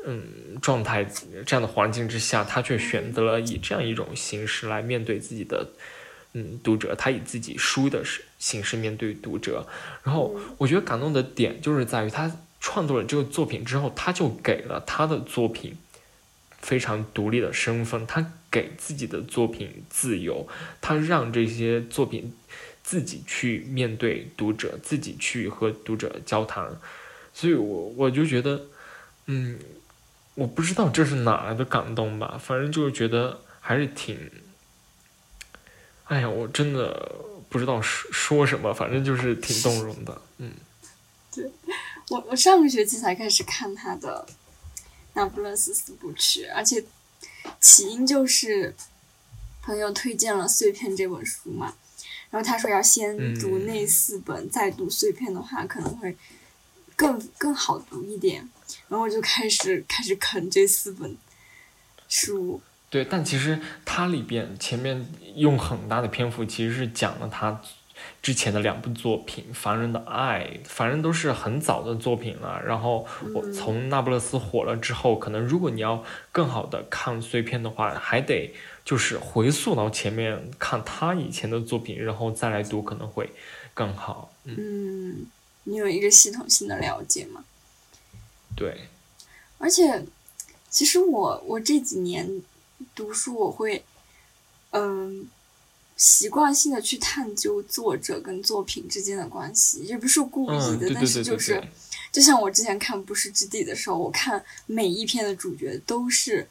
[0.07, 1.05] 嗯状态
[1.47, 5.69] 这样的环境之下，他却选择了以这样一种形式来面对自己的
[6.33, 8.03] 嗯读者，他以自己书的
[8.39, 9.67] 形式面对读者。
[10.03, 15.77] 然后我觉得感动的点就是在于他创作了这个作品之后，他就给了他的作品
[16.61, 20.49] 非常独立的身份，他给自己的作品自由，
[20.81, 22.35] 他让这些作品。
[22.87, 26.69] 自己去面对读者，自己去和读者交谈，
[27.33, 28.61] 所以我我就觉得，
[29.25, 29.59] 嗯，
[30.35, 34.31] 我不知道这是哪来的感动吧，反正就是觉得还是挺，
[36.05, 37.15] 哎呀，我真的
[37.49, 40.53] 不知道说说什么，反正就是挺动容的，嗯。
[41.35, 41.51] 对，
[42.11, 44.25] 我我上个学期才开始看他的
[45.15, 46.85] 《那不勒斯四部曲》，而且
[47.61, 48.73] 起因就是
[49.61, 51.75] 朋友推荐了《碎片》这本书嘛。
[52.31, 56.17] 然后他说要先读那四本，再读碎片的话可能会
[56.95, 58.49] 更更好读一点。
[58.89, 61.17] 然后我就开始开始啃这四本
[62.09, 62.61] 书。
[62.91, 67.61] 对，但其实它里边前面用很大的篇幅，其实是讲了他
[68.23, 72.63] 之前的两部作品《凡人的爱》，反正都是很早的作品了。
[72.65, 78.55] 然后我从那不勒斯火了之后，可能如果你要更好的看碎片的话，还得。
[78.85, 83.31] 就是回溯到前面看他以前的作品，然后再来读可能会
[83.73, 84.31] 更好。
[84.45, 85.25] 嗯，
[85.63, 87.43] 你有一个系统性的了解吗？
[88.55, 88.89] 对。
[89.59, 90.05] 而且，
[90.71, 92.43] 其实我我这几年
[92.95, 93.85] 读书，我会
[94.71, 95.29] 嗯
[95.97, 101.63] 习惯性的去探究作者跟作品之间的关系，也不是故意的，但是就是
[102.13, 106.49] 就像我之前看《不是之地》的时候，我看每一篇的主角都是。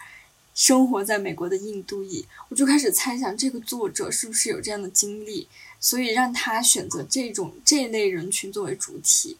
[0.55, 5.47] 生活在美国的印度裔，我就开始猜想这个作者是不是有这样的经历，
[5.79, 9.35] 所以让他选择这种这类人群作为主体。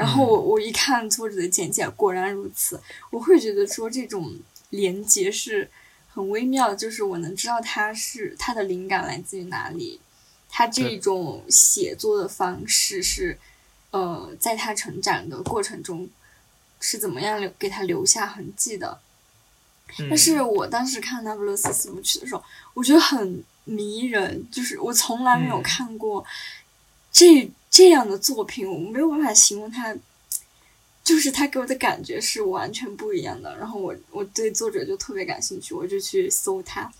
[0.00, 2.80] 然后我我一看作者的简介，果然如此。
[3.10, 4.34] 我会觉得说这种
[4.70, 5.70] 连接是
[6.08, 10.00] 很微妙的，就是我能知道他是他的灵感来自于哪里，
[10.48, 13.38] 他这种写作的方式是
[13.90, 16.08] 呃，在他成长的过程中
[16.80, 19.00] 是怎么样留给他留下痕迹的。
[20.08, 26.24] 但是我当时看《那不勒斯四部曲》的时候，我觉得很迷人，就是我从来没有看过
[27.12, 29.94] 这这样的作品，我没有办法形容它，
[31.02, 33.56] 就是它给我的感觉是完全不一样的。
[33.58, 36.90] 然后我我对作者就特别感兴趣，我就去搜他。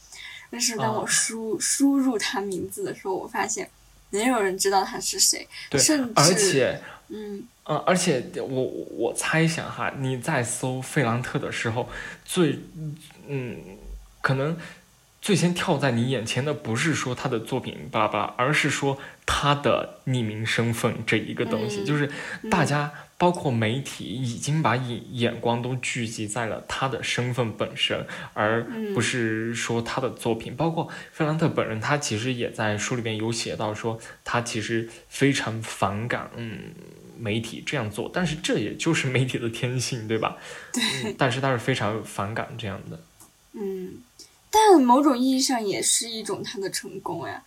[0.50, 3.70] 但是当我输输入他名字的时候，我发现
[4.10, 5.46] 没有人知道他是谁，
[5.78, 7.46] 甚至而且嗯。
[7.66, 11.88] 嗯，而且我我猜想哈，你在搜费兰特的时候，
[12.24, 12.58] 最
[13.28, 13.56] 嗯，
[14.20, 14.58] 可能
[15.20, 22.10] 最先跳在你眼前的不是说他的作品巴拉巴拉，而是说他的匿名身份这一个东西，就是
[22.50, 28.64] 大家包括媒体已经把眼眼光都聚集在了他的身份本身，而
[28.94, 30.54] 不是说他的作品。
[30.56, 36.72] 包括费兰特本人，他其实也在书里面有写到说，他其实非常反感，嗯。
[37.22, 40.38] 媒体这样做，但是这也就是媒体的天性，对吧？
[40.72, 41.14] 对。
[41.18, 42.98] 但是他是非常反感这样的。
[43.52, 43.98] 嗯，
[44.50, 47.42] 但某种意义上也是一种他的成功呀。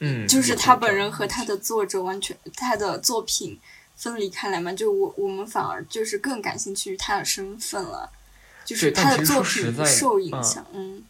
[0.00, 0.26] 嗯。
[0.26, 3.58] 就是他本人和他的作者完全他的作品
[3.96, 8.10] 分离开来嘛，就我我们反而就是更感兴趣于他的身份了，
[8.64, 10.66] 就是他的作品受影响。
[10.72, 11.02] 嗯。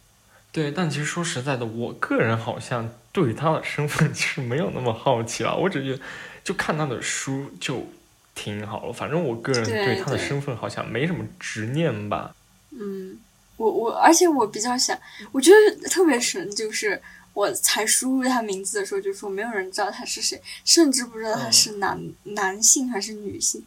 [0.51, 6.03] 对，但其实说实在的，我个人好像对他的身份 其实没有那么好奇了，我只觉得。
[6.43, 7.87] 就看他的书就
[8.35, 12.35] 挺好了，反正我个人对他的身份好像没什么执念吧。
[12.71, 13.17] 嗯，
[13.63, 14.97] 我我而且我比较想，
[15.31, 17.01] 我觉得特别神，就是
[17.33, 23.63] 我才输入他名字的时候就说没有人知道他是谁，甚至不知道他是男男性还是女性，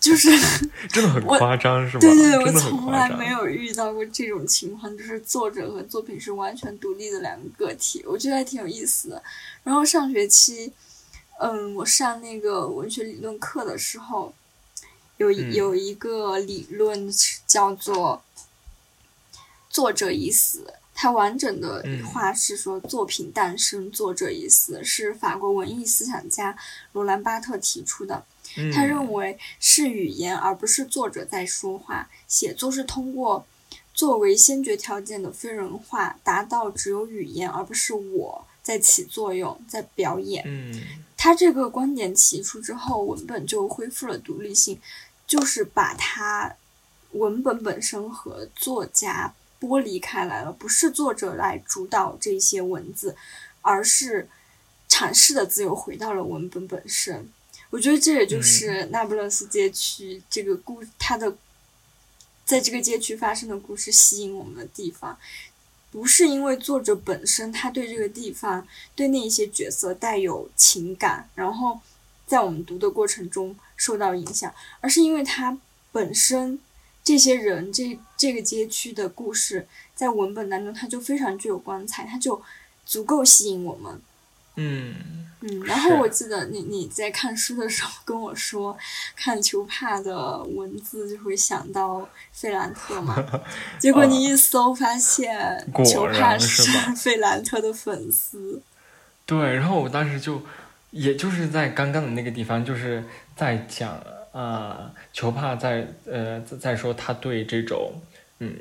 [0.00, 0.30] 就是
[0.90, 2.00] 真的很夸张是吧？
[2.00, 9.22] 对对，我从来没有遇到过这种情况，就是作者和作品是完全独立的两个个体，我觉得还挺有意思的。
[9.62, 10.72] 然后上学期。
[11.44, 14.32] 嗯，我上那个文学理论课的时候，
[15.16, 17.10] 有有一个理论
[17.48, 18.22] 叫做
[19.72, 20.72] “作者已死”。
[20.94, 26.56] 它完整的话是说：“作品诞生，作者已死”，是法国文艺思想家
[26.92, 28.24] 罗兰巴特提出的。
[28.72, 33.46] 他认为是语言而不是作者在说话，写作是通过
[33.94, 40.44] 作为先决条件的非人化，达到只有语言而不是我在起作用，在表演。
[41.16, 44.78] 他这个观点提出之后，文本就恢复了独立性，
[45.26, 46.54] 就是把它
[47.12, 49.32] 文本本身和作家
[49.62, 53.14] 剥离开来了，不是作者来主导这些文字，
[53.60, 54.28] 而是
[54.88, 57.28] 阐释的自由回到了文本本身。
[57.70, 61.36] 我觉得这也就是那不勒斯街区这个故它的
[62.44, 65.16] 在这个街区发生的故事吸引我们的地方，
[65.90, 71.80] 不是因为作者本身他对这个地方、对那一些角色带有情感，然后
[72.26, 75.56] 在我们读的过程中受到影响，而是因为他
[75.92, 76.58] 本身
[77.04, 82.40] 这些人、这这个街区的故事在文本当中，它就非常具有光彩，它就
[82.84, 84.00] 足够吸引我们。
[84.56, 84.94] 嗯
[85.40, 88.76] 嗯，然后我记得你你在看书的时候跟我说，
[89.16, 93.16] 看丘帕的文字就会想到费兰特嘛，
[93.80, 96.62] 结果你一搜发现丘帕是
[96.94, 98.62] 费兰特的粉丝。
[99.24, 100.42] 对，然后我当时就，
[100.90, 103.02] 也就是在刚刚的那个地方，就是
[103.34, 103.98] 在讲
[104.32, 107.92] 啊，球帕在呃在说他对这种。
[108.44, 108.52] 嗯，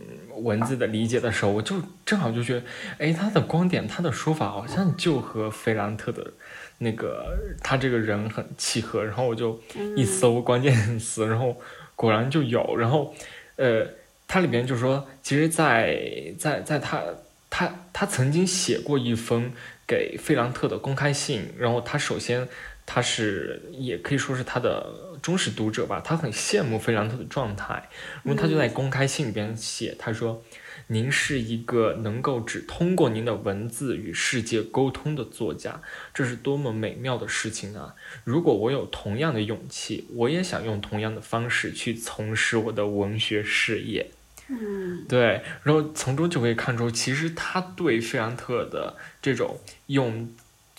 [0.44, 2.64] 文字的理解的时候，我就正好就觉得，
[3.00, 6.32] 哎，他的观点，他的说法好像就和菲兰特的
[6.78, 9.04] 那个他这个人很契合。
[9.04, 9.60] 然后我就
[9.98, 11.60] 一搜关键词，然后
[11.96, 12.76] 果然就有。
[12.78, 13.16] 然后，
[13.56, 13.84] 呃，
[14.28, 17.02] 他里边就说，其实，在在在他
[17.50, 19.52] 他他曾经写过一封
[19.88, 21.52] 给费兰特的公开信。
[21.58, 22.48] 然后他首先
[22.86, 24.86] 他是也可以说是他的。
[25.22, 27.90] 忠实读者吧，他很羡慕费兰特的状态，
[28.24, 30.44] 然后他就在公开信里边写，他说
[30.88, 35.82] ：“您是一个能够只通过您的文字与世界沟通的作家，
[36.14, 37.96] 这是多么美妙的事情啊！
[38.24, 44.12] 如果我有同样的勇气，我也想用同样的方式去从事我的文学事业。”
[44.50, 50.30] 嗯，对，然后从中就可以看出，其实他对费兰特的这种用。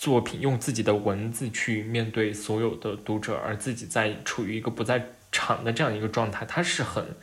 [0.03, 7.15] 作品用自己的文字去面对所有的读者，而自己在处于一个不在场的这样一个状态，他是很，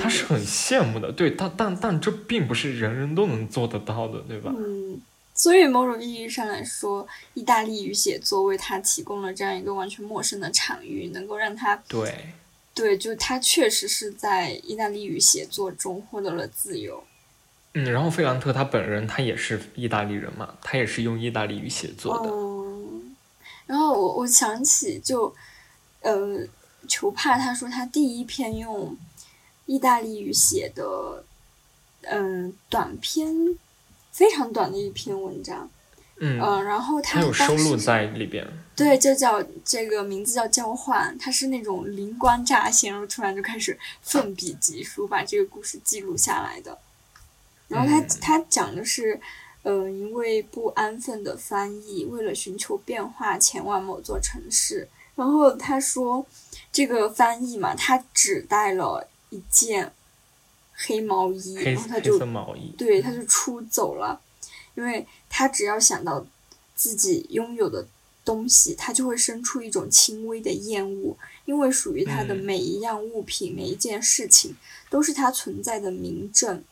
[0.00, 1.12] 他是很羡慕的。
[1.12, 4.52] 对，但但但这并不是人人都能做得到的，对吧？
[4.58, 5.00] 嗯，
[5.34, 12.34] 所以某种意义上来说，意大利语写作为他提供了这样一个完全陌生的场域，能够让他对
[12.74, 17.04] 对，就他确实是在意大利语写作中获得了自由。
[17.78, 22.30] 嗯，然后费兰特他本人他也是意大利人嘛，他也是用意大利语写作的。
[22.30, 22.64] 哦，
[23.66, 25.34] 然后我我想起就，
[26.00, 26.40] 呃，
[26.88, 28.96] 裘帕他说他第一篇用
[29.66, 31.22] 意大利语写的，
[32.04, 33.54] 嗯，短篇，
[34.10, 35.68] 非常短的一篇文章。
[36.18, 38.42] 嗯，然后他有收录在里边。
[38.74, 46.78] 对，就叫这个名字叫交换，他是那种灵光乍现，然后突然就开始奋笔疾书，把这个故事记录下来的。
[47.68, 49.20] 然后他他讲的是，
[49.62, 54.88] 嗯，一位不安分的翻译为了寻求变化前往某座城市。
[55.16, 56.24] 然后他说，
[56.70, 59.90] 这个翻译嘛，他只带了一件
[60.74, 62.18] 黑毛衣，然后他就
[62.76, 64.20] 对他就出走了，
[64.74, 66.24] 因为他只要想到
[66.74, 67.86] 自己拥有的
[68.26, 71.16] 东西，他就会生出一种轻微的厌恶，
[71.46, 74.54] 因为属于他的每一样物品、每一件事情
[74.90, 76.62] 都是他存在的明证。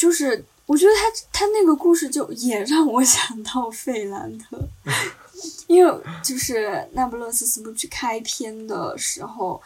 [0.00, 4.58] 就是我觉得他他那个故事就也让我想到费兰特，
[5.68, 5.94] 因为
[6.24, 9.60] 就是那不勒斯四部曲开篇的时候，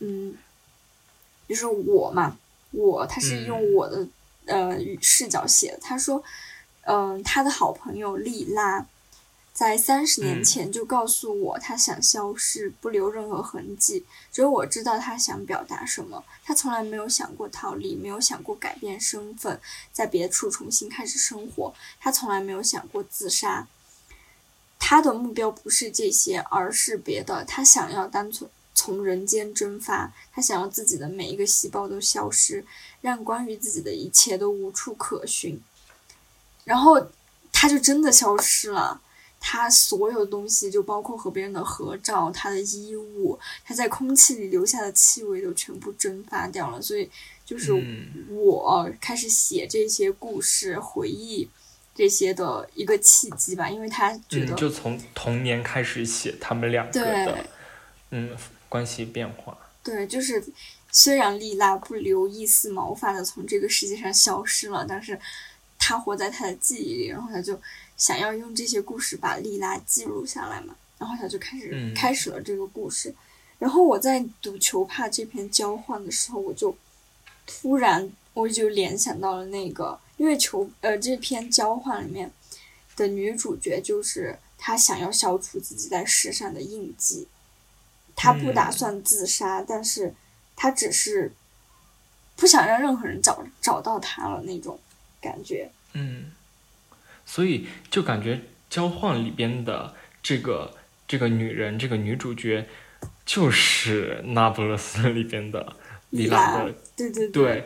[0.00, 0.34] 嗯，
[1.48, 2.36] 就是我嘛，
[2.72, 4.06] 我他是用我的
[4.44, 5.78] 呃视角写的。
[5.80, 6.22] 他说，
[6.82, 8.86] 嗯，他的好朋友莉拉。
[9.60, 14.06] 在三十年前就告诉我，他想消失，不留任何痕迹。
[14.32, 16.24] 只有我知道他想表达什么。
[16.42, 19.60] 他从来没有想过逃离，没有想过改变身份，
[19.92, 21.74] 在别处重新开始生活。
[22.00, 23.68] 他从来没有想过自杀。
[24.78, 27.44] 他的目标不是这些，而是别的。
[27.44, 30.10] 他想要单纯从人间蒸发。
[30.32, 32.64] 他想要自己的每一个细胞都消失，
[33.02, 35.60] 让关于自己的一切都无处可寻。
[36.64, 37.08] 然后
[37.52, 39.02] 他就真的消失了。
[39.42, 46.80] 他所有东西，就包括和别人的合照，他的衣物，他在空气里留下的气味都全部蒸发掉了。
[46.80, 47.10] 所以，
[47.44, 47.72] 就是
[48.28, 51.48] 我开始写这些故事、回忆
[51.94, 53.68] 这些的一个契机吧。
[53.68, 57.46] 因为他觉得，就从童年开始写他们两个的，
[58.10, 58.36] 嗯，
[58.68, 59.56] 关系变化。
[59.82, 60.44] 对，就是
[60.92, 65.18] 虽然丽拉不留一丝毛发的从这个世界上消失了，但是
[65.78, 67.58] 他活在他的记忆里，然后他就。
[68.00, 73.14] 想要用这些故事把莉拉记录下来嘛，然后他就开始开始了这个故事。
[73.58, 76.74] 然后我在读《球帕》这篇交换的时候，我就
[77.46, 82.32] 突然我就联想到了那个，因为球呃这篇交换里面
[82.96, 87.28] 的女主角就是她想要消除自己在世上的印记，
[88.16, 90.14] 她不打算自杀，但是
[90.56, 91.34] 她只是
[92.34, 94.80] 不想让任何人找找到她了那种
[95.20, 95.70] 感觉。
[95.92, 96.32] 嗯。
[97.24, 100.74] 所以就感觉交换里边的这个
[101.06, 102.66] 这个女人，这个女主角，
[103.24, 105.74] 就是那不勒斯里边的
[106.10, 107.64] 里拉的，对对对，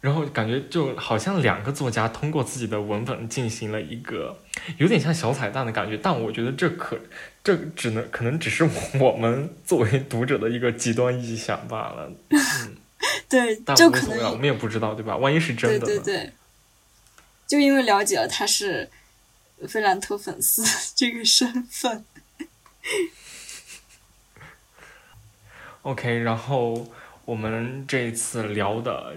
[0.00, 4.38] 然后感觉就好像两个作家通过自己的文本进行了一个
[4.78, 6.98] 有点像小彩蛋的感觉，但我觉得这可
[7.44, 8.68] 这只能可能只是
[8.98, 12.10] 我们 作为读者的一个极端臆想罢了。
[12.30, 12.76] 嗯，
[13.28, 15.16] 对，但就可无所谓啊，我们也不知道，对吧？
[15.16, 15.84] 万一是真的呢？
[15.86, 16.32] 对对，
[17.52, 18.88] 就因为了解了他是
[19.68, 20.64] 菲兰特粉丝
[20.96, 22.02] 这个身份
[25.82, 26.90] ，OK，然后
[27.26, 29.16] 我们这一次聊的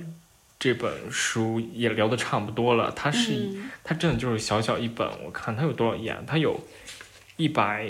[0.60, 2.92] 这本书也聊的差不多了。
[2.92, 6.22] 它是、嗯，它真的就是小小一本，我看它有多少页啊？
[6.28, 6.60] 它有
[7.38, 7.90] 一百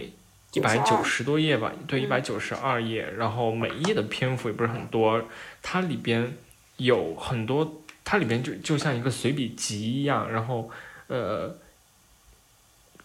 [0.51, 1.73] 一百九92十多页吧？
[1.87, 3.09] 对，一嗯百九十二页。
[3.17, 5.27] 然后每一页的篇幅也不是很多，
[5.63, 6.37] 它里边
[6.77, 10.31] 有很多，它里边就就像一个随笔集一样。
[10.31, 10.69] 然后
[11.07, 11.53] 呃，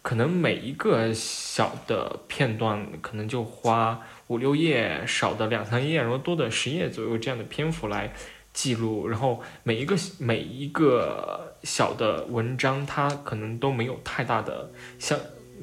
[0.03, 8.13] 可能每一个小的片段可能就花五六页，少的两三页，然后多的十页左右这样的篇幅来
[8.53, 9.09] 记录。
[9.09, 15.19] 然后每一个每一个小的文章，它可能都没有太大的像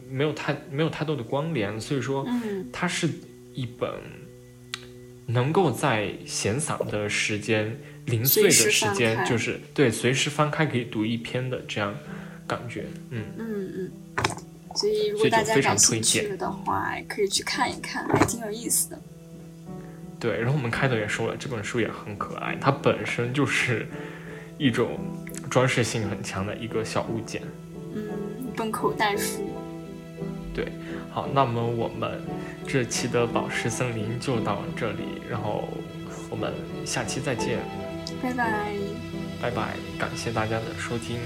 [0.09, 3.09] 没有太没有太多的关联，所以说嗯它是
[3.53, 3.89] 一本
[5.27, 11.95] 能够在闲散的时间、零碎的随时间就是对随时翻开可以读一篇的这样
[12.45, 12.85] 感觉。
[13.11, 13.91] 嗯，嗯嗯，
[14.75, 18.99] 所以如果大家非常感兴推荐趣的话，可以去看一看，还挺有意思的。
[20.19, 20.39] 对。
[20.39, 23.88] 然后我们开头也说了，这本书也很可爱，它本身就是
[24.57, 24.97] 一种
[25.49, 27.41] 装饰性很强的一个小物件。
[27.93, 28.01] 嗯，
[28.39, 29.49] 一本口袋书。
[30.53, 30.71] 对
[31.11, 32.19] 好，那么我们
[32.65, 35.67] 这期的宝石森林就到这里，然后
[36.31, 36.51] 我们
[36.84, 37.59] 下期再见，
[38.22, 38.73] 拜拜。
[39.41, 41.19] 拜拜，感谢大家的收听。